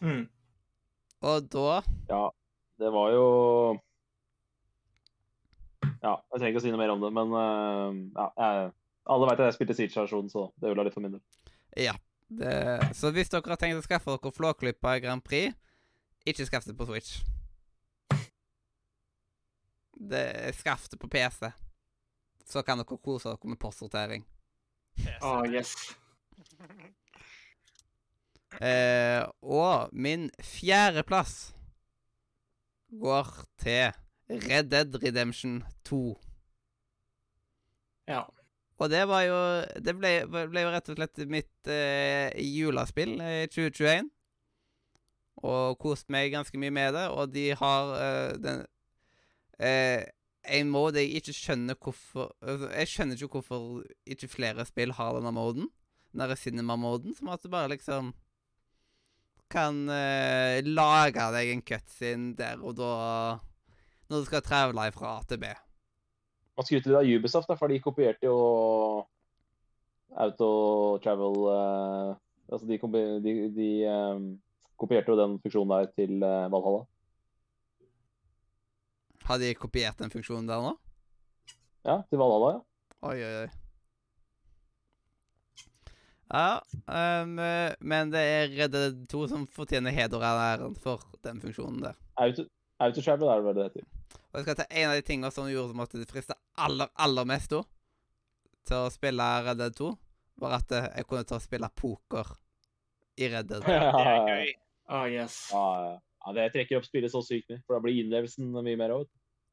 Mm. 0.00 0.26
Og 1.26 1.48
da 1.50 1.80
Ja, 2.08 2.26
det 2.78 2.90
var 2.94 3.10
jo 3.16 3.24
Ja, 6.00 6.14
jeg 6.32 6.38
trenger 6.38 6.52
ikke 6.52 6.60
å 6.62 6.64
si 6.64 6.72
noe 6.72 6.80
mer 6.80 6.92
om 6.94 7.02
det, 7.02 7.10
men 7.12 7.34
øh, 7.36 7.98
ja, 8.16 8.28
jeg, 8.40 8.70
alle 9.14 9.26
vet 9.28 9.42
at 9.42 9.50
jeg 9.50 9.56
spilte 9.58 9.76
Siege-versjonen, 9.76 10.30
så 10.32 10.46
det 10.56 10.70
ødela 10.70 10.86
litt 10.86 10.96
for 10.96 11.04
min 11.04 11.16
del. 11.16 11.24
Ja. 11.88 11.96
Det, 12.30 12.54
så 12.94 13.10
hvis 13.10 13.32
dere 13.32 13.50
har 13.50 13.58
tenkt 13.58 13.80
å 13.80 13.82
skaffe 13.82 14.14
dere 14.14 14.32
Flåklypa 14.32 14.94
Grand 15.02 15.24
Prix, 15.26 15.56
ikke 16.28 16.46
skaff 16.46 16.68
det 16.68 16.76
på 16.78 16.86
Switch. 16.86 17.18
Det, 20.00 20.24
skaff 20.56 20.86
det 20.92 21.00
på 21.00 21.10
PC. 21.10 21.50
Så 22.46 22.62
kan 22.66 22.80
dere 22.80 23.00
kose 23.02 23.32
dere 23.32 23.50
med 23.50 23.60
postsortering. 23.60 24.24
Ah, 25.20 25.44
yes. 25.48 25.74
Eh, 28.58 29.22
og 29.46 29.92
min 29.94 30.24
fjerdeplass 30.42 31.52
går 32.98 33.28
til 33.62 33.92
Red 34.30 34.70
Dead 34.70 34.94
Redemption 35.02 35.64
2. 35.84 36.14
Ja. 38.08 38.22
Og 38.80 38.88
det 38.90 39.02
var 39.08 39.24
jo 39.26 39.40
Det 39.84 39.94
ble, 39.98 40.12
ble 40.30 40.62
jo 40.64 40.70
rett 40.72 40.88
og 40.88 40.96
slett 40.96 41.20
mitt 41.30 41.70
eh, 41.70 42.30
julespill 42.38 43.18
i 43.18 43.48
2021. 43.50 44.08
Og 45.40 45.76
kost 45.80 46.08
meg 46.12 46.32
ganske 46.34 46.60
mye 46.60 46.72
med 46.74 46.94
det. 46.96 47.08
Og 47.10 47.34
de 47.34 47.50
har 47.58 47.92
eh, 47.98 48.38
den 48.40 48.64
eh, 49.58 50.06
En 50.40 50.70
mode 50.72 51.02
jeg 51.02 51.20
ikke 51.20 51.36
skjønner 51.36 51.76
hvorfor 51.76 52.30
altså, 52.40 52.70
Jeg 52.72 52.88
skjønner 52.88 53.18
ikke 53.18 53.34
hvorfor 53.36 53.84
ikke 54.06 54.30
flere 54.30 54.64
spill 54.68 54.94
har 54.96 55.18
denne 55.18 55.34
moden. 55.36 55.68
Denne 56.14 56.36
cinema-moden, 56.36 57.14
som 57.14 57.28
at 57.30 57.42
du 57.42 57.50
bare 57.52 57.70
liksom 57.74 58.14
kan 59.50 59.82
eh, 59.90 60.62
lage 60.62 61.22
deg 61.34 61.52
en 61.52 61.62
cutscene 61.66 62.34
der 62.38 62.60
og 62.62 62.76
da 62.78 62.90
når 64.10 64.22
du 64.22 64.28
skal 64.28 64.42
travle 64.42 64.90
fra 64.94 65.16
A 65.18 65.24
til 65.28 65.40
B. 65.40 65.50
Man 66.58 66.66
skryter 66.66 66.90
litt 66.90 66.98
av 67.00 67.10
Ubisoft, 67.16 67.48
da, 67.48 67.56
for 67.56 67.72
de 67.72 67.78
kopierte 67.82 68.26
jo 68.26 68.38
auto-travel 70.18 71.36
uh, 71.46 72.18
Altså, 72.50 72.66
de, 72.66 72.80
kopi 72.82 73.00
de, 73.22 73.32
de 73.54 73.68
um, 73.86 74.24
kopierte 74.80 75.12
jo 75.12 75.18
den 75.20 75.36
funksjonen 75.38 75.70
der 75.70 75.92
til 75.94 76.16
uh, 76.18 76.48
Valhalla. 76.50 76.80
Har 79.28 79.38
de 79.38 79.52
kopiert 79.54 80.02
den 80.02 80.10
funksjonen 80.10 80.50
der 80.50 80.64
nå? 80.64 80.72
Ja, 81.86 82.00
til 82.10 82.18
Valhalla, 82.18 82.56
ja. 82.56 82.62
Oi, 83.06 83.22
oi, 83.22 83.34
oi. 83.44 83.50
Ja, 86.30 86.60
eh, 86.86 87.26
men 87.80 88.10
det 88.12 88.20
er 88.22 88.52
Red 88.54 88.74
Dead 88.74 88.98
2 89.10 89.24
som 89.32 89.46
fortjener 89.50 89.90
heder 89.90 90.18
og 90.18 90.26
æren 90.26 90.76
for 90.78 91.02
den 91.26 91.40
funksjonen 91.42 91.80
der. 91.82 91.96
Auto- 92.22 92.46
Auto-travel 92.78 93.28
er 93.28 93.40
det 93.40 93.46
vel 93.48 93.56
det 93.56 93.64
heter. 93.64 93.88
Og 94.30 94.38
jeg 94.40 94.46
skal 94.46 94.58
ta 94.60 94.66
en 94.70 94.90
av 94.90 94.96
de 94.98 95.02
tingene 95.06 95.30
som 95.34 95.48
gjorde 95.50 95.72
som 95.74 95.80
at 95.84 95.96
det 95.98 96.08
frista 96.10 96.36
aller, 96.56 96.88
aller 96.96 97.24
mest 97.28 97.50
da, 97.50 97.62
til 98.68 98.76
å 98.86 98.90
spille 98.92 99.26
Red 99.46 99.58
Dead 99.62 99.74
2, 99.78 99.90
var 100.40 100.56
at 100.60 100.72
eh, 100.76 100.88
jeg 101.00 101.06
kunne 101.10 101.24
ta 101.28 101.38
og 101.40 101.44
spille 101.44 101.68
poker 101.76 102.34
i 103.20 103.28
Red 103.32 103.48
Dead. 103.50 103.66
Ja, 103.68 103.90
det 103.92 104.06
er 104.16 104.28
gøy. 104.34 104.52
Oh, 104.90 105.06
yes. 105.06 105.34
Ja, 105.54 106.32
det 106.36 106.50
trekker 106.54 106.80
opp 106.80 106.86
spillet 106.88 107.12
så 107.12 107.22
sykt 107.24 107.48
mye, 107.52 107.62
for 107.66 107.76
da 107.78 107.84
blir 107.84 107.98
innlevelsen 108.02 108.50
mye 108.56 108.76
mer 108.80 108.94
av. 108.98 109.06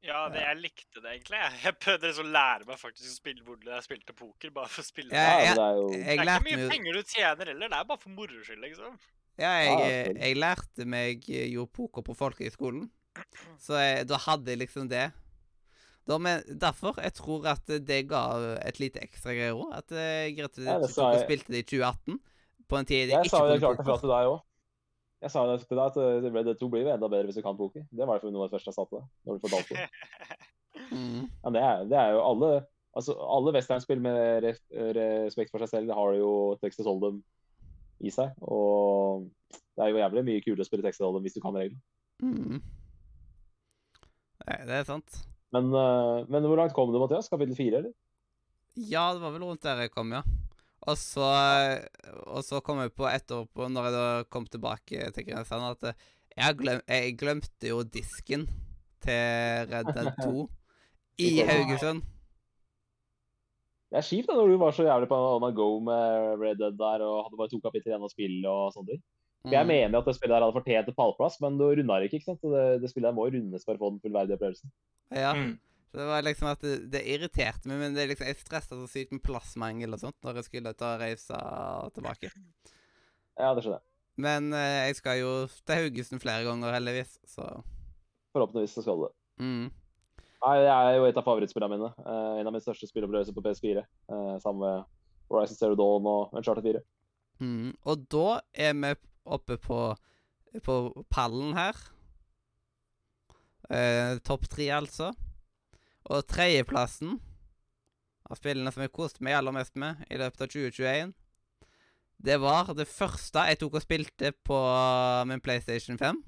Ja, 0.06 0.28
det, 0.30 0.44
jeg 0.44 0.58
likte 0.62 1.00
det 1.02 1.10
egentlig. 1.16 1.38
jeg. 1.42 1.72
Prøvde 1.82 2.06
liksom 2.10 2.28
å 2.28 2.34
lære 2.36 2.66
meg 2.68 2.78
faktisk 2.78 3.08
å 3.10 3.14
spille 3.16 3.42
hvordan 3.46 3.72
jeg 3.74 3.86
spilte 3.88 4.14
poker, 4.14 4.52
bare 4.54 4.70
for 4.70 4.84
å 4.84 4.86
spille 4.86 5.10
Ja, 5.10 5.24
det. 5.24 5.24
Ja, 5.26 5.38
jeg- 5.48 5.56
det 5.58 5.64
er 5.64 5.78
jo 5.80 5.86
Det 5.88 6.02
er 6.06 6.22
ikke 6.22 6.44
mye 6.46 6.68
penger 6.70 6.92
du 6.92 7.02
tjener 7.02 7.50
heller, 7.52 7.68
det 7.72 7.78
er 7.80 7.88
bare 7.88 8.02
for 8.04 8.14
moro 8.14 8.44
skyld, 8.46 8.62
liksom. 8.62 8.98
Ja, 9.38 9.50
jeg, 9.62 9.80
eh, 9.88 10.12
jeg 10.28 10.36
lærte 10.38 10.86
meg 10.86 11.26
eh, 11.30 11.48
jo 11.54 11.66
poker 11.66 12.02
på 12.06 12.14
folkehøyskolen. 12.18 12.88
Så 13.58 13.78
jeg, 13.78 14.06
da 14.08 14.16
hadde 14.24 14.52
jeg 14.52 14.58
liksom 14.62 14.88
det. 14.90 15.06
Da, 16.08 16.16
men 16.18 16.40
derfor 16.58 16.96
jeg 17.02 17.12
tror 17.18 17.46
at 17.50 17.66
det 17.84 17.98
ga 18.08 18.22
et 18.64 18.78
lite 18.80 19.00
ekstra 19.04 19.34
greier 19.36 19.52
òg. 19.58 19.74
At 19.76 19.92
eh, 19.92 20.30
og 20.32 20.38
Ja, 20.64 20.78
det 20.78 20.90
jeg- 20.96 21.24
spilte 21.26 21.52
det 21.52 21.64
i 21.64 21.68
2018. 21.76 22.18
På 22.68 22.76
en 22.78 22.84
tid 22.84 22.96
jeg 23.08 23.08
Jeg 23.10 23.24
ikke 23.24 23.30
sa 23.30 23.44
jo 23.46 23.52
det 23.52 23.60
klart 23.60 23.76
fra 23.76 23.84
poker. 23.84 24.00
til 24.00 24.08
deg 24.08 24.26
òg. 24.32 24.40
Jeg 25.22 25.30
sa 25.30 25.44
jo 25.44 25.52
det 25.56 25.66
til 25.68 25.76
deg 25.76 25.86
at 25.86 25.94
det 26.22 26.32
Red 26.34 26.44
Dead 26.46 26.58
2 26.60 26.68
blir 26.70 26.82
jo 26.86 26.94
enda 26.94 27.08
bedre 27.08 27.26
hvis 27.26 27.34
du 27.36 27.42
kan 27.42 27.56
poker. 27.56 27.84
Det 27.90 28.06
var 28.06 28.20
noe 28.22 28.44
av 28.44 28.50
det 28.50 28.54
første 28.56 28.68
jeg 28.70 28.74
sa 28.78 28.84
til 28.84 28.98
deg. 28.98 29.08
når 29.26 29.34
du 29.34 29.48
fortalte 29.48 29.74
det. 29.74 29.88
Mm. 30.78 31.26
Ja, 31.42 31.50
det, 31.50 31.60
er, 31.60 31.78
det 31.90 31.96
er 31.98 32.10
jo 32.14 32.20
alle 32.22 32.48
altså 32.94 33.12
alle 33.18 33.52
westernspill 33.52 34.00
med 34.00 34.44
respekt 35.26 35.50
for 35.50 35.58
seg 35.58 35.68
selv 35.72 35.90
har 35.92 36.12
jo 36.14 36.56
Texas 36.62 36.86
Hold'em 36.86 37.18
i 38.00 38.10
seg. 38.14 38.30
Og 38.46 39.26
det 39.50 39.82
er 39.84 39.88
jo 39.90 39.98
jævlig 39.98 40.24
mye 40.24 40.40
kulere 40.44 40.62
å 40.62 40.68
spille 40.68 40.82
Texas 40.86 41.02
Hold'em 41.04 41.22
hvis 41.26 41.34
du 41.34 41.40
kan 41.42 41.52
reglene. 41.58 41.80
Mm. 42.22 42.62
Nei, 44.46 44.58
det 44.68 44.76
er 44.80 44.86
sant. 44.88 45.22
Men, 45.54 45.70
eh, 45.72 46.26
men 46.28 46.44
hvor 46.46 46.60
langt 46.60 46.76
kom 46.76 46.92
du, 46.92 47.00
Mathias? 47.00 47.30
Kapittel 47.32 47.56
fire, 47.58 47.82
eller? 47.82 47.94
Ja, 48.78 49.08
det 49.14 49.22
var 49.24 49.32
vel 49.34 49.46
rundt 49.48 49.64
der 49.64 49.80
jeg 49.82 49.92
kom, 49.94 50.12
ja. 50.14 50.22
Og 50.88 50.96
så, 50.96 51.26
og 52.30 52.44
så 52.46 52.60
kom 52.64 52.78
jeg 52.80 52.94
på 52.96 53.08
ett 53.10 53.32
år 53.34 53.48
på, 53.50 53.66
når 53.68 53.88
jeg 53.88 53.96
da 53.96 54.04
kom 54.30 54.46
tilbake 54.46 55.08
til 55.14 55.26
Kristiansand, 55.26 55.72
at 55.74 55.90
eh, 55.90 56.06
jeg, 56.38 56.58
glem, 56.60 56.84
jeg 56.86 57.16
glemte 57.18 57.72
jo 57.72 57.82
disken 57.82 58.46
til 59.02 59.66
Red 59.72 59.90
Dead 59.96 60.12
2 60.24 60.46
i 61.24 61.32
Haugesund. 61.48 62.06
Det 63.88 63.96
er 63.98 64.04
kjipt 64.04 64.28
da, 64.28 64.36
når 64.36 64.52
du 64.52 64.58
var 64.60 64.74
så 64.76 64.84
jævlig 64.84 65.08
på 65.08 65.16
on 65.16 65.46
a 65.48 65.50
go 65.56 65.68
med 65.80 66.42
Red 66.42 66.60
Dead 66.60 66.76
der 66.76 67.04
og 67.06 67.22
hadde 67.24 67.38
bare 67.40 67.50
to 67.50 67.60
kapitler 67.64 67.94
igjen 67.94 68.04
å 68.04 68.12
spille 68.12 68.52
og 68.52 68.74
sånne 68.74 68.94
ting. 68.94 69.04
For 69.48 69.54
Jeg 69.56 69.64
Mm. 69.64 69.72
mener 69.72 69.98
at 69.98 70.04
det 70.04 70.14
spillet 70.16 70.34
der 70.36 70.44
hadde 70.44 70.56
fortjent 70.60 70.88
en 70.88 70.94
pallplass, 70.98 71.40
men 71.40 71.56
du 71.58 71.64
runda 71.64 71.98
det 71.98 72.08
ikke. 72.10 72.20
ikke 72.20 72.28
sant? 72.30 72.40
Så 72.42 72.50
det, 72.52 72.80
det 72.82 72.90
spillet 72.90 73.08
der 73.08 73.16
må 73.16 73.26
rundes 73.32 73.64
for 73.64 73.74
å 73.74 73.78
få 73.82 73.90
den 73.94 74.00
fullverdige 74.04 74.36
opplevelsen. 74.38 74.70
Ja. 75.16 75.32
Mm. 75.34 75.58
Så 75.88 75.96
det 76.02 76.06
var 76.10 76.22
liksom 76.26 76.48
at 76.50 76.60
det, 76.60 76.74
det 76.92 77.00
irriterte 77.08 77.66
meg, 77.70 77.78
men 77.80 77.94
det 77.96 78.02
er 78.04 78.10
liksom, 78.12 78.26
jeg 78.28 78.36
stressa 78.42 78.76
så 78.76 78.88
sykt 78.92 79.12
med 79.16 79.22
plassmangel 79.24 79.94
og 79.96 80.00
sånt 80.02 80.18
når 80.22 80.36
jeg 80.42 80.44
skulle 80.50 80.74
ta 80.76 80.98
reisa 81.00 81.38
tilbake. 81.96 82.28
Ja, 83.38 83.54
det 83.54 83.62
skjønner 83.64 83.78
jeg. 83.80 83.84
Men 84.18 84.52
eh, 84.52 84.88
jeg 84.90 84.96
skal 84.98 85.20
jo 85.22 85.32
til 85.64 85.78
Haugesund 85.78 86.20
flere 86.20 86.44
ganger, 86.44 86.74
heldigvis, 86.74 87.18
så 87.30 87.46
Forhåpentligvis 88.34 88.74
så 88.76 88.82
skal 88.84 88.98
du 89.00 89.06
det. 89.06 89.14
mm. 89.40 89.68
Nei, 90.38 90.54
Det 90.62 90.68
er 90.70 90.96
jo 90.98 91.04
et 91.08 91.16
av 91.18 91.24
favorittspillene 91.26 91.72
mine. 91.72 91.88
Eh, 92.04 92.34
en 92.40 92.46
av 92.46 92.52
mine 92.54 92.62
største 92.62 92.86
spillopplevelser 92.86 93.34
på 93.34 93.42
PS4. 93.42 93.80
Eh, 94.12 94.36
sammen 94.44 94.60
med 94.62 94.84
Horizon 95.32 95.56
Zero 95.58 95.74
Dawn 95.74 96.06
og 96.06 96.34
Uncharted 96.36 96.62
4. 96.68 96.82
Mm. 97.40 97.72
Og 97.90 98.04
da 98.12 98.40
er 98.54 98.76
vi 98.76 98.92
oppe 99.36 99.58
på, 99.60 99.78
på 100.64 100.76
pallen 101.12 101.54
her. 101.58 101.78
Eh, 103.68 104.18
Topp 104.24 104.48
tre, 104.48 104.68
altså. 104.72 105.12
Og 106.08 106.24
tredjeplassen 106.28 107.18
av 108.28 108.38
spillene 108.40 108.72
som 108.72 108.84
jeg 108.84 108.92
koste 108.94 109.24
meg 109.24 109.36
aller 109.38 109.54
mest 109.56 109.76
med 109.80 110.04
i 110.12 110.18
løpet 110.20 110.44
av 110.44 110.52
2021, 110.52 111.12
det 112.18 112.36
var 112.42 112.72
det 112.74 112.88
første 112.90 113.44
jeg 113.46 113.60
tok 113.60 113.76
og 113.78 113.84
spilte 113.84 114.32
på 114.46 114.58
min 115.30 115.42
PlayStation 115.44 115.98
5. 116.00 116.22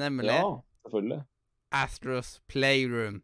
Nemlig 0.00 0.32
Ja, 0.32 0.44
selvfølgelig. 0.86 1.20
Astros 1.76 2.30
Playroom. 2.48 3.20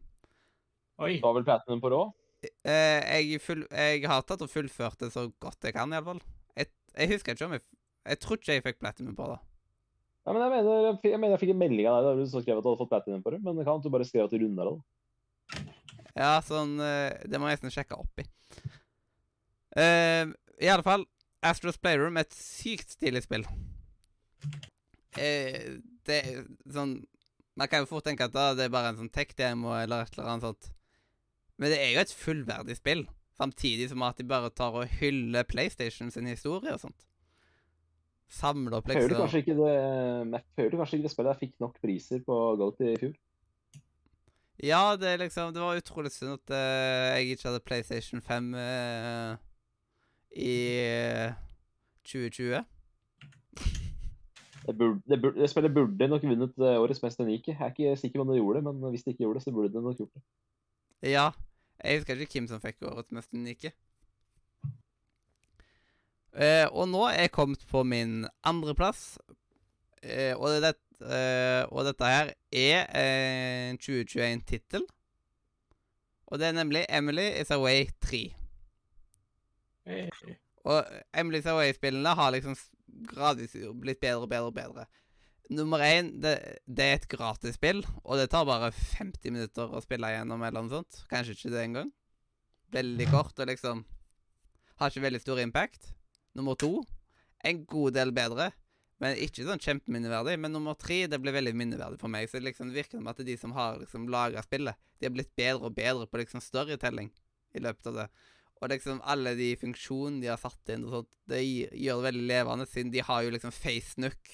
Oi. 1.01 1.17
Du 1.17 1.25
har 1.25 1.33
vel 1.39 1.47
platinum 1.47 1.81
på 1.81 1.89
råd? 1.89 2.13
Eh, 2.43 2.99
jeg, 3.23 3.39
full, 3.41 3.63
jeg 3.71 4.03
har 4.07 4.23
tatt 4.27 4.43
og 4.43 4.51
fullført 4.51 4.99
det 5.01 5.11
så 5.15 5.29
godt 5.41 5.63
jeg 5.65 5.73
kan, 5.75 5.91
iallfall. 5.95 6.19
Jeg, 6.59 6.69
jeg 6.93 7.13
husker 7.13 7.33
ikke 7.33 7.47
om 7.47 7.55
jeg 7.57 7.63
Jeg 8.03 8.19
tror 8.19 8.39
ikke 8.39 8.57
jeg 8.57 8.65
fikk 8.65 8.79
platinum 8.81 9.15
på 9.15 9.27
det. 9.31 9.39
Ja, 10.23 10.31
men 10.31 10.41
jeg 10.41 10.51
mener, 10.53 10.85
jeg, 10.87 10.97
jeg 11.11 11.19
mener 11.19 11.35
jeg 11.35 11.41
fikk 11.41 11.53
en 11.53 11.61
melding 11.61 11.87
av 11.89 11.97
deg 11.97 12.05
da 12.07 12.11
du 12.19 12.29
så 12.31 12.41
skrev 12.43 12.59
at 12.59 12.63
du 12.65 12.69
hadde 12.71 12.79
fått 12.79 12.91
platinum 12.91 13.23
på 13.23 13.33
det. 13.33 13.39
Men 13.43 13.59
det 13.59 13.65
kan 13.67 13.79
at 13.79 13.85
du 13.85 13.91
bare 13.91 14.07
skrev 14.07 14.27
at 14.27 14.33
du 14.33 14.39
runda 14.39 14.67
det. 14.69 14.75
Ja, 16.13 16.33
sånn 16.45 16.77
eh, 16.83 17.15
Det 17.25 17.39
må 17.41 17.49
jeg 17.49 17.57
nesten 17.57 17.73
sjekke 17.73 17.97
opp 17.99 18.21
i. 18.21 18.27
Uh, 19.73 20.29
I 20.61 20.69
alle 20.69 20.85
fall, 20.85 21.07
Astros 21.43 21.79
Playroom 21.81 22.19
er 22.19 22.27
et 22.27 22.35
sykt 22.37 22.93
stilig 22.93 23.23
spill. 23.25 23.47
Uh, 25.17 25.81
det 26.05 26.19
er 26.19 26.43
sånn 26.73 26.99
Man 27.57 27.69
kan 27.69 27.83
jo 27.83 27.89
fort 27.89 28.05
tenke 28.05 28.27
at 28.27 28.33
da, 28.33 28.51
det 28.57 28.67
er 28.67 28.73
bare 28.73 28.93
en 28.93 28.99
sånn 29.01 29.11
tech-demo 29.13 29.73
eller 29.77 30.05
et 30.05 30.15
eller 30.15 30.29
annet 30.29 30.47
sånt. 30.47 30.69
Men 31.61 31.69
det 31.69 31.81
er 31.81 31.91
jo 31.93 32.01
et 32.01 32.13
fullverdig 32.17 32.77
spill. 32.79 33.03
Samtidig 33.37 33.91
som 33.91 34.05
at 34.05 34.17
de 34.17 34.25
bare 34.29 34.49
tar 34.53 34.73
og 34.77 34.89
hyller 35.01 35.45
PlayStation 35.45 36.09
sin 36.13 36.29
historie 36.29 36.73
og 36.73 36.81
sånt. 36.81 37.05
Samler 38.33 38.79
opp 38.79 38.87
Føler 38.89 39.03
du 39.05 39.13
liksom 39.13 39.27
kanskje 39.27 39.43
ikke 39.43 39.55
det 39.59 39.73
jeg 39.73 40.43
føler 40.57 40.79
kanskje 40.79 40.97
ikke 40.97 41.05
det 41.05 41.13
spillet 41.13 41.33
jeg 41.35 41.41
fikk 41.43 41.55
nok 41.61 41.75
priser 41.83 42.23
på 42.25 42.37
Goat 42.57 42.81
i 42.81 42.95
fjor? 42.97 43.13
Ja, 44.63 44.95
det 44.97 45.19
liksom 45.19 45.53
Det 45.53 45.61
var 45.61 45.77
utrolig 45.77 46.11
synd 46.13 46.37
at 46.39 46.53
uh, 46.53 47.13
jeg 47.13 47.35
ikke 47.35 47.49
hadde 47.49 47.65
PlayStation 47.67 48.21
5 48.21 48.53
uh, 48.53 49.35
i 50.33 50.57
uh, 51.27 51.33
2020. 52.05 52.63
Det, 54.65 54.77
burde, 54.77 55.01
det, 55.09 55.21
burde, 55.21 55.41
det 55.41 55.49
spillet 55.49 55.73
burde 55.73 56.07
nok 56.07 56.23
vunnet 56.23 56.57
eh, 56.57 56.79
årets 56.79 57.01
mest 57.03 57.19
unike. 57.19 57.51
Jeg 57.51 57.59
er 57.59 57.71
ikke 57.71 57.97
sikker 57.99 58.19
på 58.19 58.23
om 58.23 58.29
det 58.31 58.37
gjorde 58.37 58.59
det, 58.59 58.63
men 58.63 58.89
hvis 58.89 59.03
det 59.03 59.11
ikke 59.11 59.23
gjorde 59.23 59.39
det, 59.39 59.43
så 59.43 59.51
burde 59.51 59.73
det 59.73 59.83
nok 59.83 59.97
gjort 59.97 60.13
det. 60.13 60.21
Ja. 61.11 61.31
Jeg 61.83 61.97
husker 61.97 62.21
ikke 62.23 62.39
hvem 62.39 62.47
som 62.47 62.61
fikk 62.63 62.85
årets 62.87 63.11
mest 63.11 63.33
unike. 63.33 63.73
Eh, 66.33 66.65
og 66.71 66.87
nå 66.89 67.03
er 67.11 67.27
jeg 67.27 67.35
kommet 67.35 67.63
på 67.69 67.83
min 67.85 68.23
andreplass. 68.47 69.17
Eh, 70.01 70.33
og, 70.35 70.49
det, 70.63 70.73
eh, 71.05 71.63
og 71.69 71.85
dette 71.87 72.09
her 72.09 72.33
er 72.51 72.87
eh, 72.89 73.69
en 73.69 73.79
2021-tittel. 73.81 74.87
Og 76.33 76.41
det 76.41 76.49
er 76.49 76.57
nemlig 76.57 76.85
Emily 76.89 77.27
Is 77.37 77.53
Away 77.53 77.85
3. 78.01 78.23
Hey. 79.85 80.09
Og 80.63 80.81
is 81.37 81.45
Away-spillene 81.51 82.15
har 82.17 82.33
liksom 82.33 82.55
gradvis 83.09 83.55
blitt 83.79 84.01
bedre 84.01 84.25
og 84.25 84.29
bedre 84.31 84.49
og 84.49 84.55
bedre. 84.57 84.85
Nummer 85.53 85.83
én, 85.83 86.13
det, 86.23 86.37
det 86.65 86.85
er 86.85 86.95
et 86.97 87.09
gratisspill, 87.11 87.83
og 88.03 88.17
det 88.17 88.29
tar 88.31 88.47
bare 88.47 88.71
50 88.71 89.33
minutter 89.35 89.69
å 89.69 89.81
spille 89.83 90.09
igjennom. 90.09 90.41
eller 90.41 90.63
noe 90.63 90.79
sånt. 90.79 91.03
Kanskje 91.11 91.35
ikke 91.35 91.51
det 91.53 91.65
engang. 91.67 91.91
Veldig 92.73 93.09
kort 93.11 93.37
og 93.37 93.51
liksom 93.51 93.83
har 94.79 94.89
ikke 94.89 95.03
veldig 95.03 95.21
stor 95.21 95.41
impact. 95.43 95.91
Nummer 96.37 96.57
to, 96.59 96.81
en 97.43 97.63
god 97.69 97.97
del 97.97 98.13
bedre, 98.15 98.51
men 99.03 99.17
ikke 99.19 99.45
sånn 99.45 99.61
kjempeminneverdig. 99.61 100.37
Men 100.39 100.53
nummer 100.55 100.77
tre, 100.79 101.03
det 101.11 101.19
ble 101.21 101.33
veldig 101.35 101.55
minneverdig 101.59 101.99
for 102.01 102.11
meg. 102.11 102.29
Så 102.29 102.39
det 102.39 102.47
liksom 102.51 102.71
virker 102.73 102.99
som 102.99 103.09
at 103.11 103.19
de 103.27 103.35
som 103.39 103.55
har 103.57 103.81
liksom 103.81 104.07
laga 104.11 104.43
spillet, 104.45 104.79
de 104.99 105.09
har 105.09 105.15
blitt 105.15 105.33
bedre 105.39 105.67
og 105.67 105.75
bedre 105.77 106.07
på 106.07 106.21
liksom 106.21 106.43
storytelling 106.43 107.11
i 107.53 107.63
løpet 107.63 107.91
av 107.91 107.99
det. 107.99 108.07
Og 108.63 108.71
liksom 108.71 109.01
alle 109.11 109.33
de 109.35 109.49
funksjonene 109.59 110.23
de 110.23 110.31
har 110.31 110.39
satt 110.39 110.71
inn, 110.71 110.85
og 110.87 110.97
sånt, 110.97 111.11
det 111.27 111.41
gjør 111.43 111.99
det 111.99 112.07
veldig 112.07 112.27
levende, 112.29 112.67
siden 112.69 112.93
de 112.93 113.03
har 113.03 113.25
jo 113.25 113.33
liksom 113.33 113.51
FaceNook, 113.55 114.31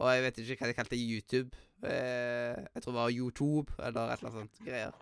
og 0.00 0.10
jeg 0.12 0.24
vet 0.24 0.40
ikke 0.40 0.56
hva 0.60 0.70
de 0.70 0.76
kalte 0.76 1.00
YouTube. 1.00 1.60
Eh, 1.84 2.56
jeg 2.56 2.82
tror 2.82 2.92
det 2.92 2.98
var 3.02 3.12
YouTube, 3.12 3.76
eller 3.80 4.12
et 4.12 4.22
eller 4.22 4.30
annet 4.30 4.40
sånt 4.40 4.64
greier. 4.64 4.96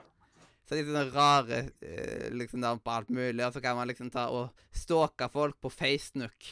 Så 0.65 0.77
det 0.77 0.87
sånne 0.89 1.05
rare 1.12 1.61
eh, 1.85 2.31
liksom 2.33 2.62
navn 2.62 2.81
på 2.81 2.93
alt 2.95 3.11
mulig, 3.12 3.43
og 3.45 3.53
så 3.53 3.61
kan 3.65 3.77
man 3.77 3.89
liksom 3.91 4.09
ta 4.12 4.31
og 4.33 4.65
stalke 4.73 5.29
folk 5.33 5.59
på 5.61 5.73
FaceNook, 5.73 6.51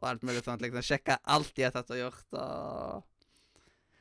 og 0.00 0.06
alt 0.08 0.24
mulig 0.24 0.40
sånt, 0.46 0.64
liksom 0.64 0.84
sjekke 0.84 1.18
alt 1.28 1.52
de 1.56 1.66
har 1.66 1.74
tatt 1.76 1.92
og 1.92 2.00
gjort, 2.00 2.28
og... 2.40 3.06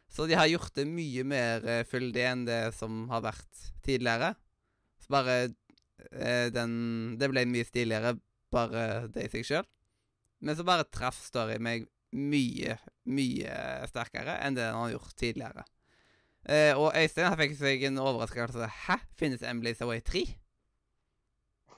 Så 0.09 0.25
de 0.25 0.33
har 0.33 0.47
gjort 0.49 0.73
det 0.73 0.87
mye 0.89 1.23
mer 1.27 1.65
eh, 1.69 1.83
fyldig 1.85 2.23
enn 2.25 2.45
det 2.47 2.61
som 2.73 3.03
har 3.11 3.21
vært 3.21 3.59
tidligere. 3.85 4.31
Så 4.97 5.11
bare 5.13 5.35
eh, 5.43 6.47
den 6.49 6.71
Det 7.21 7.29
ble 7.29 7.43
mye 7.45 7.67
stiligere, 7.67 8.15
bare 8.49 9.05
det 9.13 9.27
i 9.27 9.31
seg 9.35 9.45
sjøl. 9.45 9.67
Men 10.41 10.57
så 10.57 10.65
bare 10.65 10.87
traff 10.89 11.19
Story 11.21 11.59
meg 11.61 11.85
mye, 12.15 12.79
mye 13.05 13.59
sterkere 13.91 14.39
enn 14.41 14.57
det 14.57 14.65
den 14.65 14.79
har 14.79 14.95
gjort 14.95 15.13
tidligere. 15.19 15.67
Eh, 16.47 16.71
og 16.79 16.93
Øystein 16.95 17.35
fikk 17.37 17.57
seg 17.59 17.83
en 17.89 17.97
overraskelse. 17.99 18.67
Hæ? 18.87 18.95
Finnes 19.19 19.41
Emily's 19.43 19.81
Away 19.83 19.99
3? 20.01 20.23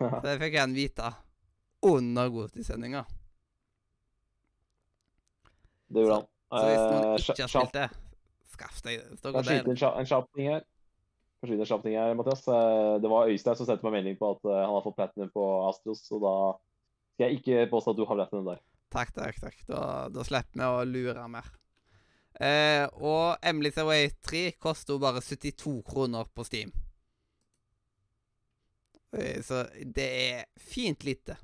Så 0.01 0.22
det 0.24 0.38
fikk 0.41 0.55
han 0.59 0.74
vite 0.74 1.09
under 1.86 2.30
godtidssendinga. 2.34 3.03
Det 5.91 6.03
gjorde 6.05 6.20
han. 6.22 6.28
Så 6.51 6.66
hvis 6.68 6.82
noen 6.82 7.05
Eh, 7.05 7.16
ikke 7.22 7.41
har 7.45 7.51
spilt 7.51 7.74
det, 7.76 7.88
skaff 8.51 8.82
deg 8.86 8.99
det. 8.99 9.22
Kan 9.22 9.43
skyte 9.47 9.72
en 9.72 10.05
kjapp- 10.12 10.30
ting 10.36 10.47
her. 10.51 10.64
Kan 11.41 11.49
skyte 11.49 11.62
en 11.62 11.93
her, 11.95 12.14
Mathias. 12.16 12.47
Eh, 12.47 12.99
Det 13.01 13.09
var 13.09 13.28
Øystein 13.32 13.55
som 13.57 13.66
sendte 13.66 13.84
meg 13.84 13.93
melding 13.97 14.18
på 14.20 14.32
at 14.36 14.45
eh, 14.45 14.62
han 14.66 14.74
har 14.76 14.84
fått 14.86 14.95
platinum 14.99 15.32
på 15.34 15.45
Astros, 15.70 16.03
så 16.07 16.20
da 16.22 16.36
skal 17.16 17.30
jeg 17.30 17.39
ikke 17.41 17.70
påstå 17.72 17.91
at 17.91 17.97
du 17.97 18.05
har 18.05 18.16
platinum 18.20 18.45
der. 18.45 18.59
Takk, 18.91 19.14
takk, 19.16 19.39
takk. 19.39 19.57
Da, 19.68 20.09
da 20.12 20.24
slipper 20.24 20.59
vi 20.59 20.68
å 20.68 20.84
lure 20.86 21.28
mer. 21.32 21.45
Eh, 22.41 22.87
og 22.97 23.37
Emily's 23.45 23.77
Away 23.77 24.09
3 24.25 24.51
koster 24.57 24.95
jo 24.95 25.01
bare 25.03 25.21
72 25.21 25.83
kroner 25.85 26.25
på 26.33 26.45
Steam. 26.47 26.71
Eh, 29.13 29.43
så 29.45 29.67
det 29.95 30.07
er 30.09 30.45
fint 30.57 31.03
lite. 31.05 31.35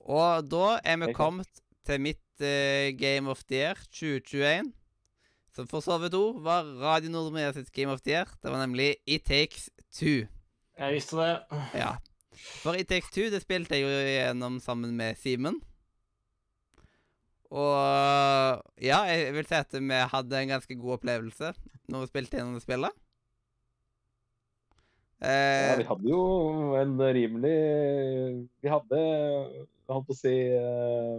Og 0.00 0.46
da 0.50 0.76
er 0.84 1.00
vi 1.02 1.12
kommet 1.16 1.62
til 1.86 2.00
mitt 2.00 2.44
eh, 2.44 2.92
Game 2.98 3.30
of 3.30 3.42
the 3.48 3.58
Year 3.58 3.80
2021. 3.90 4.70
Som 5.50 5.66
for 5.66 5.82
så 5.82 5.96
vidt 5.98 6.14
òg 6.14 6.38
var 6.44 6.68
Radio 6.78 7.10
Nordmedia 7.10 7.50
sitt 7.56 7.72
Game 7.74 7.90
of 7.90 8.04
the 8.06 8.14
Year. 8.14 8.30
Det 8.38 8.52
var 8.52 8.62
nemlig 8.62 8.94
It 9.06 9.26
Takes 9.26 9.66
Two. 9.90 10.28
Jeg 10.78 10.94
visste 10.94 11.18
det. 11.18 11.32
Ja. 11.74 11.96
For 12.62 12.78
It 12.78 12.88
Takes 12.88 13.10
Two, 13.10 13.26
det 13.34 13.42
spilte 13.42 13.74
jeg 13.74 13.82
jo 13.82 13.90
gjennom 13.90 14.60
sammen 14.62 14.94
med 14.96 15.18
Simen. 15.18 15.58
Og 17.50 18.62
ja, 18.78 19.00
jeg 19.10 19.34
vil 19.34 19.46
si 19.48 19.56
at 19.58 19.74
vi 19.74 20.02
hadde 20.12 20.42
en 20.42 20.52
ganske 20.54 20.76
god 20.78 21.00
opplevelse 21.00 21.54
når 21.90 22.04
vi 22.04 22.10
spilte 22.12 22.38
gjennom 22.38 22.58
det 22.58 22.64
spillet. 22.64 22.94
Ja, 22.94 23.06
Eh, 25.20 25.74
vi 25.76 25.84
hadde 25.84 26.08
jo 26.08 26.20
en 26.80 26.94
rimelig 27.12 27.50
Vi 28.64 28.70
hadde, 28.72 28.96
jeg 28.96 29.92
holdt 29.92 30.06
på 30.08 30.14
å 30.14 30.16
si 30.16 30.32
eh, 30.32 31.18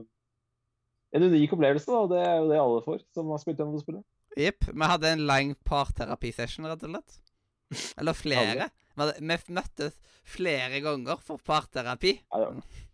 En 1.13 1.25
unik 1.27 1.53
opplevelse, 1.53 1.85
da. 1.85 2.07
Det 2.09 2.23
er 2.25 2.39
jo 2.39 2.47
det 2.49 2.57
alle 2.63 2.81
får 2.81 3.03
som 3.13 3.29
har 3.29 3.43
spilt 3.43 3.61
gjennom 3.61 3.75
det 3.75 3.83
spillet. 3.83 4.05
Jepp. 4.41 4.65
Vi 4.71 4.89
hadde 4.89 5.11
en 5.11 5.25
lang 5.27 5.51
parterapisession, 5.67 6.65
rett 6.71 6.87
og 6.87 6.95
slett. 6.95 7.19
Eller 7.99 8.17
flere. 8.17 8.69
Vi, 8.71 9.03
hadde, 9.03 9.17
vi 9.19 9.57
møttes 9.59 9.99
flere 10.23 10.81
ganger 10.81 11.21
for 11.21 11.43
parterapi. 11.45 12.15
Ja, 12.31 12.47
ja. 12.47 12.87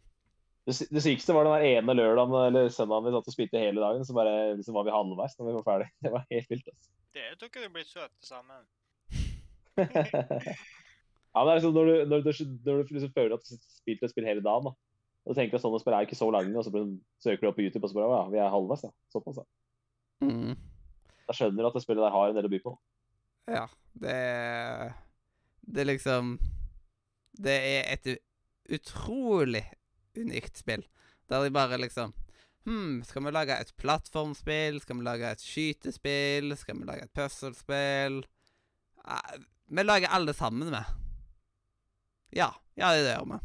Det, 0.67 0.99
sykeste 0.99 1.31
var 1.31 1.47
den 1.47 1.53
der 1.55 1.77
ene 1.77 1.93
lørdagen 1.95 2.33
eller 2.49 2.65
søndagen 2.75 3.05
vi 3.07 3.11
satt 3.15 3.29
og 3.31 3.35
spilte 3.35 3.61
hele 3.61 3.79
dagen, 3.79 4.03
så 4.03 4.15
bare 4.15 4.55
liksom 4.57 4.75
var 4.75 4.83
vi 4.83 4.91
halvveis 4.91 5.37
når 5.37 5.47
vi 5.47 5.53
var 5.55 5.67
ferdig. 5.69 5.87
Det 6.03 6.11
var 6.11 6.25
helt 6.31 6.49
vilt. 6.51 6.67
altså. 6.73 6.91
Dere 7.15 7.37
to 7.39 7.47
kunne 7.53 7.69
blitt 7.73 7.87
søte 7.93 8.27
sammen. 8.27 8.65
ja, 9.77 11.39
men 11.39 11.47
det 11.47 11.53
er 11.53 11.59
liksom 11.61 11.77
når 11.77 11.87
du, 11.87 11.93
når 12.11 12.25
du, 12.25 12.31
når 12.65 12.83
du 12.83 12.93
liksom 12.97 13.15
føler 13.15 13.37
at 13.37 13.47
du 13.47 13.53
har 13.53 13.63
spilt 13.77 14.03
et 14.03 14.11
spill 14.11 14.27
hele 14.27 14.43
dagen, 14.43 14.67
da. 14.67 14.75
Og 15.23 15.31
du 15.31 15.39
tenker 15.39 15.57
at 15.57 15.63
sånne 15.63 15.79
spill 15.81 15.95
er 15.95 16.07
ikke 16.07 16.19
så 16.19 16.27
lange, 16.35 16.51
og 16.59 16.67
så 16.67 16.83
søker 17.23 17.41
du 17.45 17.49
opp 17.49 17.57
på 17.59 17.63
YouTube 17.63 17.87
og 17.87 17.91
så 17.91 17.99
bare, 18.01 18.19
ja, 18.19 18.27
vi 18.35 18.43
er 18.43 18.51
halvveis, 18.51 18.83
ja. 18.87 18.91
Såpass, 19.15 19.39
ja. 19.39 19.47
Mm. 20.27 20.53
Da 21.27 21.35
skjønner 21.35 21.63
du 21.63 21.69
at 21.71 21.79
det 21.79 21.83
spillet 21.83 22.03
der 22.03 22.15
har 22.15 22.29
en 22.29 22.37
del 22.37 22.47
å 22.47 22.51
by 22.51 22.61
på. 22.63 22.75
Ja, 23.47 23.65
det 23.95 24.19
Det 25.63 25.81
er 25.81 25.87
liksom 25.87 26.37
Det 27.39 27.55
er 27.55 27.93
et 27.93 28.17
utrolig 28.67 29.63
unikt 30.21 30.57
spill. 30.57 30.85
Der 31.29 31.43
de 31.43 31.51
bare 31.53 31.79
liksom 31.81 32.13
Hm, 32.67 33.03
skal 33.07 33.23
vi 33.23 33.31
lage 33.31 33.55
et 33.55 33.69
plattformspill? 33.79 34.81
Skal 34.83 34.97
vi 34.99 35.03
lage 35.05 35.29
et 35.31 35.39
skytespill? 35.43 36.51
Skal 36.59 36.75
vi 36.75 36.87
lage 36.89 37.05
et 37.05 37.13
puslespill? 37.15 38.25
Ah, 39.05 39.37
Vi 39.69 39.83
lager 39.83 40.11
alle 40.11 40.33
sammen, 40.33 40.71
vi. 40.71 40.81
Ja. 42.39 42.51
Ja, 42.75 42.91
det 42.91 43.05
gjør 43.07 43.23
vi. 43.31 43.39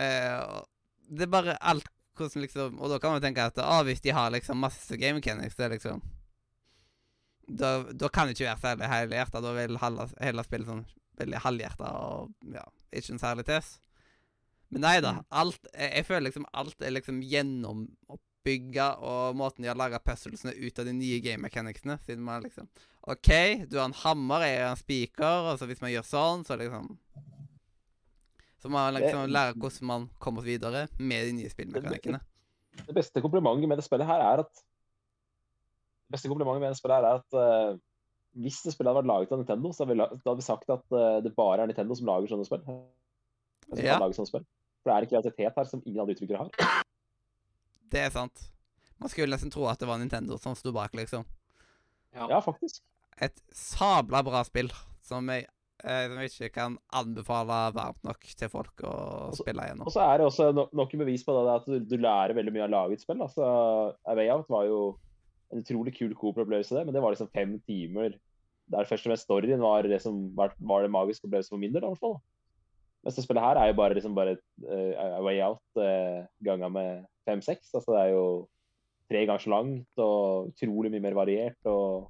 Eh, 0.00 0.62
det 1.10 1.26
er 1.26 1.32
bare 1.32 1.56
alt 1.60 1.88
hvordan 2.18 2.42
liksom 2.42 2.80
Og 2.80 2.90
da 2.90 2.98
kan 2.98 3.14
man 3.14 3.22
tenke 3.22 3.44
at 3.46 3.58
ah, 3.62 3.82
hvis 3.86 4.00
de 4.04 4.10
har 4.10 4.30
liksom 4.30 4.58
masse 4.58 4.96
game 4.96 5.20
mechanics, 5.20 5.56
det 5.56 5.64
er 5.64 5.76
liksom 5.76 6.02
da, 7.48 7.82
da 7.92 8.08
kan 8.12 8.28
det 8.28 8.34
ikke 8.36 8.44
være 8.44 8.60
særlig 8.60 8.88
helhjerta. 8.92 9.40
Da 9.40 9.52
vil 9.56 9.78
hele 10.20 10.44
spillet 10.44 10.68
sånn 10.68 10.82
veldig 11.18 11.38
halvhjerta 11.44 11.92
og 12.04 12.34
ja, 12.52 12.64
ikke 12.92 13.14
en 13.14 13.22
særlig 13.22 13.46
tes. 13.48 13.70
Men 14.70 14.84
nei 14.84 14.98
da. 15.00 15.14
Alt 15.32 15.64
Jeg, 15.72 16.04
føler 16.04 16.26
liksom 16.28 16.44
alt 16.52 16.82
er 16.84 16.92
liksom 16.92 17.22
gjennom 17.24 17.86
bygge 18.48 18.84
og 19.04 19.36
måten 19.36 19.64
de 19.64 19.68
har 19.70 19.76
laga 19.78 19.98
puzzlesene 20.00 20.54
ut 20.56 20.78
av 20.80 20.86
de 20.88 20.92
nye 20.96 21.18
game 21.24 21.42
mechanicsene. 21.44 21.98
Siden 22.04 22.24
man 22.24 22.44
liksom 22.44 22.68
OK, 23.08 23.30
du 23.70 23.78
har 23.78 23.86
en 23.88 23.96
hammer, 24.02 24.44
jeg 24.44 24.62
har 24.62 24.74
en 24.74 24.80
spiker, 24.80 25.48
og 25.52 25.58
så 25.60 25.68
hvis 25.68 25.80
man 25.80 25.92
gjør 25.94 26.04
sånn, 26.04 26.44
så 26.44 26.58
liksom 26.60 26.90
Så 28.60 28.68
man 28.72 28.94
liksom 28.96 29.28
lærer 29.30 29.54
hvordan 29.56 29.86
man 29.88 30.08
kommer 30.20 30.44
videre 30.44 30.86
med 30.98 31.28
de 31.28 31.36
nye 31.38 31.50
spillmekanikkene. 31.52 32.20
Det 32.86 32.94
beste 32.94 33.22
komplimentet 33.24 33.68
med 33.70 33.78
det 33.80 33.86
spillet 33.86 34.06
her 34.06 34.20
er 34.22 34.44
at 34.44 34.52
Det 36.08 36.16
beste 36.16 36.28
komplimentet 36.30 36.62
med 36.62 36.72
det 36.74 36.80
spillet 36.80 36.98
her 37.00 37.08
er 37.08 37.22
at 37.22 37.38
uh, 37.38 37.78
hvis 38.38 38.60
det 38.64 38.72
spillet 38.74 38.92
hadde 38.92 39.00
vært 39.02 39.08
laget 39.10 39.32
av 39.34 39.40
Nintendo, 39.40 39.72
så 39.72 39.82
hadde 39.82 39.94
vi, 39.94 39.98
la- 39.98 40.08
da 40.12 40.30
hadde 40.30 40.40
vi 40.42 40.46
sagt 40.46 40.70
at 40.70 40.84
uh, 40.94 41.18
det 41.24 41.32
bare 41.36 41.64
er 41.64 41.70
Nintendo 41.70 41.96
som 41.98 42.06
lager 42.08 42.30
sånne 42.30 42.46
spill. 42.46 42.62
Ja. 43.76 43.98
sånne 44.00 44.28
spill. 44.30 44.44
For 44.82 44.90
det 44.90 44.94
er 44.94 45.06
en 45.06 45.12
kreativitet 45.12 45.58
her 45.60 45.68
som 45.68 45.82
ingen 45.84 46.00
andre 46.02 46.16
utviklere 46.16 46.46
har. 46.46 46.84
Det 47.92 48.04
er 48.04 48.14
sant. 48.14 48.48
Man 48.98 49.10
skulle 49.12 49.30
nesten 49.32 49.52
tro 49.54 49.66
at 49.70 49.80
det 49.80 49.88
var 49.88 50.00
Nintendo 50.00 50.38
som 50.42 50.56
sto 50.58 50.72
bak, 50.74 50.94
liksom. 50.98 51.26
Ja, 52.16 52.40
faktisk. 52.42 52.82
Et 53.22 53.40
sabla 53.54 54.22
bra 54.26 54.42
spill 54.46 54.70
som 55.04 55.28
jeg, 55.32 55.46
eh, 55.82 56.04
som 56.06 56.20
jeg 56.20 56.32
ikke 56.32 56.50
kan 56.54 56.78
anbefale 56.94 57.58
varmt 57.76 58.00
nok 58.06 58.26
til 58.38 58.50
folk 58.52 58.84
å 58.86 58.94
også, 59.30 59.42
spille 59.42 59.66
igjennom. 59.66 59.88
Og 59.88 59.94
så 59.94 60.04
er 60.04 60.20
det 60.20 60.28
også 60.28 60.50
no 60.56 60.68
nok 60.76 60.94
bevis 61.00 61.26
på 61.26 61.34
det 61.36 61.54
at 61.54 61.68
du, 61.68 61.76
du 61.82 61.98
lærer 62.00 62.36
veldig 62.38 62.54
mye 62.54 62.64
av 62.66 62.70
å 62.70 62.74
lage 62.76 62.98
et 62.98 63.04
spill. 63.04 63.22
Altså, 63.24 63.44
A 64.02 64.16
Way 64.18 64.32
Out 64.34 64.50
var 64.52 64.66
jo 64.68 64.80
en 65.52 65.62
utrolig 65.62 65.94
kul 65.96 66.12
Coop-opplevelse, 66.18 66.76
det, 66.76 66.84
men 66.86 66.96
det 66.96 67.02
var 67.02 67.14
liksom 67.14 67.30
fem 67.32 67.56
timer 67.66 68.18
der 68.68 68.84
først 68.84 69.06
og 69.06 69.12
fremst 69.12 69.24
storyen 69.24 69.62
var 69.64 69.86
det 69.88 70.00
som 70.04 70.26
var, 70.36 70.52
var 70.60 70.84
det 70.84 70.92
magiske 70.92 71.24
opplevelsen 71.24 71.54
for 71.54 71.62
min 71.62 71.72
del. 71.72 71.84
i 71.84 71.88
hvert 71.88 72.02
fall. 72.02 72.18
Mens 73.04 73.16
det 73.16 73.24
spillet 73.24 73.44
her 73.44 73.60
er 73.60 73.70
jo 73.70 73.78
bare, 73.78 73.96
liksom 73.96 74.14
bare 74.16 74.36
uh, 74.66 75.18
Way 75.24 75.40
Out 75.46 75.80
uh, 75.80 76.26
ganga 76.44 76.70
med 76.72 77.04
fem-seks. 77.28 77.70
Altså, 77.74 77.94
det 77.94 78.00
er 78.02 78.14
jo 78.16 78.24
tre 79.08 79.24
ganger 79.24 79.44
så 79.44 79.52
langt 79.52 80.02
og 80.04 80.52
utrolig 80.52 80.92
mye 80.92 81.04
mer 81.06 81.16
variert. 81.16 81.60
og 81.64 82.08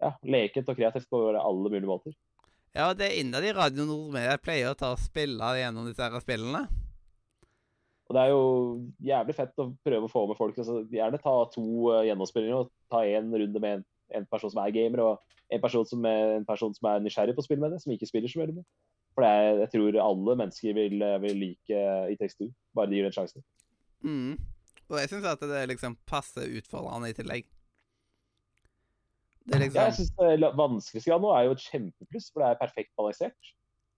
ja, 0.00 0.14
leket 0.24 0.68
og 0.68 0.78
kreativt 0.78 1.10
på 1.12 1.22
alle 1.36 1.72
mulige 1.72 1.88
måter. 1.88 2.14
Ja, 2.74 2.92
det 2.94 3.08
er 3.08 3.18
innad 3.20 3.44
i 3.44 3.52
Radio 3.52 3.84
Nordmedia 3.84 4.38
pleier 4.40 4.72
å 4.72 4.78
ta 4.78 4.92
og 4.94 5.02
spille 5.02 5.56
gjennom 5.58 5.88
disse 5.88 6.06
her 6.06 6.22
spillene. 6.22 6.62
Og 8.10 8.16
det 8.16 8.22
er 8.22 8.30
jo 8.32 8.44
jævlig 9.06 9.34
fett 9.36 9.62
å 9.62 9.68
prøve 9.86 10.06
å 10.06 10.10
få 10.10 10.24
med 10.30 10.38
folk. 10.38 10.56
Altså, 10.58 10.80
gjerne 10.90 11.20
ta 11.22 11.34
to 11.52 11.66
uh, 11.92 12.00
gjennomspillinger 12.06 12.62
og 12.62 12.70
ta 12.90 13.04
én 13.06 13.28
runde 13.30 13.62
med 13.62 13.78
en, 13.78 13.84
en 14.18 14.26
person 14.30 14.50
som 14.50 14.62
er 14.64 14.72
gamer, 14.74 15.02
og 15.04 15.52
en 15.54 15.62
person 15.62 15.86
som 15.86 16.06
er, 16.10 16.38
en 16.38 16.46
person 16.46 16.74
som 16.74 16.88
er 16.90 17.04
nysgjerrig 17.04 17.36
på 17.36 17.44
spill 17.46 17.62
med 17.62 17.74
det, 17.74 17.82
som 17.82 17.94
ikke 17.94 18.08
spiller 18.10 18.32
så 18.32 18.42
veldig 18.42 18.56
mye. 18.58 18.66
For 19.16 19.26
er, 19.26 19.64
jeg 19.64 19.72
tror 19.74 19.96
alle 20.04 20.36
mennesker 20.38 20.76
vil, 20.76 21.02
uh, 21.02 21.16
vil 21.22 21.40
like 21.44 21.80
ITX2, 22.14 22.50
bare 22.78 22.90
de 22.90 22.98
gir 23.00 23.08
den 23.08 23.16
sjansen. 23.16 23.42
sjanse. 23.42 23.60
Mm. 24.06 24.36
Og 24.90 24.98
jeg 24.98 25.10
syns 25.12 25.26
at 25.30 25.42
det 25.46 25.62
liksom 25.70 25.96
passer 26.08 26.50
utfordrende 26.58 27.10
i 27.10 27.16
tillegg. 27.16 27.48
Det 29.46 29.56
er 29.56 29.64
Ja, 29.66 29.86
jeg 29.88 29.96
syns 29.98 30.12
synes 30.14 30.44
uh, 30.44 30.58
Vanskelighetsgrad 30.58 31.22
nå 31.22 31.30
er 31.34 31.46
jo 31.46 31.56
et 31.56 31.64
kjempepluss, 31.64 32.28
for 32.30 32.42
det 32.42 32.50
er 32.50 32.60
perfekt 32.60 32.92
balansert. 32.98 33.54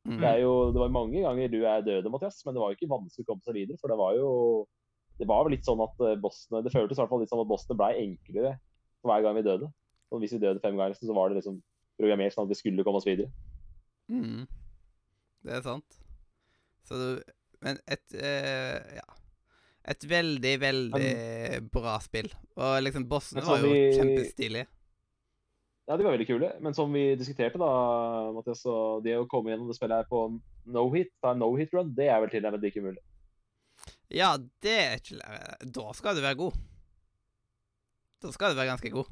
mm. 0.08 0.20
Det, 0.20 0.32
jo, 0.42 0.52
det 0.74 0.80
var 0.82 0.94
mange 0.96 1.24
ganger 1.24 1.52
du 1.52 1.60
er 1.62 1.84
døde, 1.86 2.10
Mathias, 2.10 2.40
men 2.44 2.54
det 2.54 2.62
var 2.62 2.72
jo 2.72 2.78
ikke 2.78 2.92
vanskelig 2.92 3.26
å 3.26 3.30
komme 3.32 3.46
seg 3.46 3.58
videre. 3.58 3.80
For 3.80 3.92
det 3.92 4.00
var 4.00 4.16
jo 4.18 4.30
Det 5.20 5.28
var 5.28 5.48
litt 5.52 5.66
sånn 5.68 5.80
at 5.84 5.98
bossene 6.22 6.62
Det 6.64 6.72
føltes 6.72 6.96
i 6.96 7.00
hvert 7.02 7.10
fall 7.12 7.20
litt 7.20 7.30
sånn 7.30 7.42
at 7.42 7.50
bossene 7.50 7.76
ble 7.78 7.90
enklere 8.00 8.54
for 9.02 9.12
hver 9.12 9.22
gang 9.26 9.36
vi 9.36 9.44
døde. 9.46 9.68
Og 10.12 10.22
hvis 10.22 10.32
vi 10.34 10.40
døde 10.42 10.60
fem 10.62 10.76
ganger, 10.76 10.96
så 10.96 11.14
var 11.16 11.30
det 11.30 11.40
liksom 11.40 11.60
programmert 12.00 12.34
sånn 12.34 12.46
at 12.46 12.52
vi 12.52 12.58
skulle 12.58 12.84
komme 12.86 13.00
oss 13.00 13.08
videre. 13.08 13.28
Mm. 14.12 14.46
Det 15.42 15.56
er 15.58 15.64
sant. 15.64 15.98
Så 16.86 16.98
du 16.98 17.22
Men 17.62 17.78
et 17.86 18.14
eh, 18.14 18.96
Ja. 18.98 19.08
Et 19.84 20.04
veldig, 20.06 20.52
veldig 20.62 21.70
bra 21.74 21.96
spill. 21.98 22.28
Og 22.54 22.76
liksom 22.84 23.02
bossene 23.10 23.42
var 23.42 23.58
jo 23.58 23.72
vi- 23.72 23.96
kjempestilige. 23.96 24.68
Ja, 25.88 25.96
de 25.98 26.04
var 26.06 26.12
veldig 26.14 26.26
kule. 26.28 26.50
Men 26.62 26.74
som 26.74 26.92
vi 26.94 27.16
diskuterte, 27.18 27.58
da, 27.58 27.70
Mathias, 28.32 28.62
og 28.70 29.02
det 29.02 29.16
å 29.18 29.26
komme 29.26 29.50
gjennom 29.50 29.66
det 29.66 29.74
spillet 29.74 30.04
her 30.04 30.06
på 30.08 30.20
no 30.70 30.84
hit, 30.94 31.10
ta 31.20 31.32
en 31.34 31.40
no 31.42 31.48
hit 31.58 31.74
run, 31.74 31.90
det 31.96 32.06
er 32.06 32.20
vel 32.22 32.30
tilnærmet 32.30 32.62
ikke 32.70 32.84
mulig. 32.84 33.02
Ja, 34.14 34.36
det 34.62 34.76
er 34.78 34.94
ikke 35.00 35.18
Da 35.74 35.92
skal 35.98 36.14
du 36.14 36.22
være 36.22 36.38
god. 36.38 36.54
Da 38.22 38.30
skal 38.30 38.52
du 38.54 38.60
være 38.60 38.70
ganske 38.70 38.90
god. 38.94 39.10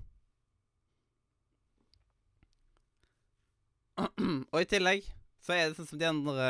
og 4.53 4.61
i 4.63 4.69
tillegg 4.71 5.03
så 5.45 5.57
er 5.57 5.69
det 5.69 5.79
sånn 5.79 5.89
som 5.89 6.01
de 6.01 6.09
andre 6.09 6.49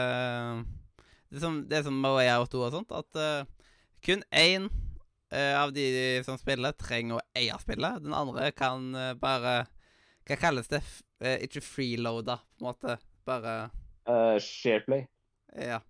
Det 1.31 1.39
er 1.39 1.45
som, 1.45 1.59
det 1.69 1.79
er 1.79 1.85
som 1.87 1.99
Out 2.05 2.53
2 2.53 2.63
og 2.67 2.73
sånt, 2.75 2.95
at 2.95 3.21
uh, 3.21 3.75
kun 4.05 4.25
én 4.35 4.67
uh, 4.71 5.55
av 5.61 5.75
de 5.77 5.85
som 6.27 6.39
spiller, 6.41 6.75
trenger 6.79 7.19
å 7.21 7.25
eie 7.39 7.59
spillet. 7.63 8.03
Den 8.03 8.17
andre 8.17 8.51
kan 8.57 8.91
uh, 8.97 9.13
bare 9.19 9.63
Hva 10.27 10.39
kalles 10.39 10.71
det? 10.71 10.83
Ikke 11.21 11.61
freeloada, 11.61 12.39
på 12.57 12.63
en 12.63 12.69
måte. 12.71 12.95
Bare 13.29 13.55
Shareplay. 14.41 15.05
ja. 15.53 15.83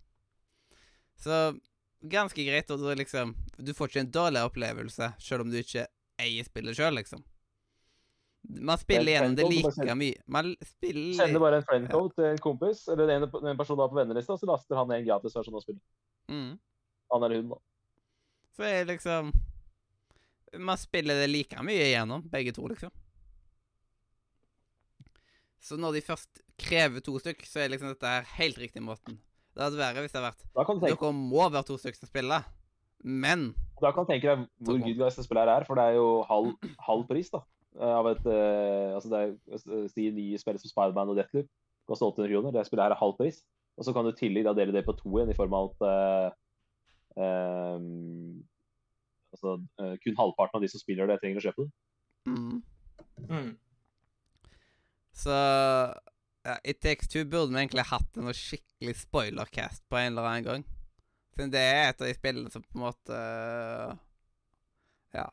Så 1.21 1.37
ganske 2.01 2.45
greit. 2.45 2.71
Og 2.71 2.81
du 2.81 2.89
liksom 2.99 3.35
Du 3.57 3.75
får 3.75 3.93
ikke 3.93 4.01
en 4.01 4.15
dårlig 4.17 4.43
opplevelse 4.49 5.13
selv 5.21 5.45
om 5.45 5.53
du 5.53 5.61
ikke 5.61 5.87
eier 6.21 6.45
spillet 6.45 6.77
sjøl, 6.77 6.97
liksom. 6.99 7.23
Man 8.43 8.79
spiller 8.81 9.13
er 9.13 9.17
gjennom 9.19 9.37
det 9.37 9.47
like 9.51 9.95
mye. 10.01 10.21
Man 10.27 10.55
spiller 10.65 11.19
Sender 11.19 11.43
bare 11.43 11.61
en 11.61 11.67
friendcode 11.69 12.15
til 12.17 12.25
en 12.31 12.41
kompis, 12.41 12.87
eller 12.89 13.13
en, 13.17 13.27
en 13.29 13.59
person 13.59 13.77
du 13.77 13.83
har 13.85 13.91
på 13.93 13.99
vennelista, 13.99 14.37
så 14.41 14.49
laster 14.49 14.81
han 14.81 14.95
en 14.97 15.05
gratis 15.07 15.37
versjon 15.37 15.59
av 15.59 15.65
spillet. 15.67 15.83
mm. 16.33 16.51
Han 17.11 17.27
eller 17.27 17.43
hun, 17.43 17.53
da. 17.53 17.59
Så 18.57 18.63
er 18.67 18.85
liksom 18.87 19.33
Man 20.63 20.79
spiller 20.79 21.19
det 21.21 21.31
like 21.31 21.63
mye 21.67 21.89
igjennom, 21.91 22.25
begge 22.31 22.55
to, 22.57 22.67
liksom. 22.71 22.93
Så 25.61 25.77
når 25.77 25.99
de 25.99 26.07
først 26.07 26.41
krever 26.61 27.05
to 27.05 27.19
stykk, 27.21 27.45
så 27.47 27.61
er 27.61 27.75
liksom 27.75 27.93
dette 27.93 28.09
her 28.09 28.25
helt 28.39 28.59
riktig 28.59 28.83
måten. 28.83 29.19
Det 29.55 29.67
hadde 29.67 29.81
vært 29.81 30.01
hvis 30.01 30.15
det 30.15 30.23
hadde 30.23 30.33
vært 30.33 30.87
Dere 30.87 31.13
må 31.13 31.45
være 31.51 31.67
to 31.69 31.77
stykker 31.79 32.01
som 32.01 32.09
spiller, 32.09 32.47
men 33.05 33.51
da 33.81 33.91
kan 33.97 34.05
du 34.05 34.11
tenke 34.13 34.29
deg 34.29 34.43
hvor 34.67 34.77
good 34.83 34.99
guys 34.99 35.17
det 35.17 35.25
spillet 35.25 35.47
her 35.49 35.61
er, 35.61 35.67
for 35.69 35.79
det 35.79 35.87
er 35.89 35.97
jo 35.97 36.09
halv, 36.29 36.51
halv 36.85 37.07
pris, 37.09 37.31
da. 37.33 37.41
Eh, 37.79 37.95
Av 38.01 38.09
et 38.11 38.27
uh, 38.27 38.97
Altså, 38.97 39.11
det 39.13 39.21
er 39.21 39.33
eh, 39.57 39.89
si 39.93 40.11
nye 40.17 40.41
spill 40.41 40.59
som 40.61 40.73
Spiderman 40.73 41.13
og 41.13 41.19
Deathloop. 41.19 41.49
Koster 41.91 42.11
800 42.11 42.33
kroner. 42.33 42.55
Det 42.55 42.67
spillet 42.69 42.87
her 42.87 42.95
er 42.97 43.03
halv 43.03 43.17
pris. 43.19 43.43
Og 43.79 43.87
så 43.87 43.95
kan 43.95 44.05
du 44.05 44.13
i 44.13 44.19
tillegg 44.19 44.47
da 44.47 44.55
dele 44.57 44.75
det 44.75 44.85
på 44.87 44.97
to 44.99 45.11
igjen, 45.15 45.33
i 45.33 45.39
form 45.39 45.57
av 45.57 45.71
at 45.71 45.87
uh, 45.87 46.39
um, 47.17 48.41
Altså, 49.31 49.57
uh, 49.79 49.95
kun 50.03 50.19
halvparten 50.19 50.59
av 50.59 50.65
de 50.65 50.69
som 50.73 50.83
spiller 50.83 51.07
det, 51.07 51.21
trenger 51.23 51.39
å 51.39 51.47
kjøpe 51.47 51.67
det. 51.67 51.73
mm. 52.31 52.63
Mm. 53.31 53.51
Så 55.21 55.35
ja, 56.47 56.57
i 56.65 56.73
TX2 56.73 57.25
burde 57.29 57.53
vi 57.53 57.61
egentlig 57.61 57.85
hatt 57.91 58.19
en 58.19 58.33
skikkelig 58.35 58.95
spoilercast 59.03 59.85
på 59.91 59.99
en 60.01 60.15
eller 60.15 60.29
annen 60.29 60.47
gang. 60.47 60.65
Siden 61.35 61.53
det 61.53 61.63
er 61.63 61.91
et 61.91 62.01
av 62.01 62.09
de 62.09 62.17
spillene 62.17 62.53
som 62.53 62.65
på 62.65 62.79
en 62.79 62.87
måte 62.87 63.21
Ja. 65.15 65.27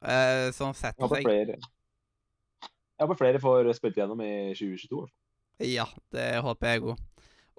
Uh, 0.00 0.48
som 0.56 0.72
setter 0.72 1.10
seg. 1.12 1.26
flere, 1.26 1.58
jeg 3.00 3.08
håper 3.08 3.16
flere 3.16 3.40
får 3.40 3.68
spilt 3.76 3.96
gjennom 4.00 4.20
i 4.24 4.52
2022. 4.56 4.96
i 4.96 5.00
hvert 5.00 5.08
fall. 5.08 5.68
Ja, 5.70 5.86
det 6.12 6.28
håper 6.44 6.72
jeg 6.72 6.82
òg. 6.84 7.00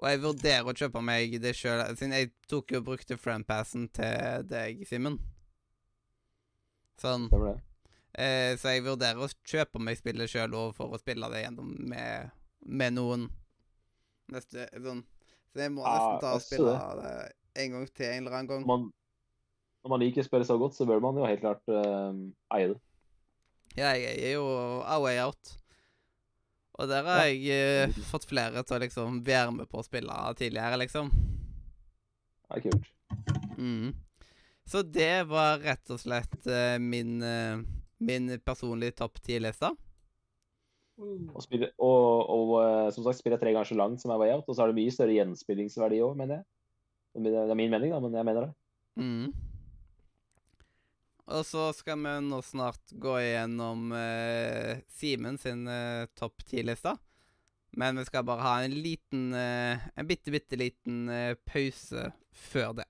Og 0.02 0.08
jeg 0.10 0.20
vurderer 0.22 0.66
å 0.70 0.74
kjøpe 0.74 1.02
meg 1.06 1.36
det 1.42 1.52
sjøl, 1.54 1.82
siden 1.98 2.14
jeg 2.16 2.32
tok 2.50 2.72
og 2.78 2.88
brukte 2.88 3.18
friendpassen 3.18 3.88
til 3.94 4.46
deg, 4.50 4.80
Simen. 4.86 5.20
Sånn. 6.98 7.28
Det? 7.30 7.52
Eh, 8.18 8.54
så 8.60 8.74
jeg 8.74 8.84
vurderer 8.86 9.22
å 9.22 9.30
kjøpe 9.46 9.82
meg 9.82 9.98
spillet 9.98 10.30
sjøl 10.30 10.54
òg 10.58 10.74
for 10.76 10.94
å 10.94 11.00
spille 11.00 11.30
det 11.32 11.44
gjennom 11.44 11.70
med, 11.90 12.34
med 12.66 12.98
noen. 12.98 13.28
Neste, 14.34 14.66
sånn. 14.74 15.04
Så 15.52 15.62
jeg 15.64 15.74
må 15.74 15.86
Ja, 15.86 15.94
nesten 15.94 16.22
ta 16.22 16.34
og 16.34 16.42
spille 16.44 16.74
det 17.02 17.14
en 17.62 17.76
gang 17.76 17.88
til 17.90 18.08
en 18.08 18.18
eller 18.22 18.36
annen 18.38 18.50
gang. 18.50 18.66
Man, 18.68 18.90
når 19.82 19.90
man 19.90 20.00
liker 20.02 20.22
spillet 20.26 20.46
så 20.46 20.56
godt, 20.60 20.76
så 20.78 20.86
bør 20.86 21.00
man 21.02 21.16
jo 21.18 21.26
helt 21.26 21.42
klart 21.42 21.62
uh, 21.72 22.14
eie 22.54 22.68
det. 22.72 22.78
Ja, 23.76 23.92
jeg 23.96 24.18
er 24.20 24.34
jo 24.36 24.46
a 24.84 24.98
way 25.02 25.18
out. 25.22 25.56
Og 26.78 26.88
der 26.88 27.04
har 27.04 27.26
Ja. 27.26 27.32
jeg 27.34 27.88
uh, 27.90 28.00
fått 28.10 28.26
flere 28.30 28.62
til 28.62 28.76
å 28.78 28.80
liksom 28.82 29.20
være 29.26 29.52
med 29.52 29.68
på 29.68 29.80
å 29.80 29.86
spille 29.86 30.14
tidligere, 30.38 30.78
liksom. 30.84 31.10
Det 32.48 32.58
er 32.58 32.64
kult. 32.68 32.88
Mhm. 33.58 33.92
Så 34.72 34.84
det 34.86 35.26
var 35.26 35.58
rett 35.58 35.90
og 35.90 35.98
slett 35.98 36.46
uh, 36.46 36.78
min, 36.78 37.16
uh, 37.22 37.58
min 37.98 38.30
personlige 38.44 38.94
topp 39.02 39.18
ti-liste. 39.24 39.72
Og, 41.02 41.40
spille, 41.42 41.72
og, 41.82 42.28
og 42.30 42.92
som 42.94 43.02
sagt, 43.02 43.18
spiller 43.18 43.34
jeg 43.38 43.42
tre 43.42 43.52
ganger 43.56 43.66
så 43.72 43.74
langt 43.80 43.98
som 44.02 44.12
er 44.14 44.20
Way 44.20 44.30
Out, 44.36 44.44
og 44.46 44.54
så 44.54 44.62
har 44.62 44.70
det 44.70 44.76
mye 44.78 44.92
større 44.94 45.16
gjenspillingsverdi 45.16 45.98
òg, 46.04 46.12
mener 46.20 46.38
jeg. 46.38 46.44
Det 47.24 47.32
er 47.50 47.58
min 47.58 47.72
mening, 47.72 47.90
da, 47.90 47.98
men 48.04 48.14
jeg 48.14 48.28
mener 48.28 48.46
det. 48.46 48.52
Mhm. 49.02 49.32
Og 51.32 51.46
så 51.48 51.70
skal 51.76 52.00
vi 52.02 52.12
nå 52.26 52.40
snart 52.44 52.92
gå 53.00 53.14
igjennom 53.22 53.92
eh, 53.96 54.82
Simen 54.92 55.38
sin 55.40 55.64
eh, 55.70 56.04
topp 56.18 56.44
ti-liste. 56.48 56.92
Men 57.72 57.96
vi 57.96 58.04
skal 58.04 58.26
bare 58.28 58.44
ha 58.44 58.56
en 58.66 58.74
liten 58.84 59.30
eh, 59.32 59.80
En 59.96 60.08
bitte, 60.08 60.32
bitte 60.34 60.58
liten 60.60 61.06
eh, 61.08 61.34
pause 61.48 62.10
før 62.32 62.76
det. 62.82 62.88